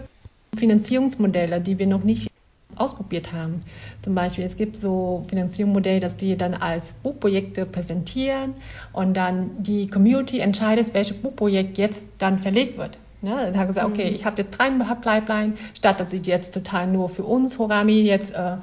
Finanzierungsmodelle, 0.58 1.62
die 1.62 1.80
wir 1.80 1.88
noch 1.88 2.04
nicht 2.04 2.30
ausprobiert 2.76 3.32
haben. 3.34 3.62
Zum 4.02 4.16
Beispiel, 4.16 4.44
es 4.44 4.58
gibt 4.58 4.78
so 4.78 5.24
Finanzierungsmodelle, 5.30 6.00
dass 6.00 6.18
die 6.18 6.36
dann 6.38 6.54
als 6.54 6.92
Buchprojekte 7.04 7.66
präsentieren 7.66 8.54
und 8.94 9.16
dann 9.16 9.64
die 9.64 9.88
Community 9.88 10.40
entscheidet, 10.40 10.94
welches 10.94 11.18
Buchprojekt 11.18 11.78
jetzt 11.78 12.08
dann 12.18 12.40
verlegt 12.40 12.78
wird. 12.78 12.98
Ne? 13.22 13.36
Dann 13.36 13.58
haben 13.58 13.68
gesagt, 13.68 13.88
okay, 13.88 14.10
mhm. 14.10 14.16
ich 14.16 14.26
habe 14.26 14.42
jetzt 14.42 14.58
drei 14.58 14.70
Pipeline, 14.70 15.54
statt 15.76 16.00
dass 16.00 16.12
ich 16.12 16.26
jetzt 16.26 16.54
total 16.54 16.88
nur 16.88 17.10
für 17.10 17.24
uns 17.24 17.60
Horami 17.60 18.02
jetzt 18.02 18.34
äh, 18.34 18.54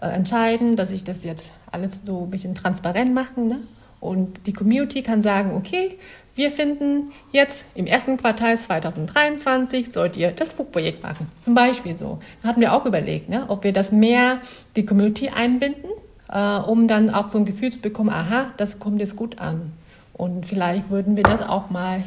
äh, 0.00 0.06
entscheiden, 0.06 0.76
dass 0.76 0.90
ich 0.90 1.04
das 1.04 1.24
jetzt 1.24 1.52
alles 1.70 2.02
so 2.04 2.22
ein 2.22 2.30
bisschen 2.30 2.54
transparent 2.54 3.14
machen. 3.14 3.48
Ne? 3.48 3.58
Und 4.06 4.46
die 4.46 4.52
Community 4.52 5.02
kann 5.02 5.20
sagen, 5.20 5.56
okay, 5.56 5.98
wir 6.36 6.50
finden 6.50 7.12
jetzt 7.32 7.64
im 7.74 7.86
ersten 7.86 8.18
Quartal 8.18 8.56
2023 8.56 9.90
sollt 9.90 10.16
ihr 10.16 10.30
das 10.30 10.54
Buchprojekt 10.54 11.02
machen. 11.02 11.28
Zum 11.40 11.54
Beispiel 11.54 11.96
so. 11.96 12.20
Da 12.42 12.50
hatten 12.50 12.60
wir 12.60 12.72
auch 12.72 12.86
überlegt, 12.86 13.28
ne, 13.28 13.46
ob 13.48 13.64
wir 13.64 13.72
das 13.72 13.90
mehr 13.90 14.40
die 14.76 14.86
Community 14.86 15.30
einbinden, 15.30 15.90
äh, 16.28 16.58
um 16.58 16.86
dann 16.86 17.10
auch 17.10 17.28
so 17.28 17.38
ein 17.38 17.46
Gefühl 17.46 17.72
zu 17.72 17.80
bekommen, 17.80 18.10
aha, 18.10 18.52
das 18.58 18.78
kommt 18.78 19.00
jetzt 19.00 19.16
gut 19.16 19.40
an. 19.40 19.72
Und 20.12 20.46
vielleicht 20.46 20.88
würden 20.88 21.16
wir 21.16 21.24
das 21.24 21.42
auch 21.42 21.68
mal, 21.70 22.02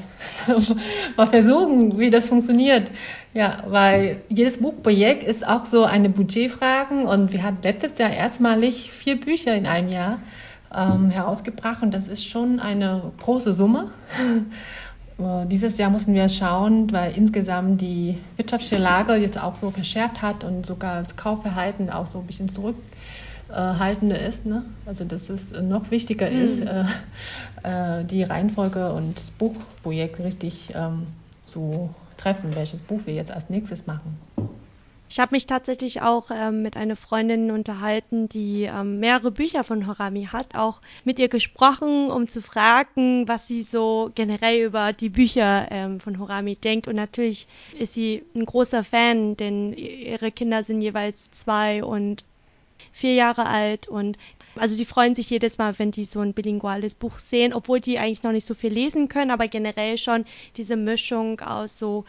mal 1.18 1.28
versuchen, 1.28 2.00
wie 2.00 2.10
das 2.10 2.30
funktioniert. 2.30 2.90
Ja, 3.34 3.64
weil 3.68 4.22
jedes 4.30 4.60
Buchprojekt 4.60 5.24
ist 5.24 5.48
auch 5.48 5.66
so 5.66 5.84
eine 5.84 6.10
Budgetfrage 6.10 6.96
und 6.96 7.32
wir 7.32 7.44
hatten 7.44 7.60
letztes 7.64 7.98
Jahr 8.00 8.12
erstmalig 8.12 8.92
vier 8.92 9.20
Bücher 9.20 9.54
in 9.54 9.68
einem 9.68 9.90
Jahr 9.90 10.20
ähm, 10.76 11.10
herausgebracht 11.10 11.82
und 11.82 11.94
das 11.94 12.08
ist 12.08 12.26
schon 12.26 12.60
eine 12.60 13.12
große 13.22 13.54
Summe. 13.54 13.92
Äh, 15.20 15.48
dieses 15.48 15.78
Jahr 15.78 15.90
mussten 15.90 16.14
wir 16.14 16.30
schauen, 16.30 16.94
weil 16.94 17.12
insgesamt 17.12 17.82
die 17.82 18.18
wirtschaftliche 18.38 18.78
Lage 18.78 19.16
jetzt 19.16 19.38
auch 19.38 19.58
so 19.58 19.70
verschärft 19.70 20.22
hat 20.22 20.46
und 20.46 20.66
sogar 20.66 21.02
das 21.02 21.18
Kaufverhalten 21.18 21.90
auch 21.90 22.08
so 22.08 22.20
ein 22.20 22.26
bisschen 22.26 22.48
zurück 22.48 22.78
haltende 23.52 24.16
ist. 24.16 24.46
Ne? 24.46 24.64
Also 24.86 25.06
dass 25.06 25.30
es 25.30 25.52
noch 25.52 25.92
wichtiger 25.92 26.30
mhm. 26.30 26.42
ist, 26.42 26.62
äh, 26.62 26.84
äh, 27.64 28.06
die 28.06 28.24
Reihenfolge 28.24 28.94
und 28.94 29.18
das 29.18 29.28
Buchprojekt 29.32 30.20
richtig 30.20 30.74
ähm, 30.76 31.08
zu 31.42 31.90
treffen, 32.18 32.56
welches 32.56 32.80
Buch 32.80 33.02
wir 33.06 33.14
jetzt 33.14 33.32
als 33.32 33.50
nächstes 33.50 33.88
machen. 33.88 34.18
Ich 35.10 35.20
habe 35.20 35.34
mich 35.34 35.48
tatsächlich 35.48 36.04
auch 36.04 36.30
ähm, 36.32 36.62
mit 36.62 36.78
einer 36.78 36.96
Freundin 36.96 37.50
unterhalten, 37.50 38.30
die 38.30 38.64
ähm, 38.64 39.00
mehrere 39.00 39.32
Bücher 39.32 39.64
von 39.64 39.88
Horami 39.88 40.26
hat, 40.32 40.54
auch 40.54 40.82
mit 41.04 41.18
ihr 41.18 41.30
gesprochen, 41.30 42.12
um 42.12 42.28
zu 42.28 42.44
fragen, 42.44 43.28
was 43.28 43.48
sie 43.48 43.64
so 43.64 44.12
generell 44.14 44.64
über 44.64 44.94
die 44.94 45.10
Bücher 45.10 45.68
ähm, 45.72 46.00
von 46.00 46.20
Horami 46.20 46.56
denkt. 46.56 46.88
Und 46.88 46.96
natürlich 46.96 47.48
ist 47.78 47.94
sie 47.94 48.24
ein 48.36 48.46
großer 48.46 48.84
Fan, 48.84 49.36
denn 49.36 49.74
ihre 49.74 50.32
Kinder 50.32 50.64
sind 50.64 50.82
jeweils 50.82 51.32
zwei 51.32 51.84
und 51.84 52.24
vier 52.92 53.16
Jahre 53.16 53.48
alt 53.48 53.88
und 53.88 54.18
also 54.56 54.76
die 54.76 54.86
freuen 54.86 55.16
sich 55.16 55.30
jedes 55.30 55.58
Mal, 55.58 55.78
wenn 55.80 55.92
die 55.92 56.06
so 56.06 56.20
ein 56.20 56.34
bilinguales 56.34 56.96
Buch 56.96 57.18
sehen, 57.20 57.54
obwohl 57.54 57.80
die 57.80 57.98
eigentlich 57.98 58.24
noch 58.24 58.32
nicht 58.32 58.48
so 58.48 58.54
viel 58.54 58.74
lesen 58.74 59.08
können, 59.08 59.32
aber 59.32 59.48
generell 59.48 59.98
schon 59.98 60.26
diese 60.58 60.76
Mischung 60.76 61.40
aus 61.40 61.78
so 61.78 62.04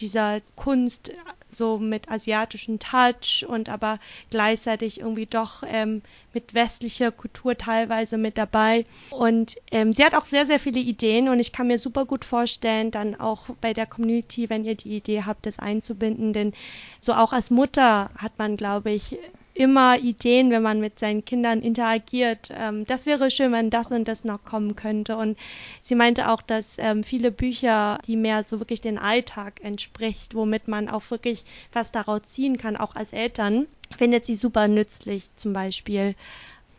dieser 0.00 0.40
Kunst 0.56 1.12
so 1.48 1.78
mit 1.78 2.10
asiatischem 2.10 2.78
Touch 2.78 3.46
und 3.48 3.68
aber 3.68 3.98
gleichzeitig 4.30 5.00
irgendwie 5.00 5.26
doch 5.26 5.62
ähm, 5.66 6.02
mit 6.32 6.54
westlicher 6.54 7.12
Kultur 7.12 7.56
teilweise 7.56 8.18
mit 8.18 8.36
dabei. 8.36 8.86
Und 9.10 9.56
ähm, 9.70 9.92
sie 9.92 10.04
hat 10.04 10.14
auch 10.14 10.24
sehr, 10.24 10.46
sehr 10.46 10.58
viele 10.58 10.80
Ideen 10.80 11.28
und 11.28 11.38
ich 11.38 11.52
kann 11.52 11.68
mir 11.68 11.78
super 11.78 12.04
gut 12.04 12.24
vorstellen, 12.24 12.90
dann 12.90 13.18
auch 13.18 13.44
bei 13.60 13.72
der 13.72 13.86
Community, 13.86 14.50
wenn 14.50 14.64
ihr 14.64 14.74
die 14.74 14.96
Idee 14.96 15.22
habt, 15.24 15.46
das 15.46 15.58
einzubinden, 15.58 16.32
denn 16.32 16.52
so 17.00 17.14
auch 17.14 17.32
als 17.32 17.50
Mutter 17.50 18.10
hat 18.16 18.38
man, 18.38 18.56
glaube 18.56 18.90
ich, 18.90 19.18
immer 19.54 19.98
Ideen, 19.98 20.50
wenn 20.50 20.62
man 20.62 20.80
mit 20.80 20.98
seinen 20.98 21.24
Kindern 21.24 21.62
interagiert. 21.62 22.50
Ähm, 22.52 22.84
das 22.86 23.06
wäre 23.06 23.30
schön, 23.30 23.52
wenn 23.52 23.70
das 23.70 23.90
und 23.90 24.06
das 24.06 24.24
noch 24.24 24.44
kommen 24.44 24.76
könnte. 24.76 25.16
Und 25.16 25.38
sie 25.80 25.94
meinte 25.94 26.30
auch, 26.30 26.42
dass 26.42 26.76
ähm, 26.78 27.04
viele 27.04 27.30
Bücher, 27.30 27.98
die 28.06 28.16
mehr 28.16 28.42
so 28.42 28.58
wirklich 28.58 28.80
den 28.80 28.98
Alltag 28.98 29.62
entspricht, 29.62 30.34
womit 30.34 30.68
man 30.68 30.88
auch 30.88 31.08
wirklich 31.10 31.44
was 31.72 31.92
daraus 31.92 32.22
ziehen 32.24 32.58
kann, 32.58 32.76
auch 32.76 32.96
als 32.96 33.12
Eltern, 33.12 33.66
findet 33.96 34.26
sie 34.26 34.34
super 34.34 34.66
nützlich 34.66 35.30
zum 35.36 35.52
Beispiel. 35.52 36.16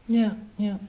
Ja, 0.08 0.36
ja. 0.58 0.80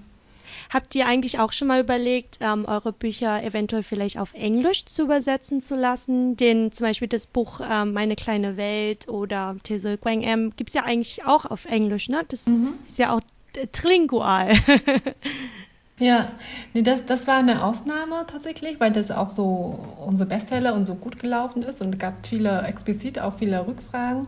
Habt 0.73 0.95
ihr 0.95 1.07
eigentlich 1.07 1.39
auch 1.39 1.53
schon 1.53 1.69
mal 1.69 1.81
überlegt, 1.81 2.39
ähm, 2.41 2.65
eure 2.67 2.93
Bücher 2.93 3.45
eventuell 3.45 3.83
vielleicht 3.83 4.19
auf 4.19 4.35
Englisch 4.35 4.85
zu 4.87 5.03
übersetzen 5.03 5.63
zu 5.63 5.75
lassen? 5.75 6.37
Den 6.37 6.73
zum 6.73 6.87
Beispiel 6.87 7.09
das 7.09 7.27
Buch 7.27 7.61
ähm, 7.69 7.93
Meine 7.93 8.17
kleine 8.17 8.57
Welt 8.57 9.09
oder 9.09 9.57
Tese 9.63 9.99
Quang 9.99 10.23
M 10.23 10.53
gibt 10.57 10.71
es 10.71 10.75
ja 10.75 10.85
eigentlich 10.85 11.25
auch 11.25 11.45
auf 11.45 11.65
Englisch, 11.65 12.09
ne? 12.09 12.25
Das 12.29 12.47
mhm. 12.47 12.75
ist 12.87 12.99
ja 12.99 13.15
auch 13.15 13.21
trilingual. 13.73 14.53
Ja, 15.99 16.33
nee, 16.75 16.83
das, 16.83 17.07
das 17.07 17.27
war 17.27 17.39
eine 17.39 17.65
Ausnahme 17.65 18.27
tatsächlich, 18.31 18.79
weil 18.81 18.93
das 18.93 19.11
auch 19.11 19.31
so 19.31 19.79
unsere 20.05 20.29
Bestseller 20.29 20.75
und 20.75 20.85
so 20.85 20.95
gut 20.95 21.19
gelaufen 21.19 21.63
ist 21.63 21.81
und 21.81 21.95
es 21.95 21.99
gab 21.99 22.27
viele 22.27 22.63
explizit 22.67 23.19
auch 23.19 23.39
viele 23.39 23.67
Rückfragen. 23.67 24.27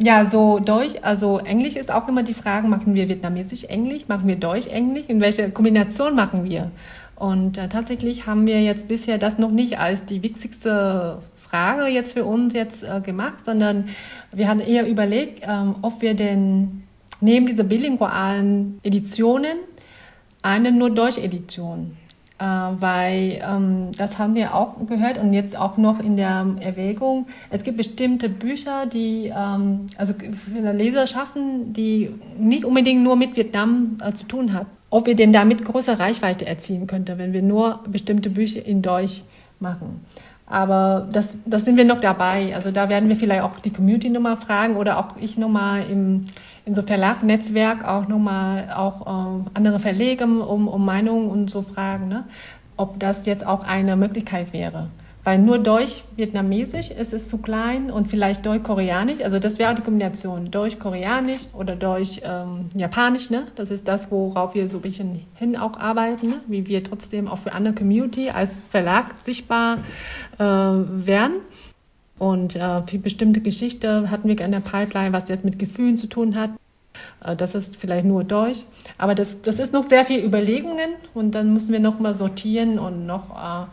Ja, 0.00 0.24
so 0.24 0.58
Deutsch, 0.58 0.94
also 1.02 1.38
Englisch 1.38 1.76
ist 1.76 1.92
auch 1.92 2.08
immer 2.08 2.24
die 2.24 2.34
Frage, 2.34 2.66
machen 2.66 2.94
wir 2.94 3.08
vietnamesisch 3.08 3.64
Englisch, 3.64 4.08
machen 4.08 4.26
wir 4.26 4.34
Deutsch 4.36 4.66
Englisch, 4.66 5.04
in 5.06 5.20
welche 5.20 5.50
Kombination 5.50 6.16
machen 6.16 6.42
wir? 6.44 6.72
Und 7.14 7.58
äh, 7.58 7.68
tatsächlich 7.68 8.26
haben 8.26 8.46
wir 8.46 8.60
jetzt 8.60 8.88
bisher 8.88 9.18
das 9.18 9.38
noch 9.38 9.52
nicht 9.52 9.78
als 9.78 10.04
die 10.04 10.22
wichtigste 10.22 11.22
Frage 11.36 11.86
jetzt 11.86 12.12
für 12.12 12.24
uns 12.24 12.54
jetzt 12.54 12.82
äh, 12.82 13.00
gemacht, 13.00 13.44
sondern 13.44 13.88
wir 14.32 14.48
haben 14.48 14.58
eher 14.58 14.88
überlegt, 14.88 15.44
ähm, 15.46 15.76
ob 15.82 16.02
wir 16.02 16.14
denn 16.14 16.82
neben 17.20 17.46
dieser 17.46 17.62
bilingualen 17.62 18.80
Editionen 18.82 19.58
eine 20.42 20.72
nur 20.72 20.90
Deutsch-Edition 20.90 21.96
äh, 22.38 22.44
weil 22.44 23.40
ähm, 23.48 23.92
das 23.96 24.18
haben 24.18 24.34
wir 24.34 24.54
auch 24.54 24.74
gehört 24.86 25.18
und 25.18 25.32
jetzt 25.32 25.56
auch 25.56 25.76
noch 25.76 26.00
in 26.00 26.16
der 26.16 26.46
Erwägung. 26.60 27.26
Es 27.50 27.62
gibt 27.62 27.76
bestimmte 27.76 28.28
Bücher, 28.28 28.86
die 28.86 29.32
ähm, 29.34 29.86
also 29.96 30.14
für 30.14 30.72
Leser 30.72 31.06
schaffen, 31.06 31.72
die 31.72 32.10
nicht 32.36 32.64
unbedingt 32.64 33.02
nur 33.02 33.14
mit 33.14 33.36
Vietnam 33.36 33.98
äh, 34.02 34.12
zu 34.14 34.24
tun 34.26 34.52
hat. 34.52 34.66
Ob 34.90 35.06
wir 35.06 35.14
denn 35.14 35.32
damit 35.32 35.64
große 35.64 35.98
Reichweite 35.98 36.46
erzielen 36.46 36.86
könnten, 36.86 37.18
wenn 37.18 37.32
wir 37.32 37.42
nur 37.42 37.80
bestimmte 37.88 38.30
Bücher 38.30 38.64
in 38.64 38.82
Deutsch 38.82 39.22
machen. 39.60 40.04
Aber 40.46 41.08
das, 41.12 41.38
das 41.46 41.64
sind 41.64 41.76
wir 41.76 41.84
noch 41.84 42.00
dabei. 42.00 42.54
Also 42.54 42.70
da 42.70 42.88
werden 42.88 43.08
wir 43.08 43.16
vielleicht 43.16 43.42
auch 43.42 43.58
die 43.60 43.70
Community 43.70 44.10
nochmal 44.10 44.36
fragen 44.36 44.76
oder 44.76 44.98
auch 44.98 45.16
ich 45.20 45.38
nochmal 45.38 45.88
im 45.90 46.26
in 46.66 46.74
so 46.74 46.82
Verlagnetzwerk 46.82 47.84
auch 47.84 48.08
nochmal 48.08 48.70
auch 48.74 49.02
äh, 49.06 49.50
andere 49.54 49.80
Verleger 49.80 50.24
um, 50.24 50.68
um 50.68 50.84
Meinungen 50.84 51.30
und 51.30 51.50
so 51.50 51.62
fragen, 51.62 52.08
ne? 52.08 52.24
ob 52.76 52.98
das 52.98 53.26
jetzt 53.26 53.46
auch 53.46 53.62
eine 53.62 53.96
Möglichkeit 53.96 54.52
wäre. 54.52 54.88
Weil 55.24 55.38
nur 55.38 55.58
Deutsch-Vietnamesisch 55.58 56.90
ist 56.90 57.14
es 57.14 57.30
zu 57.30 57.38
klein 57.38 57.90
und 57.90 58.08
vielleicht 58.08 58.44
Deutsch-Koreanisch. 58.44 59.22
Also 59.22 59.38
das 59.38 59.58
wäre 59.58 59.72
auch 59.72 59.74
die 59.74 59.80
Kombination. 59.80 60.50
Deutsch-Koreanisch 60.50 61.46
oder 61.54 61.76
Deutsch-Japanisch. 61.76 63.30
Ähm, 63.30 63.36
ne? 63.36 63.46
Das 63.54 63.70
ist 63.70 63.88
das, 63.88 64.10
worauf 64.10 64.54
wir 64.54 64.68
so 64.68 64.78
ein 64.78 64.82
bisschen 64.82 65.20
hin 65.36 65.56
auch 65.56 65.78
arbeiten. 65.78 66.28
Ne? 66.28 66.40
Wie 66.46 66.66
wir 66.66 66.84
trotzdem 66.84 67.26
auch 67.26 67.38
für 67.38 67.52
andere 67.52 67.74
Community 67.74 68.28
als 68.28 68.58
Verlag 68.68 69.14
sichtbar 69.18 69.78
äh, 70.38 70.42
werden. 70.44 71.36
Und 72.24 72.56
äh, 72.56 72.80
für 72.86 72.96
bestimmte 72.96 73.42
Geschichte 73.42 74.10
hatten 74.10 74.28
wir 74.28 74.40
in 74.40 74.50
der 74.50 74.60
Pipeline, 74.60 75.12
was 75.12 75.28
jetzt 75.28 75.44
mit 75.44 75.58
Gefühlen 75.58 75.98
zu 75.98 76.06
tun 76.06 76.36
hat. 76.36 76.52
Äh, 77.22 77.36
das 77.36 77.54
ist 77.54 77.76
vielleicht 77.76 78.06
nur 78.06 78.24
Deutsch. 78.24 78.60
Aber 78.96 79.14
das, 79.14 79.42
das 79.42 79.58
ist 79.58 79.74
noch 79.74 79.84
sehr 79.84 80.06
viel 80.06 80.24
Überlegungen 80.24 80.94
und 81.12 81.34
dann 81.34 81.52
müssen 81.52 81.70
wir 81.70 81.80
noch 81.80 82.00
mal 82.00 82.14
sortieren 82.14 82.78
und 82.78 83.04
noch 83.04 83.28
äh, 83.30 83.66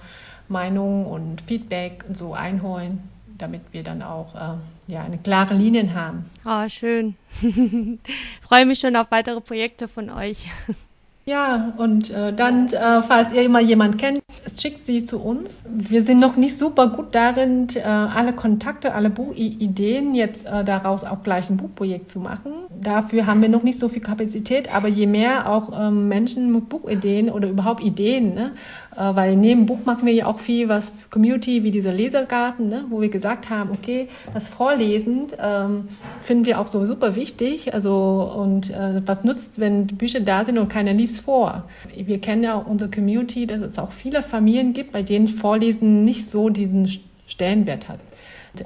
Meinungen 0.49 1.05
und 1.05 1.41
Feedback 1.43 2.03
und 2.09 2.17
so 2.17 2.33
einholen, 2.33 2.99
damit 3.37 3.61
wir 3.71 3.83
dann 3.83 4.01
auch 4.01 4.35
äh, 4.35 4.91
ja, 4.91 5.01
eine 5.01 5.17
klare 5.17 5.53
Linie 5.53 5.93
haben. 5.93 6.25
Ah, 6.43 6.65
oh, 6.65 6.67
schön. 6.69 7.15
Freue 8.41 8.65
mich 8.65 8.79
schon 8.79 8.97
auf 8.97 9.11
weitere 9.11 9.39
Projekte 9.39 9.87
von 9.87 10.09
euch. 10.09 10.49
Ja, 11.23 11.73
und 11.77 12.09
äh, 12.09 12.33
dann, 12.33 12.67
äh, 12.69 13.01
falls 13.03 13.31
ihr 13.31 13.43
immer 13.43 13.59
jemand 13.59 13.99
kennt, 13.99 14.21
schickt 14.59 14.79
sie 14.79 15.05
zu 15.05 15.19
uns. 15.19 15.61
Wir 15.69 16.01
sind 16.01 16.19
noch 16.19 16.35
nicht 16.35 16.57
super 16.57 16.87
gut 16.87 17.13
darin, 17.13 17.67
äh, 17.75 17.81
alle 17.81 18.33
Kontakte, 18.33 18.95
alle 18.95 19.11
Buchideen 19.11 20.15
jetzt 20.15 20.47
äh, 20.47 20.63
daraus 20.63 21.03
auch 21.03 21.21
gleich 21.21 21.47
ein 21.51 21.57
Buchprojekt 21.57 22.09
zu 22.09 22.19
machen. 22.19 22.51
Dafür 22.69 23.27
haben 23.27 23.43
wir 23.43 23.49
noch 23.49 23.61
nicht 23.61 23.77
so 23.77 23.87
viel 23.87 24.01
Kapazität, 24.01 24.73
aber 24.73 24.87
je 24.87 25.05
mehr 25.05 25.47
auch 25.47 25.71
ähm, 25.79 26.07
Menschen 26.07 26.51
mit 26.51 26.69
Buchideen 26.69 27.29
oder 27.29 27.49
überhaupt 27.49 27.83
Ideen, 27.83 28.33
ne, 28.33 28.53
äh, 28.95 29.15
weil 29.15 29.35
neben 29.35 29.67
Buch 29.67 29.85
machen 29.85 30.07
wir 30.07 30.13
ja 30.13 30.25
auch 30.25 30.39
viel 30.39 30.69
was 30.69 30.91
Community 31.11 31.63
wie 31.63 31.71
dieser 31.71 31.91
Lesergarten, 31.91 32.69
ne, 32.69 32.85
wo 32.89 33.01
wir 33.01 33.09
gesagt 33.09 33.49
haben, 33.49 33.71
okay, 33.71 34.07
das 34.33 34.47
Vorlesen 34.47 35.27
ähm, 35.39 35.89
finden 36.21 36.45
wir 36.45 36.59
auch 36.59 36.67
so 36.67 36.85
super 36.85 37.15
wichtig. 37.15 37.73
Also 37.73 38.33
und 38.35 38.71
äh, 38.71 39.01
was 39.05 39.25
nutzt, 39.25 39.59
wenn 39.59 39.87
Bücher 39.87 40.21
da 40.21 40.45
sind 40.45 40.57
und 40.57 40.69
keiner 40.69 40.93
liest 40.93 41.21
vor? 41.21 41.65
Wir 41.93 42.19
kennen 42.19 42.43
ja 42.43 42.55
unsere 42.55 42.89
Community, 42.89 43.45
dass 43.45 43.61
es 43.61 43.77
auch 43.77 43.91
viele 43.91 44.23
Familien 44.23 44.71
gibt, 44.73 44.93
bei 44.93 45.03
denen 45.03 45.27
Vorlesen 45.27 46.05
nicht 46.05 46.27
so 46.27 46.49
diesen 46.49 46.89
Stellenwert 47.27 47.89
hat. 47.89 47.99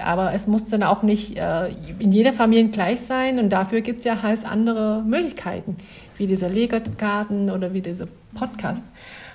Aber 0.00 0.32
es 0.32 0.46
muss 0.46 0.66
dann 0.66 0.82
auch 0.82 1.02
nicht 1.02 1.36
äh, 1.36 1.68
in 1.98 2.12
jeder 2.12 2.32
Familie 2.32 2.68
gleich 2.68 3.00
sein 3.00 3.38
und 3.38 3.50
dafür 3.50 3.80
gibt 3.80 4.00
es 4.00 4.04
ja 4.04 4.22
halt 4.22 4.44
andere 4.44 5.02
Möglichkeiten, 5.04 5.76
wie 6.16 6.26
dieser 6.26 6.48
Legergarten 6.48 7.50
oder 7.50 7.72
wie 7.72 7.80
dieser 7.80 8.06
Podcast. 8.34 8.84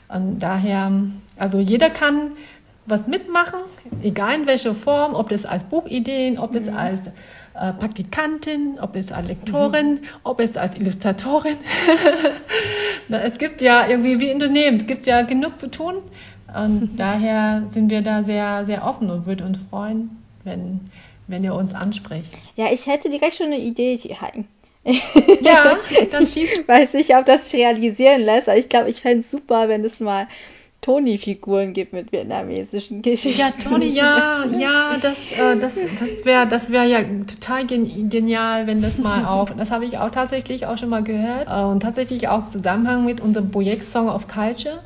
Und 0.09 0.39
daher, 0.39 0.91
also 1.37 1.59
jeder 1.59 1.89
kann 1.89 2.31
was 2.85 3.07
mitmachen, 3.07 3.59
egal 4.03 4.41
in 4.41 4.47
welcher 4.47 4.73
Form, 4.73 5.13
ob 5.13 5.29
das 5.29 5.45
als 5.45 5.63
Buchideen, 5.63 6.39
ob 6.39 6.55
es 6.55 6.65
mhm. 6.65 6.75
als 6.75 7.01
äh, 7.53 7.73
Praktikantin, 7.73 8.79
ob 8.79 8.95
es 8.95 9.11
als 9.11 9.27
Lektorin, 9.27 9.93
mhm. 9.93 9.99
ob 10.23 10.39
es 10.39 10.57
als 10.57 10.75
Illustratorin. 10.75 11.57
es 13.09 13.37
gibt 13.37 13.61
ja 13.61 13.87
irgendwie 13.87 14.19
wie 14.19 14.33
Unternehmen, 14.33 14.77
es 14.77 14.87
gibt 14.87 15.05
ja 15.05 15.21
genug 15.21 15.59
zu 15.59 15.69
tun. 15.69 15.95
Und 16.55 16.95
daher 16.97 17.63
sind 17.69 17.89
wir 17.89 18.01
da 18.01 18.23
sehr, 18.23 18.65
sehr 18.65 18.85
offen 18.85 19.09
und 19.09 19.25
würden 19.25 19.47
uns 19.47 19.59
freuen, 19.69 20.09
wenn, 20.43 20.79
wenn 21.27 21.43
ihr 21.43 21.53
uns 21.53 21.73
anspricht. 21.73 22.37
Ja, 22.55 22.71
ich 22.71 22.87
hätte 22.87 23.09
direkt 23.09 23.35
schon 23.35 23.47
eine 23.47 23.59
Idee, 23.59 23.97
Hein. 24.19 24.47
Ja, 25.41 25.77
dann 26.09 26.25
schießt. 26.25 26.67
Weiß 26.67 26.93
nicht, 26.93 27.15
ob 27.15 27.25
das 27.25 27.53
realisieren 27.53 28.21
lässt, 28.21 28.49
aber 28.49 28.57
ich 28.57 28.67
glaube, 28.67 28.89
ich 28.89 29.01
fände 29.01 29.19
es 29.19 29.29
super, 29.29 29.69
wenn 29.69 29.85
es 29.85 29.99
mal 29.99 30.27
Toni-Figuren 30.81 31.73
gibt 31.73 31.93
mit 31.93 32.11
vietnamesischen 32.11 33.03
Geschichten. 33.03 33.39
Ja, 33.39 33.51
Toni, 33.51 33.85
ja, 33.85 34.45
ja, 34.59 34.97
das, 34.97 35.31
äh, 35.31 35.57
das, 35.57 35.79
das 35.99 36.25
wäre 36.25 36.47
das 36.47 36.71
wär 36.71 36.85
ja 36.85 37.03
total 37.03 37.67
genial, 37.67 38.65
wenn 38.65 38.81
das 38.81 38.97
mal 38.97 39.25
auch, 39.25 39.51
das 39.51 39.69
habe 39.69 39.85
ich 39.85 39.99
auch 39.99 40.09
tatsächlich 40.09 40.65
auch 40.65 40.79
schon 40.79 40.89
mal 40.89 41.03
gehört 41.03 41.47
äh, 41.47 41.63
und 41.63 41.81
tatsächlich 41.81 42.27
auch 42.27 42.45
im 42.45 42.49
Zusammenhang 42.49 43.05
mit 43.05 43.21
unserem 43.21 43.51
Projekt 43.51 43.85
Song 43.85 44.09
of 44.09 44.27
Culture. 44.27 44.79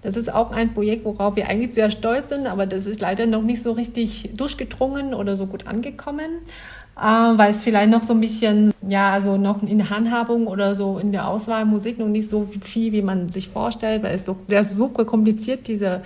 Das 0.00 0.16
ist 0.16 0.32
auch 0.32 0.50
ein 0.50 0.74
Projekt, 0.74 1.04
worauf 1.04 1.36
wir 1.36 1.48
eigentlich 1.48 1.74
sehr 1.74 1.90
stolz 1.90 2.30
sind, 2.30 2.46
aber 2.48 2.66
das 2.66 2.86
ist 2.86 3.00
leider 3.00 3.26
noch 3.26 3.42
nicht 3.42 3.62
so 3.62 3.72
richtig 3.72 4.30
durchgedrungen 4.34 5.14
oder 5.14 5.36
so 5.36 5.46
gut 5.46 5.68
angekommen 5.68 6.40
weil 6.94 7.50
es 7.50 7.64
vielleicht 7.64 7.90
noch 7.90 8.02
so 8.02 8.12
ein 8.12 8.20
bisschen, 8.20 8.72
ja, 8.86 9.10
also 9.10 9.36
noch 9.36 9.62
in 9.62 9.78
der 9.78 9.90
Handhabung 9.90 10.46
oder 10.46 10.74
so 10.74 10.98
in 10.98 11.12
der 11.12 11.26
Auswahl 11.26 11.64
Musik 11.64 11.98
noch 11.98 12.08
nicht 12.08 12.28
so 12.28 12.48
viel, 12.60 12.92
wie 12.92 13.02
man 13.02 13.30
sich 13.30 13.48
vorstellt, 13.48 14.02
weil 14.02 14.14
es 14.14 14.24
doch 14.24 14.36
sehr 14.46 14.64
super 14.64 15.04
kompliziert, 15.04 15.68
diese 15.68 16.02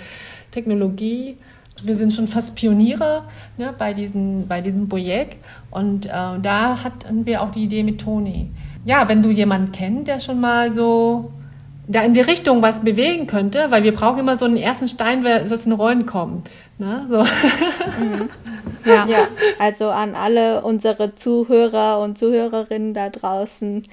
Technologie. 0.52 1.36
Wir 1.82 1.96
sind 1.96 2.12
schon 2.12 2.26
fast 2.28 2.54
Pioniere 2.54 3.24
ne, 3.58 3.74
bei, 3.76 3.92
diesen, 3.92 4.48
bei 4.48 4.62
diesem 4.62 4.88
Projekt 4.88 5.36
und 5.70 6.06
äh, 6.06 6.08
da 6.08 6.82
hatten 6.82 7.26
wir 7.26 7.42
auch 7.42 7.50
die 7.50 7.64
Idee 7.64 7.82
mit 7.82 8.00
Toni. 8.00 8.50
Ja, 8.86 9.08
wenn 9.08 9.22
du 9.22 9.30
jemanden 9.30 9.72
kennst, 9.72 10.06
der 10.06 10.20
schon 10.20 10.40
mal 10.40 10.70
so 10.70 11.32
da 11.88 12.02
in 12.02 12.14
die 12.14 12.20
Richtung 12.20 12.62
was 12.62 12.82
bewegen 12.82 13.26
könnte, 13.26 13.70
weil 13.70 13.84
wir 13.84 13.94
brauchen 13.94 14.18
immer 14.18 14.36
so 14.36 14.44
einen 14.44 14.56
ersten 14.56 14.88
Stein, 14.88 15.22
das 15.22 15.66
in 15.66 15.72
Rollen 15.72 16.06
kommt. 16.06 16.50
Ne? 16.78 17.06
So. 17.08 17.22
Mhm. 17.22 18.28
Ja. 18.84 19.04
ja, 19.06 19.26
also 19.58 19.90
an 19.90 20.14
alle 20.14 20.62
unsere 20.62 21.16
Zuhörer 21.16 21.98
und 21.98 22.16
Zuhörerinnen 22.16 22.94
da 22.94 23.08
draußen, 23.08 23.84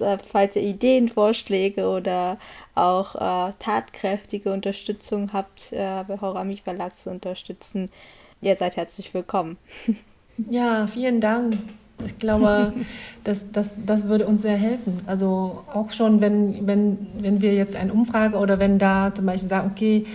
äh, 0.00 0.18
falls 0.32 0.56
ihr 0.56 0.62
Ideen, 0.62 1.08
Vorschläge 1.08 1.86
oder 1.86 2.38
auch 2.74 3.14
äh, 3.14 3.52
tatkräftige 3.60 4.52
Unterstützung 4.52 5.32
habt, 5.32 5.72
äh, 5.72 6.02
bei 6.08 6.20
Horami 6.20 6.56
Verlag 6.56 6.96
zu 6.96 7.10
unterstützen, 7.10 7.88
ihr 8.40 8.56
seid 8.56 8.76
herzlich 8.76 9.14
willkommen. 9.14 9.58
Ja, 10.48 10.86
vielen 10.86 11.20
Dank. 11.20 11.54
Ich 12.06 12.18
glaube, 12.18 12.72
das, 13.24 13.50
das, 13.52 13.74
das 13.84 14.08
würde 14.08 14.26
uns 14.26 14.42
sehr 14.42 14.56
helfen. 14.56 15.00
Also 15.06 15.62
auch 15.72 15.90
schon, 15.90 16.20
wenn, 16.20 16.66
wenn, 16.66 16.98
wenn 17.18 17.42
wir 17.42 17.54
jetzt 17.54 17.76
eine 17.76 17.92
Umfrage 17.92 18.36
oder 18.36 18.58
wenn 18.58 18.78
da 18.78 19.14
zum 19.14 19.26
Beispiel 19.26 19.48
sagen, 19.48 19.70
okay, 19.72 20.06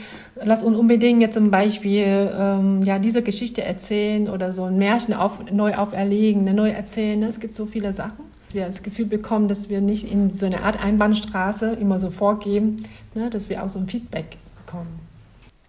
lass 0.44 0.64
uns 0.64 0.78
unbedingt 0.78 1.22
jetzt 1.22 1.34
zum 1.34 1.52
Beispiel 1.52 2.32
ähm, 2.38 2.84
ja, 2.84 3.00
diese 3.00 3.22
Geschichte 3.22 3.64
erzählen 3.64 4.30
oder 4.30 4.54
so 4.54 4.64
ein 4.64 4.78
Märchen 4.78 5.14
auf, 5.14 5.40
neu 5.52 5.76
auferlegen, 5.76 6.44
neu 6.56 6.70
erzählen. 6.70 7.24
Es 7.24 7.40
gibt 7.40 7.56
so 7.56 7.66
viele 7.66 7.94
Sachen. 7.94 8.26
Wir 8.52 8.66
das 8.66 8.82
Gefühl 8.82 9.06
bekommen, 9.06 9.48
dass 9.48 9.70
wir 9.70 9.82
nicht 9.82 10.10
in 10.10 10.32
so 10.32 10.46
eine 10.46 10.64
Art 10.64 10.82
Einbahnstraße 10.84 11.72
immer 11.72 12.00
so 12.00 12.12
vorgeben, 12.12 12.78
ne, 13.14 13.30
dass 13.30 13.50
wir 13.50 13.64
auch 13.64 13.70
so 13.70 13.80
ein 13.80 13.88
Feedback 13.88 14.38
bekommen. 14.66 15.07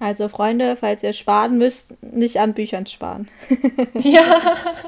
Also 0.01 0.28
Freunde, 0.28 0.76
falls 0.76 1.03
ihr 1.03 1.12
sparen 1.12 1.59
müsst, 1.59 1.94
nicht 2.03 2.38
an 2.38 2.55
Büchern 2.55 2.86
sparen. 2.86 3.28
ja, 3.94 4.22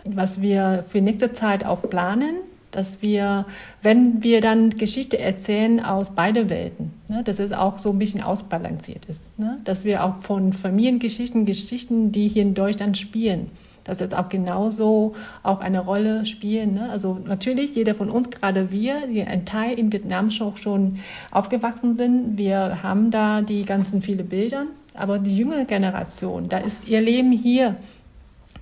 was 0.09 0.41
wir 0.41 0.85
für 0.87 1.01
nächste 1.01 1.33
Zeit 1.33 1.65
auch 1.65 1.83
planen, 1.83 2.37
dass 2.71 3.03
wir, 3.03 3.47
wenn 3.83 4.23
wir 4.23 4.41
dann 4.41 4.71
Geschichte 4.71 5.19
erzählen 5.19 5.81
aus 5.81 6.11
beide 6.15 6.49
Welten, 6.49 6.93
ne, 7.09 7.25
dass 7.25 7.41
es 7.41 7.53
auch 7.53 7.81
so 7.81 7.91
ein 7.91 7.99
bisschen 7.99 8.23
ausbalanciert 8.23 9.07
ist, 9.07 9.25
ne, 9.37 9.57
dass 9.65 9.85
wir 9.85 10.05
auch 10.05 10.23
von 10.23 10.53
Familiengeschichten, 10.53 11.45
Geschichten, 11.45 12.13
die 12.13 12.29
hier 12.29 12.43
in 12.43 12.55
Deutschland 12.55 12.97
spielen, 12.97 13.51
dass 13.83 14.01
es 14.01 14.13
auch 14.13 14.29
genauso 14.29 15.17
auch 15.43 15.59
eine 15.59 15.81
Rolle 15.81 16.25
spielen. 16.27 16.75
Ne? 16.75 16.91
Also 16.91 17.19
natürlich, 17.25 17.75
jeder 17.75 17.97
von 17.97 18.11
uns, 18.11 18.31
gerade 18.31 18.71
wir, 18.71 19.09
die 19.09 19.23
ein 19.23 19.47
Teil 19.47 19.77
in 19.79 19.93
Vietnam 19.93 20.31
schon, 20.31 20.57
schon 20.57 20.99
aufgewachsen 21.33 21.97
sind, 21.97 22.39
wir 22.39 22.85
haben 22.85 23.11
da 23.11 23.43
die 23.43 23.65
ganzen 23.65 24.03
viele 24.03 24.23
Bilder 24.23 24.67
aber 24.95 25.19
die 25.19 25.37
jüngere 25.37 25.65
Generation, 25.65 26.49
da 26.49 26.59
ist 26.59 26.89
ihr 26.89 27.01
Leben 27.01 27.33
hier 27.33 27.77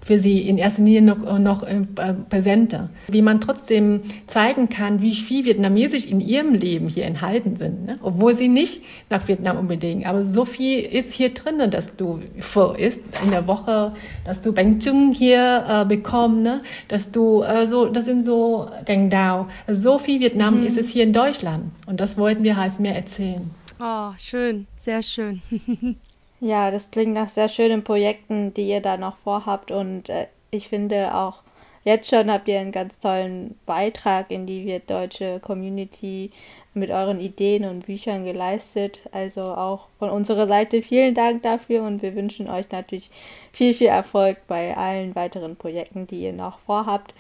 für 0.09 0.19
sie 0.19 0.49
in 0.49 0.57
erster 0.57 0.83
Linie 0.83 1.03
noch, 1.03 1.39
noch 1.39 1.63
äh, 1.65 1.83
präsenter. 2.31 2.89
Wie 3.09 3.21
man 3.21 3.43
trotzdem 3.43 4.01
zeigen 4.27 4.71
kann, 4.71 5.03
wie 5.03 5.15
viel 5.15 5.45
Vietnamesisch 5.45 6.07
in 6.07 6.23
ihrem 6.23 6.55
Leben 6.55 6.89
hier 6.89 7.05
enthalten 7.05 7.57
sind, 7.57 7.85
ne? 7.85 7.99
obwohl 8.01 8.35
sie 8.35 8.49
nicht 8.49 8.83
nach 9.11 9.29
Vietnam 9.29 9.59
unbedingt. 9.59 10.07
Aber 10.07 10.25
so 10.25 10.47
viel 10.47 10.81
ist 10.81 11.13
hier 11.13 11.35
drin, 11.35 11.59
dass 11.71 11.95
du 11.97 12.21
vor 12.39 12.79
ist 12.79 13.03
in 13.23 13.31
der 13.31 13.47
Woche, 13.47 13.93
dass 14.25 14.41
du 14.41 14.53
Bánh 14.53 14.81
Chung 14.81 15.13
hier 15.13 15.65
äh, 15.69 15.85
bekommst, 15.85 16.43
ne? 16.43 16.63
dass 16.89 17.11
du 17.11 17.43
äh, 17.43 17.67
so, 17.67 17.87
das 17.87 18.07
sind 18.07 18.25
so 18.25 18.71
Deng 18.87 19.11
Dao. 19.11 19.49
So 19.67 19.99
viel 19.99 20.21
Vietnam 20.21 20.61
mhm. 20.61 20.67
ist 20.67 20.79
es 20.79 20.89
hier 20.89 21.05
in 21.05 21.13
Deutschland 21.13 21.65
und 21.85 22.01
das 22.01 22.17
wollten 22.17 22.45
wir 22.45 22.57
halt 22.57 22.81
mehr 22.81 22.97
erzählen. 22.97 23.51
Oh, 23.79 24.11
schön, 24.17 24.67
sehr 24.79 25.03
schön. 25.03 25.43
Ja, 26.41 26.71
das 26.71 26.91
klingt 26.91 27.15
nach 27.15 27.29
sehr 27.29 27.49
schönen 27.49 27.85
Projekten, 27.85 28.53
die 28.55 28.69
ihr 28.69 28.81
da 28.81 28.97
noch 28.97 29.17
vorhabt 29.17 29.71
und 29.71 30.09
äh, 30.09 30.27
ich 30.51 30.69
finde 30.69 31.15
auch 31.15 31.43
jetzt 31.85 32.09
schon 32.09 32.31
habt 32.31 32.49
ihr 32.49 32.61
einen 32.61 32.73
ganz 32.73 32.99
tollen 33.01 33.59
Beitrag 33.67 34.31
in 34.31 34.47
die 34.47 34.81
deutsche 34.87 35.41
Community 35.41 36.31
mit 36.75 36.91
euren 36.91 37.21
Ideen 37.21 37.65
und 37.65 37.87
Büchern 37.87 38.25
geleistet. 38.25 39.01
Also 39.13 39.43
auch 39.43 39.89
von 39.99 40.11
unserer 40.11 40.47
Seite 40.47 40.83
vielen 40.83 41.15
Dank 41.15 41.43
dafür 41.43 41.83
und 41.83 42.03
wir 42.03 42.15
wünschen 42.15 42.49
euch 42.49 42.71
natürlich 42.71 43.11
viel, 43.53 43.75
viel 43.75 43.89
Erfolg 43.89 44.39
bei 44.47 44.77
allen 44.77 45.15
weiteren 45.15 45.57
Projekten, 45.57 46.07
die 46.07 46.23
ihr 46.23 46.33
noch 46.33 46.59
vorhabt, 46.61 47.15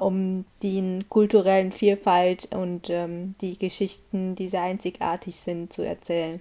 um 0.00 0.44
die 0.62 1.04
kulturellen 1.08 1.72
Vielfalt 1.72 2.48
und 2.54 2.90
ähm, 2.90 3.34
die 3.40 3.58
Geschichten, 3.58 4.34
die 4.34 4.48
sehr 4.48 4.62
einzigartig 4.62 5.36
sind, 5.36 5.72
zu 5.72 5.82
erzählen. 5.82 6.40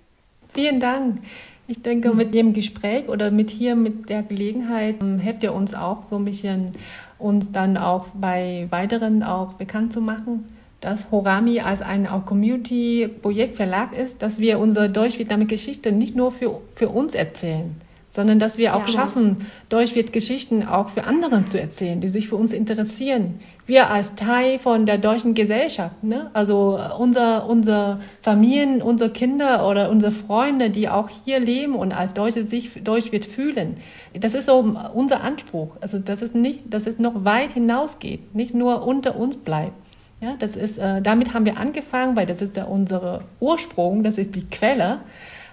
Vielen 0.54 0.80
Dank. 0.80 1.20
Ich 1.68 1.82
denke, 1.82 2.14
mit 2.14 2.34
dem 2.34 2.54
Gespräch 2.54 3.10
oder 3.10 3.30
mit 3.30 3.50
hier, 3.50 3.76
mit 3.76 4.10
der 4.10 4.24
Gelegenheit, 4.24 5.02
ähm, 5.02 5.20
helft 5.20 5.44
ihr 5.44 5.54
uns 5.54 5.74
auch 5.74 6.04
so 6.04 6.16
ein 6.16 6.24
bisschen, 6.24 6.72
uns 7.20 7.52
dann 7.52 7.76
auch 7.78 8.08
bei 8.14 8.68
weiteren 8.70 9.22
auch 9.22 9.54
bekannt 9.54 9.92
zu 9.92 10.00
machen, 10.00 10.46
dass 10.80 11.12
Horami 11.12 11.60
als 11.60 11.82
ein 11.82 12.08
Community-Projektverlag 12.26 13.98
ist, 13.98 14.22
dass 14.22 14.40
wir 14.40 14.60
unsere 14.60 14.90
Deutsch-Vietnamese-Geschichte 14.90 15.92
nicht 15.92 16.16
nur 16.16 16.32
für, 16.32 16.62
für 16.76 16.90
uns 16.90 17.16
erzählen, 17.16 17.76
sondern 18.18 18.40
dass 18.40 18.58
wir 18.58 18.76
auch 18.76 18.88
ja. 18.88 18.94
schaffen, 18.94 19.46
wird 19.70 20.12
Geschichten 20.12 20.64
auch 20.64 20.90
für 20.90 21.04
andere 21.04 21.46
zu 21.46 21.62
erzählen, 21.62 22.02
die 22.02 22.08
sich 22.08 22.30
für 22.30 22.36
uns 22.36 22.52
interessieren. 22.52 23.40
Wir 23.68 23.92
als 23.92 24.16
Teil 24.16 24.58
von 24.58 24.88
der 24.88 24.98
deutschen 24.98 25.36
Gesellschaft, 25.36 26.04
ne? 26.04 26.32
also 26.34 26.80
unser, 26.98 27.48
unsere 27.48 28.00
Familien, 28.24 28.82
unsere 28.82 29.12
Kinder 29.12 29.70
oder 29.70 29.92
unsere 29.92 30.12
Freunde, 30.12 30.72
die 30.72 30.90
auch 30.90 31.10
hier 31.26 31.40
leben 31.40 31.76
und 31.76 31.92
als 31.92 32.16
Deutsche 32.16 32.44
sich 32.46 32.84
wird 33.14 33.28
fühlen. 33.28 33.76
Das 34.20 34.34
ist 34.34 34.48
so 34.48 34.76
unser 34.96 35.22
Anspruch. 35.22 35.76
Also 35.80 36.00
das 36.00 36.24
ist 36.24 36.34
nicht, 36.34 36.62
dass 36.74 36.88
es 36.88 36.98
noch 36.98 37.24
weit 37.24 37.52
hinausgeht, 37.52 38.34
nicht 38.34 38.56
nur 38.56 38.84
unter 38.88 39.16
uns 39.16 39.38
bleibt. 39.38 39.74
Ja, 40.22 40.34
das 40.40 40.56
ist, 40.56 40.80
äh, 40.80 41.04
damit 41.04 41.36
haben 41.36 41.46
wir 41.46 41.58
angefangen, 41.58 42.16
weil 42.16 42.26
das 42.26 42.42
ist 42.42 42.58
ja 42.58 42.64
unser 42.64 43.22
Ursprung, 43.40 44.02
das 44.02 44.18
ist 44.18 44.34
die 44.34 44.46
Quelle. 44.46 45.02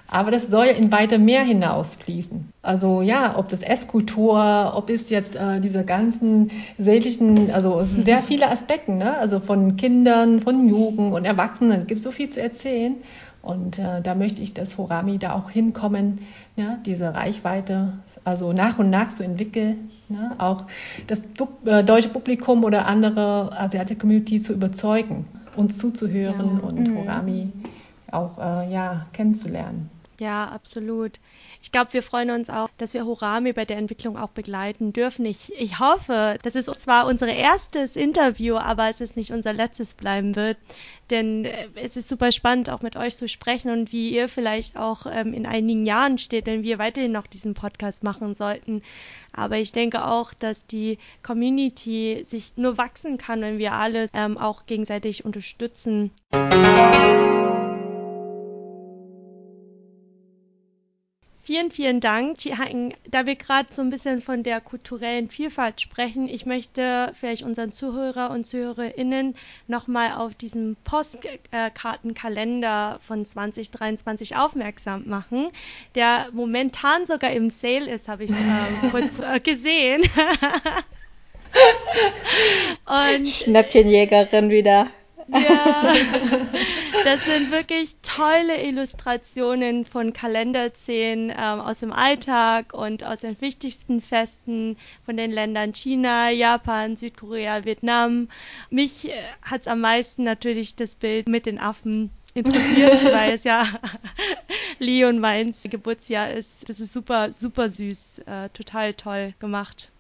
Aber 0.09 0.31
das 0.31 0.49
soll 0.49 0.67
in 0.67 0.93
weiter 0.93 1.19
Meer 1.19 1.43
hinausfließen. 1.43 2.51
Also 2.63 3.03
ja, 3.03 3.37
ob 3.39 3.49
das 3.49 3.63
Esskultur, 3.63 4.73
ob 4.75 4.91
es 4.91 5.11
jetzt 5.11 5.35
äh, 5.35 5.61
diese 5.61 5.85
ganzen 5.85 6.51
seelischen, 6.79 7.51
also 7.51 7.81
es 7.81 7.91
sind 7.91 8.05
sehr 8.05 8.23
viele 8.23 8.51
Aspekte, 8.51 8.93
ne? 8.93 9.17
also 9.19 9.41
von 9.41 9.77
Kindern, 9.77 10.41
von 10.41 10.69
Jugend 10.69 11.15
und 11.15 11.25
Erwachsenen. 11.25 11.81
Es 11.81 11.87
gibt 11.87 12.01
so 12.01 12.11
viel 12.11 12.29
zu 12.29 12.41
erzählen. 12.41 12.97
Und 13.45 13.79
äh, 13.79 14.01
da 14.03 14.15
möchte 14.15 14.41
ich, 14.41 14.55
dass 14.55 14.79
Horami 14.79 15.19
da 15.19 15.35
auch 15.35 15.51
hinkommen, 15.51 16.21
ja, 16.57 16.79
diese 16.87 17.13
Reichweite 17.13 17.93
also 18.25 18.55
nach 18.55 18.79
und 18.79 18.89
nach 18.89 19.11
zu 19.11 19.23
entwickeln, 19.23 19.91
ne? 20.09 20.33
auch 20.39 20.65
das 21.09 21.25
äh, 21.67 21.85
deutsche 21.85 22.09
Publikum 22.09 22.65
oder 22.65 22.87
andere 22.87 23.51
asiatische 23.53 23.99
Community 23.99 24.41
zu 24.41 24.55
überzeugen, 24.55 25.27
uns 25.57 25.77
zuzuhören 25.77 26.59
ja. 26.59 26.69
und 26.69 26.89
mhm. 26.89 26.97
Horami 26.97 27.53
auch 28.11 28.39
äh, 28.39 28.73
ja, 28.73 29.07
kennenzulernen. 29.13 29.91
Ja, 30.21 30.49
absolut. 30.49 31.19
Ich 31.61 31.73
glaube, 31.73 31.93
wir 31.93 32.03
freuen 32.03 32.31
uns 32.31 32.51
auch, 32.51 32.69
dass 32.79 32.95
wir 32.95 33.05
Horami 33.05 33.53
bei 33.53 33.65
der 33.65 33.79
Entwicklung 33.79 34.17
auch 34.17 34.29
begleiten 34.29 34.93
dürfen. 34.93 35.25
Ich, 35.25 35.53
ich 35.59 35.79
hoffe, 35.81 36.39
dass 36.43 36.55
es 36.55 36.67
zwar 36.67 37.07
unser 37.07 37.27
erstes 37.27 37.97
Interview, 37.97 38.57
aber 38.57 38.89
es 38.91 39.01
ist 39.01 39.17
nicht 39.17 39.33
unser 39.33 39.53
letztes 39.53 39.95
bleiben 39.95 40.37
wird. 40.37 40.57
Denn 41.11 41.45
äh, 41.45 41.69
es 41.75 41.97
ist 41.97 42.09
super 42.09 42.33
spannend, 42.33 42.71
auch 42.71 42.83
mit 42.83 42.97
euch 42.97 43.17
zu 43.17 43.29
sprechen 43.29 43.71
und 43.71 43.93
wie 43.93 44.11
ihr 44.11 44.29
vielleicht 44.29 44.77
auch 44.77 45.07
ähm, 45.11 45.35
in 45.35 45.47
einigen 45.47 45.85
Jahren 45.85 46.19
steht, 46.19 46.47
wenn 46.47 46.63
wir 46.63 46.79
weiterhin 46.79 47.13
noch 47.13 47.27
diesen 47.27 47.55
Podcast 47.55 48.05
machen 48.05 48.35
sollten. 48.35 48.83
Aber 49.33 49.57
ich 49.57 49.73
denke 49.73 50.07
auch, 50.07 50.33
dass 50.33 50.67
die 50.67 50.99
Community 51.23 52.25
sich 52.29 52.53
nur 52.57 52.79
wachsen 52.79 53.19
kann, 53.19 53.41
wenn 53.41 53.59
wir 53.59 53.73
alle 53.73 54.07
ähm, 54.13 54.39
auch 54.39 54.67
gegenseitig 54.67 55.25
unterstützen. 55.25 56.13
Vielen, 61.47 61.71
vielen 61.71 62.01
Dank. 62.01 62.39
Da 63.11 63.27
wir 63.27 63.37
gerade 63.37 63.69
so 63.71 63.83
ein 63.83 63.91
bisschen 63.91 64.23
von 64.23 64.43
der 64.43 64.63
kulturellen 64.63 65.29
Vielfalt 65.29 65.79
sprechen, 65.79 66.27
ich 66.27 66.47
möchte 66.47 67.13
vielleicht 67.13 67.43
unseren 67.43 67.71
Zuhörer 67.71 68.31
und 68.31 68.47
Zuhörerinnen 68.47 69.35
nochmal 69.67 70.13
auf 70.13 70.35
diesen 70.35 70.75
Postkartenkalender 70.85 72.99
von 73.03 73.27
2023 73.27 74.37
aufmerksam 74.37 75.03
machen, 75.05 75.49
der 75.95 76.29
momentan 76.33 77.05
sogar 77.05 77.33
im 77.33 77.51
Sale 77.51 77.93
ist, 77.93 78.09
habe 78.09 78.25
ich 78.25 78.31
äh, 78.31 78.35
kurz 78.91 79.21
äh, 79.21 79.39
gesehen. 79.39 80.01
und 82.87 83.29
Schnäppchenjägerin 83.29 84.49
wieder. 84.49 84.87
Ja, 85.29 85.93
das 87.03 87.25
sind 87.25 87.51
wirklich 87.51 87.97
tolle 88.03 88.63
Illustrationen 88.63 89.85
von 89.85 90.13
Kalenderszenen 90.13 91.31
ähm, 91.31 91.61
aus 91.61 91.81
dem 91.81 91.93
Alltag 91.93 92.75
und 92.75 93.05
aus 93.05 93.21
den 93.21 93.41
wichtigsten 93.41 94.01
Festen 94.01 94.77
von 95.05 95.17
den 95.17 95.31
Ländern 95.31 95.73
China, 95.73 96.31
Japan, 96.31 96.97
Südkorea, 96.97 97.65
Vietnam. 97.65 98.29
Mich 98.71 99.09
äh, 99.09 99.13
hat 99.43 99.63
es 99.63 99.67
am 99.67 99.81
meisten 99.81 100.23
natürlich 100.23 100.77
das 100.77 100.95
Bild 100.95 101.29
mit 101.29 101.47
den 101.47 101.59
Affen 101.59 102.11
interessiert, 102.35 103.05
weil 103.13 103.35
es 103.35 103.45
ja 103.45 103.67
Leon 104.79 105.19
meins 105.19 105.63
Geburtsjahr 105.65 106.31
ist. 106.31 106.69
Das 106.69 106.81
ist 106.81 106.93
super, 106.93 107.33
super 107.33 107.71
süß, 107.71 108.21
äh, 108.27 108.49
total 108.51 108.95
toll 108.95 109.35
gemacht. 109.39 109.91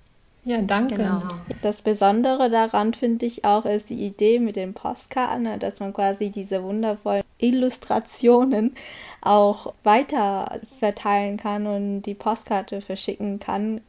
Ja, 0.44 0.60
danke. 0.60 0.96
Genau. 0.96 1.22
Das 1.62 1.80
Besondere 1.80 2.50
daran 2.50 2.92
finde 2.92 3.24
ich 3.26 3.44
auch 3.44 3.64
ist 3.64 3.88
die 3.88 4.04
Idee 4.06 4.38
mit 4.38 4.56
den 4.56 4.74
Postkarten, 4.74 5.44
ne, 5.44 5.58
dass 5.58 5.80
man 5.80 5.94
quasi 5.94 6.30
diese 6.30 6.62
wundervollen 6.62 7.24
Illustrationen 7.38 8.74
auch 9.22 9.72
weiter 9.84 10.60
verteilen 10.78 11.38
kann 11.38 11.66
und 11.66 12.02
die 12.02 12.14
Postkarte 12.14 12.82
verschicken 12.82 13.40
kann. 13.40 13.80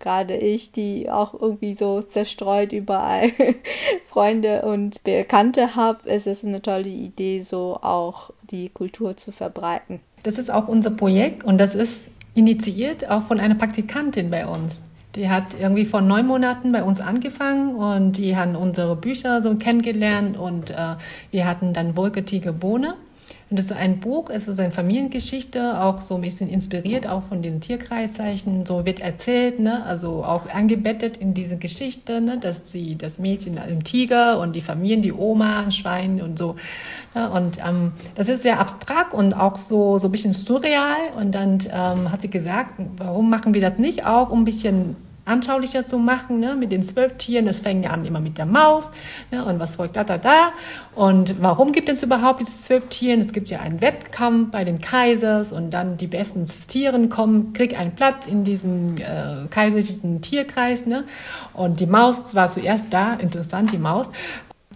Gerade 0.00 0.36
ich, 0.36 0.70
die 0.72 1.10
auch 1.10 1.34
irgendwie 1.34 1.74
so 1.74 2.00
zerstreut 2.00 2.72
überall 2.72 3.32
Freunde 4.08 4.62
und 4.62 5.02
Bekannte 5.02 5.74
habe, 5.74 6.08
ist 6.08 6.26
es 6.26 6.44
eine 6.44 6.62
tolle 6.62 6.88
Idee, 6.88 7.40
so 7.40 7.78
auch 7.82 8.30
die 8.50 8.68
Kultur 8.68 9.16
zu 9.16 9.32
verbreiten. 9.32 10.00
Das 10.22 10.38
ist 10.38 10.50
auch 10.50 10.68
unser 10.68 10.90
Projekt 10.90 11.44
und 11.44 11.58
das 11.58 11.74
ist 11.74 12.10
initiiert 12.34 13.10
auch 13.10 13.22
von 13.26 13.40
einer 13.40 13.56
Praktikantin 13.56 14.30
bei 14.30 14.46
uns. 14.46 14.80
Die 15.18 15.28
hat 15.28 15.58
irgendwie 15.58 15.84
vor 15.84 16.00
neun 16.00 16.28
Monaten 16.28 16.70
bei 16.70 16.84
uns 16.84 17.00
angefangen 17.00 17.74
und 17.74 18.12
die 18.12 18.36
haben 18.36 18.54
unsere 18.54 18.94
Bücher 18.94 19.42
so 19.42 19.52
kennengelernt 19.56 20.36
und 20.36 20.70
äh, 20.70 20.94
wir 21.32 21.44
hatten 21.44 21.72
dann 21.72 21.96
Wolketige 21.96 22.52
Bohne. 22.52 22.94
Und 23.50 23.58
das 23.58 23.64
ist 23.64 23.72
ein 23.72 23.98
Buch, 23.98 24.30
es 24.30 24.46
ist 24.46 24.60
eine 24.60 24.70
Familiengeschichte, 24.70 25.80
auch 25.80 26.02
so 26.02 26.14
ein 26.14 26.20
bisschen 26.20 26.48
inspiriert, 26.48 27.08
auch 27.08 27.24
von 27.24 27.42
den 27.42 27.60
Tierkreiszeichen. 27.60 28.64
So 28.64 28.86
wird 28.86 29.00
erzählt, 29.00 29.58
ne? 29.58 29.84
also 29.86 30.22
auch 30.24 30.54
eingebettet 30.54 31.16
in 31.16 31.34
diese 31.34 31.56
Geschichte, 31.56 32.20
ne? 32.20 32.38
dass 32.38 32.70
sie 32.70 32.94
das 32.94 33.18
Mädchen 33.18 33.56
im 33.56 33.82
Tiger 33.82 34.38
und 34.38 34.54
die 34.54 34.60
Familien, 34.60 35.02
die 35.02 35.12
Oma, 35.12 35.64
ein 35.64 35.72
Schwein 35.72 36.22
und 36.22 36.38
so. 36.38 36.54
Ja, 37.16 37.26
und 37.26 37.58
ähm, 37.66 37.90
das 38.14 38.28
ist 38.28 38.44
sehr 38.44 38.60
abstrakt 38.60 39.14
und 39.14 39.34
auch 39.34 39.56
so, 39.56 39.98
so 39.98 40.06
ein 40.06 40.12
bisschen 40.12 40.32
surreal. 40.32 41.08
Und 41.18 41.34
dann 41.34 41.58
ähm, 41.72 42.12
hat 42.12 42.20
sie 42.20 42.30
gesagt, 42.30 42.74
warum 42.98 43.30
machen 43.30 43.52
wir 43.52 43.62
das 43.62 43.78
nicht 43.78 44.06
auch, 44.06 44.30
um 44.30 44.42
ein 44.42 44.44
bisschen 44.44 44.94
anschaulicher 45.28 45.86
zu 45.86 45.98
machen, 45.98 46.40
ne, 46.40 46.56
mit 46.56 46.72
den 46.72 46.82
zwölf 46.82 47.16
Tieren. 47.18 47.46
Es 47.46 47.60
fängt 47.60 47.84
ja 47.84 47.90
an 47.90 48.04
immer 48.04 48.20
mit 48.20 48.38
der 48.38 48.46
Maus 48.46 48.90
ne, 49.30 49.44
und 49.44 49.60
was 49.60 49.76
folgt 49.76 49.96
da, 49.96 50.04
da, 50.04 50.18
da. 50.18 50.52
Und 50.94 51.42
warum 51.42 51.72
gibt 51.72 51.88
es 51.88 52.02
überhaupt 52.02 52.40
diese 52.40 52.58
zwölf 52.58 52.88
Tiere? 52.88 53.20
Es 53.20 53.32
gibt 53.32 53.50
ja 53.50 53.60
einen 53.60 53.80
Wettkampf 53.80 54.50
bei 54.50 54.64
den 54.64 54.80
Kaisers 54.80 55.52
und 55.52 55.70
dann 55.70 55.96
die 55.96 56.06
besten 56.06 56.44
Tiere 56.44 57.08
kommen, 57.08 57.52
kriegen 57.52 57.76
einen 57.76 57.94
Platz 57.94 58.26
in 58.26 58.44
diesem 58.44 58.96
äh, 58.96 59.46
kaiserlichen 59.50 60.20
Tierkreis. 60.20 60.86
Ne? 60.86 61.04
Und 61.54 61.80
die 61.80 61.86
Maus 61.86 62.34
war 62.34 62.48
zuerst 62.48 62.86
da, 62.90 63.14
interessant, 63.14 63.72
die 63.72 63.78
Maus. 63.78 64.10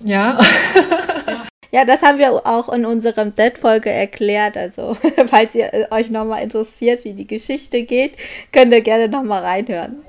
Ja. 0.05 0.39
Ja, 1.75 1.87
das 1.87 2.03
haben 2.03 2.19
wir 2.19 2.47
auch 2.47 2.69
in 2.69 2.85
unserem 2.85 3.35
Dead-Folge 3.35 3.89
erklärt. 3.89 4.59
Also, 4.59 4.95
falls 5.27 5.55
ihr 5.55 5.73
äh, 5.73 5.87
euch 5.91 6.11
nochmal 6.11 6.43
interessiert, 6.43 7.03
wie 7.05 7.15
die 7.15 7.27
Geschichte 7.27 7.85
geht, 7.85 8.19
könnt 8.53 8.75
ihr 8.75 8.83
gerne 8.83 9.09
nochmal 9.09 9.43
reinhören. 9.43 10.03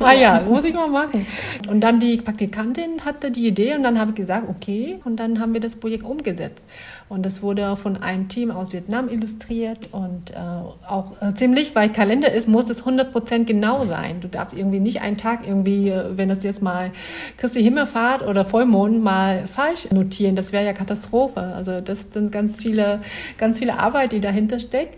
Ah 0.00 0.12
ja, 0.12 0.40
muss 0.40 0.64
ich 0.64 0.74
mal 0.74 0.88
machen. 0.88 1.26
Und 1.68 1.80
dann 1.80 2.00
die 2.00 2.16
Praktikantin 2.16 3.04
hatte 3.04 3.30
die 3.30 3.46
Idee 3.46 3.74
und 3.74 3.82
dann 3.82 3.98
habe 3.98 4.10
ich 4.10 4.16
gesagt, 4.16 4.48
okay, 4.48 5.00
und 5.04 5.16
dann 5.16 5.40
haben 5.40 5.52
wir 5.54 5.60
das 5.60 5.76
Projekt 5.76 6.04
umgesetzt. 6.04 6.66
Und 7.08 7.26
das 7.26 7.42
wurde 7.42 7.76
von 7.76 8.02
einem 8.02 8.28
Team 8.28 8.50
aus 8.50 8.72
Vietnam 8.72 9.10
illustriert 9.10 9.90
und 9.92 10.30
äh, 10.30 10.34
auch 10.34 11.20
äh, 11.20 11.34
ziemlich, 11.34 11.74
weil 11.74 11.90
Kalender 11.90 12.32
ist, 12.32 12.48
muss 12.48 12.70
es 12.70 12.84
100% 12.84 13.44
genau 13.44 13.84
sein. 13.84 14.20
Du 14.20 14.28
darfst 14.28 14.56
irgendwie 14.56 14.80
nicht 14.80 15.02
einen 15.02 15.18
Tag 15.18 15.46
irgendwie, 15.46 15.90
äh, 15.90 16.16
wenn 16.16 16.30
das 16.30 16.42
jetzt 16.42 16.62
mal 16.62 16.90
Christi 17.36 17.62
Himmelfahrt 17.62 18.22
oder 18.22 18.46
Vollmond 18.46 19.02
mal 19.02 19.46
falsch 19.46 19.90
notieren, 19.90 20.36
das 20.36 20.52
wäre 20.52 20.64
ja 20.64 20.72
Katastrophe. 20.72 21.40
Also 21.40 21.82
das 21.82 22.06
sind 22.12 22.32
ganz 22.32 22.56
viele, 22.56 23.02
ganz 23.36 23.58
viele 23.58 23.78
Arbeit, 23.78 24.12
die 24.12 24.20
dahinter 24.20 24.58
steckt. 24.58 24.96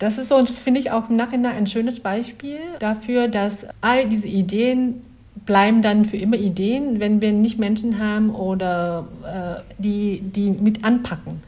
Das 0.00 0.16
ist 0.16 0.28
so, 0.28 0.44
finde 0.46 0.80
ich, 0.80 0.90
auch 0.90 1.10
im 1.10 1.16
Nachhinein 1.16 1.54
ein 1.54 1.66
schönes 1.66 2.00
Beispiel 2.00 2.58
dafür, 2.78 3.28
dass 3.28 3.66
all 3.82 4.08
diese 4.08 4.28
Ideen 4.28 5.02
bleiben 5.44 5.82
dann 5.82 6.06
für 6.06 6.16
immer 6.16 6.36
Ideen, 6.36 7.00
wenn 7.00 7.20
wir 7.20 7.32
nicht 7.32 7.58
Menschen 7.58 7.98
haben 7.98 8.34
oder 8.34 9.06
äh, 9.24 9.62
die, 9.78 10.20
die 10.20 10.50
mit 10.50 10.84
anpacken. 10.84 11.42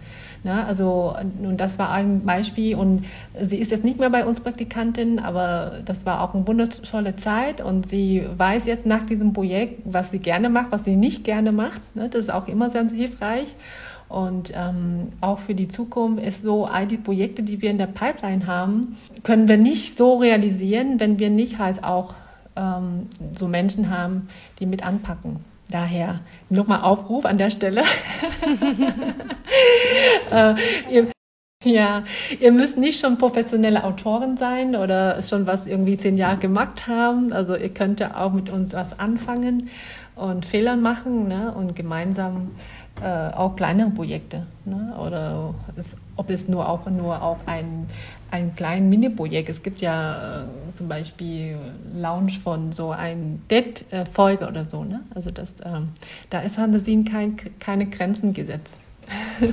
Ja, 0.45 0.65
also, 0.65 1.15
und 1.43 1.57
das 1.57 1.79
war 1.79 1.93
ein 1.93 2.25
Beispiel 2.25 2.75
und 2.75 3.07
sie 3.41 3.59
ist 3.59 3.71
jetzt 3.71 3.85
nicht 3.85 4.01
mehr 4.01 4.11
bei 4.11 4.27
uns 4.27 4.41
Praktikantin, 4.41 5.21
aber 5.21 5.79
das 5.85 6.05
war 6.05 6.21
auch 6.21 6.35
eine 6.35 6.47
wundervolle 6.47 7.15
Zeit 7.17 7.61
und 7.61 7.87
sie 7.87 8.27
weiß 8.37 8.67
jetzt 8.67 8.85
nach 8.85 9.07
diesem 9.07 9.33
Projekt, 9.33 9.81
was 9.85 10.11
sie 10.11 10.19
gerne 10.19 10.51
macht, 10.51 10.73
was 10.73 10.85
sie 10.85 10.97
nicht 10.97 11.25
gerne 11.25 11.53
macht. 11.53 11.81
Ne? 11.95 12.09
Das 12.09 12.23
ist 12.23 12.33
auch 12.33 12.49
immer 12.49 12.71
sehr 12.71 12.87
hilfreich. 12.89 13.55
Und 14.13 14.53
ähm, 14.55 15.09
auch 15.23 15.39
für 15.39 15.55
die 15.55 15.69
Zukunft 15.69 16.23
ist 16.23 16.43
so, 16.43 16.67
all 16.67 16.87
die 16.87 16.99
Projekte, 16.99 17.43
die 17.43 17.63
wir 17.63 17.71
in 17.71 17.79
der 17.79 17.87
Pipeline 17.87 18.47
haben, 18.47 18.99
können 19.23 19.49
wir 19.49 19.57
nicht 19.57 19.97
so 19.97 20.17
realisieren, 20.17 21.01
wenn 21.01 21.19
wir 21.19 21.31
nicht 21.31 21.59
halt 21.59 21.83
auch 21.83 22.13
ähm, 22.55 23.07
so 23.35 23.49
Menschen 23.49 23.89
haben, 23.89 24.29
die 24.61 24.67
mit 24.67 24.85
anpacken. 24.85 25.37
Daher 25.71 26.21
nochmal 26.51 26.83
Aufruf 26.83 27.25
an 27.25 27.39
der 27.39 27.51
Stelle. 27.51 27.85
äh, 30.31 30.55
ihr, 30.91 31.11
ja, 31.65 32.05
ihr 32.39 32.53
müsst 32.53 32.77
nicht 32.77 33.01
schon 33.01 33.17
professionelle 33.17 33.83
Autoren 33.83 34.37
sein 34.37 34.77
oder 34.77 35.23
schon 35.23 35.47
was 35.47 35.67
irgendwie 35.67 35.97
zehn 35.97 36.19
Jahre 36.19 36.37
gemacht 36.37 36.87
haben. 36.87 37.33
Also 37.33 37.57
ihr 37.57 37.73
könnt 37.73 37.99
ja 38.01 38.21
auch 38.21 38.35
mit 38.35 38.51
uns 38.51 38.75
was 38.75 38.99
anfangen 38.99 39.71
und 40.17 40.45
Fehler 40.45 40.77
machen 40.77 41.29
ne? 41.29 41.55
und 41.55 41.75
gemeinsam 41.75 42.51
äh, 43.01 43.35
auch 43.35 43.57
kleinere 43.57 43.91
Projekte. 43.91 44.47
Ne? 44.65 44.97
Oder 44.99 45.55
es, 45.77 45.97
ob 46.17 46.31
es 46.31 46.49
nur 46.49 46.69
auch 46.69 46.87
nur 46.87 47.23
auch 47.23 47.39
ein, 47.47 47.87
ein 48.31 48.55
kleines 48.55 48.89
Mini-Projekt. 48.89 49.49
Es 49.49 49.63
gibt 49.63 49.81
ja 49.81 50.43
äh, 50.43 50.75
zum 50.75 50.89
Beispiel 50.89 51.59
Launch 51.95 52.41
von 52.41 52.73
so 52.73 52.91
ein 52.91 53.43
Dead-Folge 53.51 54.47
oder 54.47 54.65
so. 54.65 54.85
Ne? 54.85 55.03
Also 55.15 55.31
das, 55.31 55.55
ähm, 55.65 55.89
da 56.31 56.41
ist 56.41 56.57
Fantasien 56.57 57.05
kein, 57.05 57.37
keine 57.59 57.87
Grenzen 57.87 58.35
gesetzt. 58.35 58.81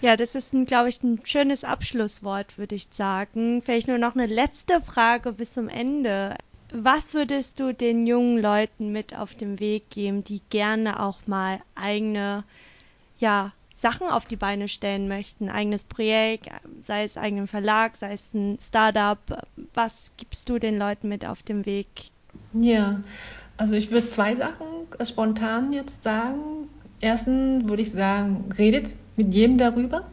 Ja, 0.00 0.16
das 0.16 0.34
ist, 0.34 0.54
glaube 0.66 0.88
ich, 0.88 1.02
ein 1.02 1.20
schönes 1.24 1.62
Abschlusswort, 1.62 2.56
würde 2.56 2.74
ich 2.74 2.88
sagen. 2.90 3.60
Vielleicht 3.60 3.86
nur 3.86 3.98
noch 3.98 4.14
eine 4.14 4.26
letzte 4.26 4.80
Frage 4.80 5.32
bis 5.32 5.52
zum 5.52 5.68
Ende. 5.68 6.36
Was 6.72 7.14
würdest 7.14 7.58
du 7.58 7.74
den 7.74 8.06
jungen 8.06 8.38
Leuten 8.38 8.92
mit 8.92 9.16
auf 9.16 9.34
den 9.34 9.58
Weg 9.58 9.90
geben, 9.90 10.22
die 10.24 10.40
gerne 10.50 11.00
auch 11.00 11.26
mal 11.26 11.60
eigene, 11.74 12.44
ja, 13.18 13.52
Sachen 13.74 14.08
auf 14.08 14.26
die 14.26 14.36
Beine 14.36 14.68
stellen 14.68 15.08
möchten, 15.08 15.48
eigenes 15.48 15.84
Projekt, 15.84 16.48
sei 16.82 17.04
es 17.04 17.16
eigenen 17.16 17.46
Verlag, 17.46 17.96
sei 17.96 18.12
es 18.12 18.34
ein 18.34 18.58
Startup. 18.60 19.18
Was 19.72 20.10
gibst 20.18 20.48
du 20.50 20.58
den 20.58 20.76
Leuten 20.76 21.08
mit 21.08 21.24
auf 21.24 21.42
dem 21.42 21.64
Weg? 21.64 21.88
Ja, 22.52 23.00
also 23.56 23.72
ich 23.72 23.90
würde 23.90 24.06
zwei 24.06 24.36
Sachen 24.36 24.66
spontan 25.02 25.72
jetzt 25.72 26.02
sagen. 26.02 26.68
Erstens 27.00 27.66
würde 27.68 27.82
ich 27.82 27.90
sagen, 27.90 28.50
redet 28.58 28.94
mit 29.16 29.32
jedem 29.32 29.56
darüber. 29.56 30.06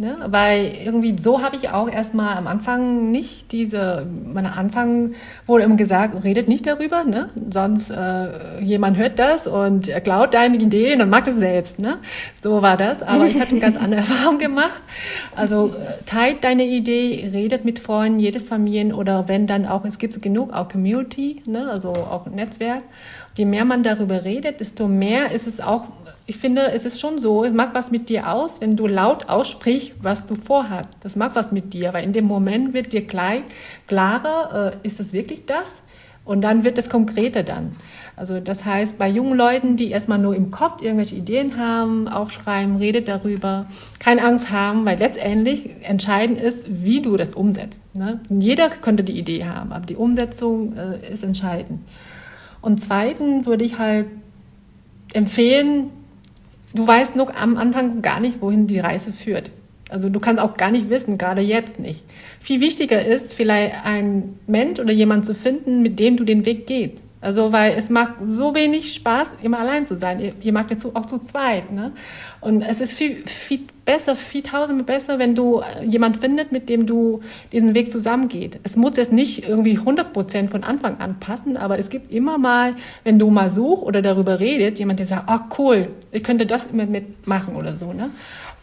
Ne? 0.00 0.16
Weil 0.28 0.74
irgendwie 0.84 1.18
so 1.18 1.42
habe 1.42 1.56
ich 1.56 1.70
auch 1.70 1.90
erstmal 1.90 2.36
am 2.36 2.46
Anfang 2.46 3.10
nicht 3.10 3.50
diese, 3.50 4.06
am 4.06 4.36
Anfang 4.36 5.14
wurde 5.44 5.64
immer 5.64 5.74
gesagt, 5.74 6.22
redet 6.22 6.46
nicht 6.46 6.68
darüber, 6.68 7.02
ne? 7.02 7.30
sonst 7.50 7.90
äh, 7.90 8.60
jemand 8.60 8.96
hört 8.96 9.18
das 9.18 9.48
und 9.48 9.90
klaut 10.04 10.34
deine 10.34 10.56
Ideen 10.56 11.02
und 11.02 11.10
mag 11.10 11.26
es 11.26 11.34
selbst. 11.34 11.80
Ne? 11.80 11.98
So 12.40 12.62
war 12.62 12.76
das, 12.76 13.02
aber 13.02 13.26
ich 13.26 13.40
hatte 13.40 13.50
eine 13.50 13.58
ganz 13.58 13.76
andere 13.76 14.00
Erfahrung 14.08 14.38
gemacht. 14.38 14.80
Also 15.34 15.70
äh, 15.70 16.00
teilt 16.06 16.44
deine 16.44 16.64
Idee, 16.64 17.30
redet 17.32 17.64
mit 17.64 17.80
Freunden, 17.80 18.20
jede 18.20 18.38
Familie 18.38 18.94
oder 18.94 19.26
wenn 19.26 19.48
dann 19.48 19.66
auch, 19.66 19.84
es 19.84 19.98
gibt 19.98 20.22
genug, 20.22 20.52
auch 20.52 20.68
Community, 20.68 21.42
ne? 21.44 21.68
also 21.68 21.90
auch 21.90 22.26
Netzwerk. 22.26 22.84
Je 23.36 23.46
mehr 23.46 23.64
man 23.64 23.82
darüber 23.82 24.24
redet, 24.24 24.60
desto 24.60 24.86
mehr 24.86 25.32
ist 25.32 25.48
es 25.48 25.60
auch 25.60 25.86
ich 26.28 26.36
finde, 26.36 26.72
es 26.72 26.84
ist 26.84 27.00
schon 27.00 27.18
so, 27.18 27.42
es 27.42 27.54
macht 27.54 27.72
was 27.72 27.90
mit 27.90 28.10
dir 28.10 28.30
aus, 28.30 28.60
wenn 28.60 28.76
du 28.76 28.86
laut 28.86 29.30
aussprichst, 29.30 29.94
was 30.02 30.26
du 30.26 30.34
vorhast. 30.34 30.90
Das 31.00 31.16
macht 31.16 31.34
was 31.36 31.52
mit 31.52 31.72
dir, 31.72 31.94
weil 31.94 32.04
in 32.04 32.12
dem 32.12 32.26
Moment 32.26 32.74
wird 32.74 32.92
dir 32.92 33.00
gleich 33.00 33.44
klarer, 33.86 34.74
äh, 34.74 34.86
ist 34.86 35.00
es 35.00 35.14
wirklich 35.14 35.46
das? 35.46 35.80
Und 36.26 36.42
dann 36.42 36.64
wird 36.64 36.76
es 36.76 36.90
konkreter 36.90 37.44
dann. 37.44 37.74
Also 38.14 38.40
das 38.40 38.66
heißt, 38.66 38.98
bei 38.98 39.08
jungen 39.08 39.38
Leuten, 39.38 39.78
die 39.78 39.88
erstmal 39.88 40.18
nur 40.18 40.36
im 40.36 40.50
Kopf 40.50 40.82
irgendwelche 40.82 41.14
Ideen 41.14 41.56
haben, 41.56 42.08
aufschreiben, 42.08 42.76
redet 42.76 43.08
darüber, 43.08 43.64
keine 43.98 44.22
Angst 44.22 44.50
haben, 44.50 44.84
weil 44.84 44.98
letztendlich 44.98 45.70
entscheidend 45.80 46.42
ist, 46.42 46.66
wie 46.68 47.00
du 47.00 47.16
das 47.16 47.32
umsetzt. 47.32 47.82
Ne? 47.94 48.20
Jeder 48.28 48.68
könnte 48.68 49.02
die 49.02 49.18
Idee 49.18 49.46
haben, 49.46 49.72
aber 49.72 49.86
die 49.86 49.96
Umsetzung 49.96 50.76
äh, 50.76 51.10
ist 51.10 51.24
entscheidend. 51.24 51.80
Und 52.60 52.82
zweitens 52.82 53.46
würde 53.46 53.64
ich 53.64 53.78
halt 53.78 54.08
empfehlen, 55.14 55.90
du 56.74 56.86
weißt 56.86 57.16
noch 57.16 57.34
am 57.34 57.56
Anfang 57.56 58.02
gar 58.02 58.20
nicht, 58.20 58.40
wohin 58.40 58.66
die 58.66 58.78
Reise 58.78 59.12
führt. 59.12 59.50
Also 59.88 60.08
du 60.10 60.20
kannst 60.20 60.40
auch 60.42 60.56
gar 60.56 60.70
nicht 60.70 60.90
wissen, 60.90 61.16
gerade 61.16 61.40
jetzt 61.40 61.78
nicht. 61.78 62.04
Viel 62.40 62.60
wichtiger 62.60 63.04
ist, 63.04 63.34
vielleicht 63.34 63.74
ein 63.84 64.38
Mensch 64.46 64.78
oder 64.80 64.92
jemand 64.92 65.24
zu 65.24 65.34
finden, 65.34 65.82
mit 65.82 65.98
dem 65.98 66.16
du 66.16 66.24
den 66.24 66.44
Weg 66.44 66.66
gehst. 66.66 67.02
Also, 67.20 67.52
weil 67.52 67.76
es 67.76 67.90
macht 67.90 68.14
so 68.24 68.54
wenig 68.54 68.94
Spaß, 68.94 69.32
immer 69.42 69.58
allein 69.58 69.86
zu 69.86 69.96
sein. 69.96 70.20
Ihr, 70.20 70.34
ihr 70.40 70.52
macht 70.52 70.70
jetzt 70.70 70.84
auch 70.84 71.06
zu 71.06 71.18
zweit, 71.18 71.72
ne? 71.72 71.92
Und 72.40 72.62
es 72.62 72.80
ist 72.80 72.94
viel, 72.94 73.26
viel 73.26 73.60
besser, 73.84 74.14
viel 74.14 74.42
tausendmal 74.42 74.84
besser, 74.84 75.18
wenn 75.18 75.34
du 75.34 75.60
äh, 75.60 75.84
jemand 75.84 76.18
findet, 76.18 76.52
mit 76.52 76.68
dem 76.68 76.86
du 76.86 77.22
diesen 77.50 77.74
Weg 77.74 77.88
zusammengeht. 77.88 78.60
Es 78.62 78.76
muss 78.76 78.96
jetzt 78.96 79.12
nicht 79.12 79.48
irgendwie 79.48 79.78
100 79.78 80.12
Prozent 80.12 80.50
von 80.50 80.62
Anfang 80.62 81.00
an 81.00 81.18
passen, 81.18 81.56
aber 81.56 81.78
es 81.78 81.90
gibt 81.90 82.12
immer 82.12 82.38
mal, 82.38 82.76
wenn 83.02 83.18
du 83.18 83.30
mal 83.30 83.50
suchst 83.50 83.82
oder 83.82 84.00
darüber 84.00 84.38
redet, 84.38 84.78
jemand, 84.78 85.00
der 85.00 85.06
sagt, 85.06 85.28
oh 85.28 85.40
cool, 85.58 85.88
ich 86.12 86.22
könnte 86.22 86.46
das 86.46 86.70
mit, 86.70 86.88
mitmachen 86.88 87.56
oder 87.56 87.74
so, 87.74 87.92
ne? 87.92 88.10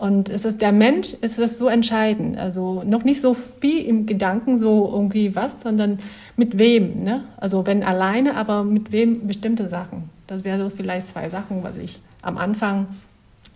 Und 0.06 0.30
es 0.30 0.46
ist 0.46 0.62
der 0.62 0.72
Mensch, 0.72 1.16
ist 1.22 1.40
das 1.40 1.58
so 1.58 1.68
entscheidend. 1.68 2.38
Also 2.38 2.84
noch 2.84 3.04
nicht 3.04 3.22
so 3.22 3.34
viel 3.34 3.84
im 3.86 4.06
Gedanken, 4.06 4.60
so 4.60 4.88
irgendwie 4.94 5.36
was, 5.36 5.60
sondern 5.64 5.98
mit 6.38 6.60
wem. 6.60 7.04
Ne? 7.04 7.24
Also 7.38 7.66
wenn 7.66 7.82
alleine, 7.82 8.36
aber 8.36 8.64
mit 8.64 8.92
wem 8.92 9.26
bestimmte 9.26 9.68
Sachen. 9.68 10.12
Das 10.28 10.44
wäre 10.44 10.60
so 10.60 10.70
vielleicht 10.70 11.08
zwei 11.08 11.28
Sachen, 11.32 11.64
was 11.64 11.76
ich 11.78 12.00
am 12.22 12.38
Anfang 12.38 12.86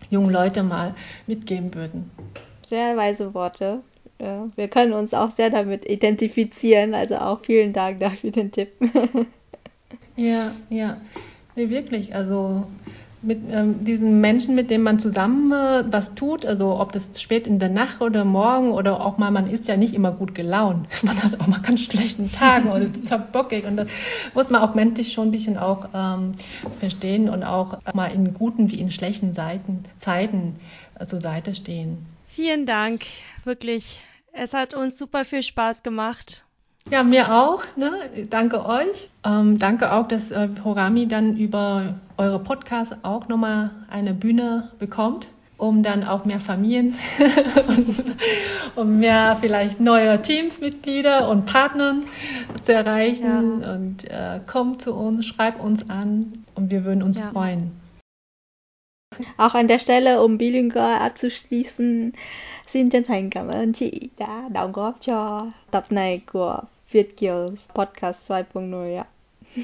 jungen 0.10 0.32
Leute 0.32 0.64
mal 0.64 0.96
mitgeben 1.28 1.76
würde. 1.76 2.02
Sehr 2.66 2.98
weise 2.98 3.36
Worte. 3.36 3.82
Wir 4.56 4.68
können 4.70 4.94
uns 4.94 5.14
auch 5.14 5.30
sehr 5.30 5.52
damit 5.52 5.88
identifizieren. 5.88 6.96
Also 6.96 7.18
auch 7.18 7.42
vielen 7.42 7.74
Dank 7.74 8.00
dafür 8.00 8.32
den 8.32 8.52
Tipp. 8.52 8.70
ja, 10.16 10.52
ja. 10.72 10.98
Nee, 11.56 11.70
wirklich. 11.70 12.16
Also 12.16 12.66
mit 13.22 13.40
ähm, 13.50 13.84
diesen 13.84 14.22
Menschen, 14.22 14.56
mit 14.56 14.70
denen 14.70 14.84
man 14.84 15.00
zusammen 15.00 15.52
äh, 15.52 15.84
was 15.92 16.16
tut, 16.16 16.46
also 16.46 16.80
ob 16.80 16.92
das 16.92 17.22
spät 17.22 17.48
in 17.48 17.60
der 17.60 17.70
Nacht 17.70 18.02
oder 18.02 18.24
morgen 18.24 18.72
oder 18.72 19.06
auch 19.06 19.18
mal, 19.18 19.32
man 19.32 19.50
ist 19.50 19.68
ja 19.68 19.78
nicht 19.78 19.94
immer 19.94 20.12
gut 20.12 20.34
gelaunt. 20.36 20.88
Man 21.04 21.22
hat 21.22 21.40
auch 21.40 21.48
mal 21.48 21.62
ganz 21.62 21.82
schlechten 21.82 22.32
Tagen 22.32 22.70
und 22.70 22.82
ist 22.82 23.32
bockig 23.32 23.66
und 23.66 23.78
da 23.78 23.86
muss 24.34 24.50
man 24.50 24.62
auch 24.62 24.76
menschlich 24.76 25.14
schon 25.14 25.30
ein 25.30 25.32
bisschen 25.32 25.58
auch 25.58 25.90
ähm, 25.94 26.34
verstehen 26.80 27.30
und 27.30 27.44
auch 27.44 27.80
mal 27.94 28.08
in 28.08 28.34
guten 28.34 28.70
wie 28.72 28.80
in 28.80 28.92
schlechten 28.92 29.34
Seiten, 29.34 29.84
Zeiten 29.98 30.56
äh, 31.00 31.06
zur 31.06 31.22
Seite 31.22 31.54
stehen. 31.54 32.06
Vielen 32.28 32.66
Dank, 32.66 33.04
wirklich. 33.44 34.02
Es 34.32 34.54
hat 34.54 34.74
uns 34.74 34.98
super 34.98 35.26
viel 35.26 35.44
Spaß 35.44 35.84
gemacht 35.84 36.46
ja, 36.90 37.04
mir 37.04 37.34
auch. 37.34 37.64
Ne? 37.76 37.92
Danke 38.30 38.66
euch. 38.66 39.10
Ähm, 39.26 39.58
danke 39.60 39.92
auch, 39.94 40.08
dass 40.08 40.32
äh, 40.32 40.50
Horami 40.64 41.08
dann 41.08 41.38
über 41.38 41.96
eure 42.18 42.40
Podcasts 42.40 42.96
auch 43.04 43.28
nochmal 43.28 43.72
eine 43.90 44.14
Bühne 44.14 44.72
bekommt, 44.80 45.28
um 45.58 45.84
dann 45.84 46.04
auch 46.04 46.26
mehr 46.26 46.40
Familien 46.40 46.96
und 47.68 48.04
um 48.76 49.00
mehr 49.00 49.38
vielleicht 49.40 49.80
neue 49.80 50.22
Teamsmitglieder 50.22 51.30
und 51.30 51.46
Partnern 51.46 52.04
zu 52.64 52.74
erreichen. 52.74 53.62
Ja. 53.62 53.74
Und 53.74 54.04
äh, 54.06 54.40
kommt 54.48 54.82
zu 54.82 54.96
uns, 54.96 55.26
schreibt 55.26 55.62
uns 55.62 55.90
an 55.90 56.44
und 56.56 56.72
wir 56.72 56.86
würden 56.86 57.04
uns 57.04 57.20
ja. 57.20 57.30
freuen. 57.32 57.72
Auch 59.38 59.54
an 59.54 59.68
der 59.68 59.80
Stelle, 59.80 60.22
um 60.22 60.38
bilingual 60.38 61.00
abzuschließen, 61.00 62.14
xin 62.72 62.90
chân 62.90 63.04
thành 63.04 63.30
cảm 63.30 63.48
ơn 63.48 63.74
chị 63.74 64.10
đã 64.18 64.50
đóng 64.52 64.72
góp 64.72 64.98
cho 65.02 65.48
tập 65.72 65.86
này 65.90 66.22
của 66.32 66.60
Việt 66.92 67.18
Kiều 67.18 67.50
Podcast 67.76 68.32
2.0 68.32 68.98
ạ. 68.98 69.06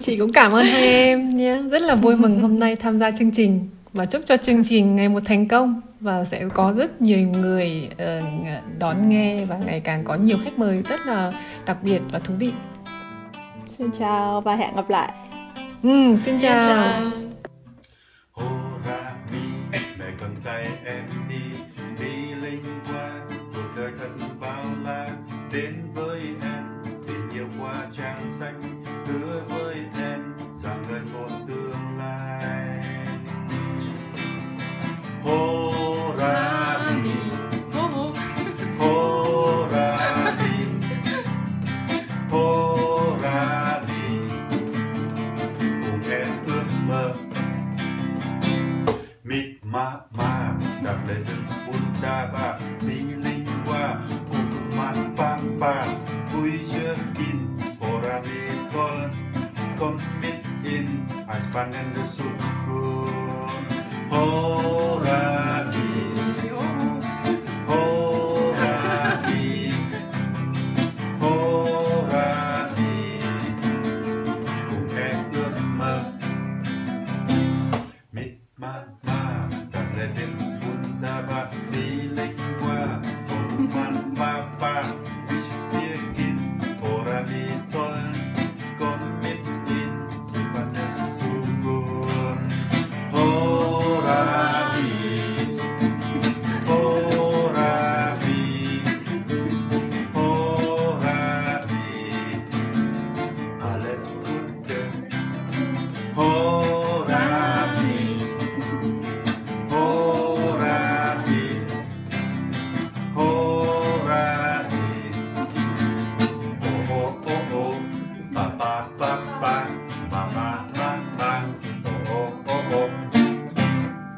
Chị 0.00 0.16
cũng 0.16 0.32
cảm 0.32 0.52
ơn 0.52 0.64
hai 0.64 0.88
em 0.88 1.30
nhé. 1.30 1.62
Rất 1.70 1.82
là 1.82 1.94
vui 1.94 2.16
mừng 2.16 2.40
hôm 2.40 2.58
nay 2.60 2.76
tham 2.76 2.98
gia 2.98 3.10
chương 3.10 3.30
trình 3.30 3.68
và 3.92 4.04
chúc 4.04 4.22
cho 4.26 4.36
chương 4.36 4.64
trình 4.64 4.96
ngày 4.96 5.08
một 5.08 5.20
thành 5.24 5.48
công 5.48 5.80
và 6.00 6.24
sẽ 6.24 6.44
có 6.54 6.72
rất 6.72 7.02
nhiều 7.02 7.18
người 7.18 7.88
uh, 7.92 8.78
đón 8.78 9.08
nghe 9.08 9.44
và 9.44 9.58
ngày 9.66 9.80
càng 9.80 10.04
có 10.04 10.14
nhiều 10.14 10.38
khách 10.44 10.58
mời 10.58 10.82
rất 10.82 11.06
là 11.06 11.32
đặc 11.66 11.76
biệt 11.82 12.00
và 12.12 12.18
thú 12.18 12.34
vị. 12.38 12.52
Xin 13.78 13.90
chào 13.98 14.40
và 14.40 14.56
hẹn 14.56 14.76
gặp 14.76 14.90
lại. 14.90 15.12
Ừ, 15.82 16.16
xin 16.24 16.38
chào. 16.38 17.00
đến 17.00 17.25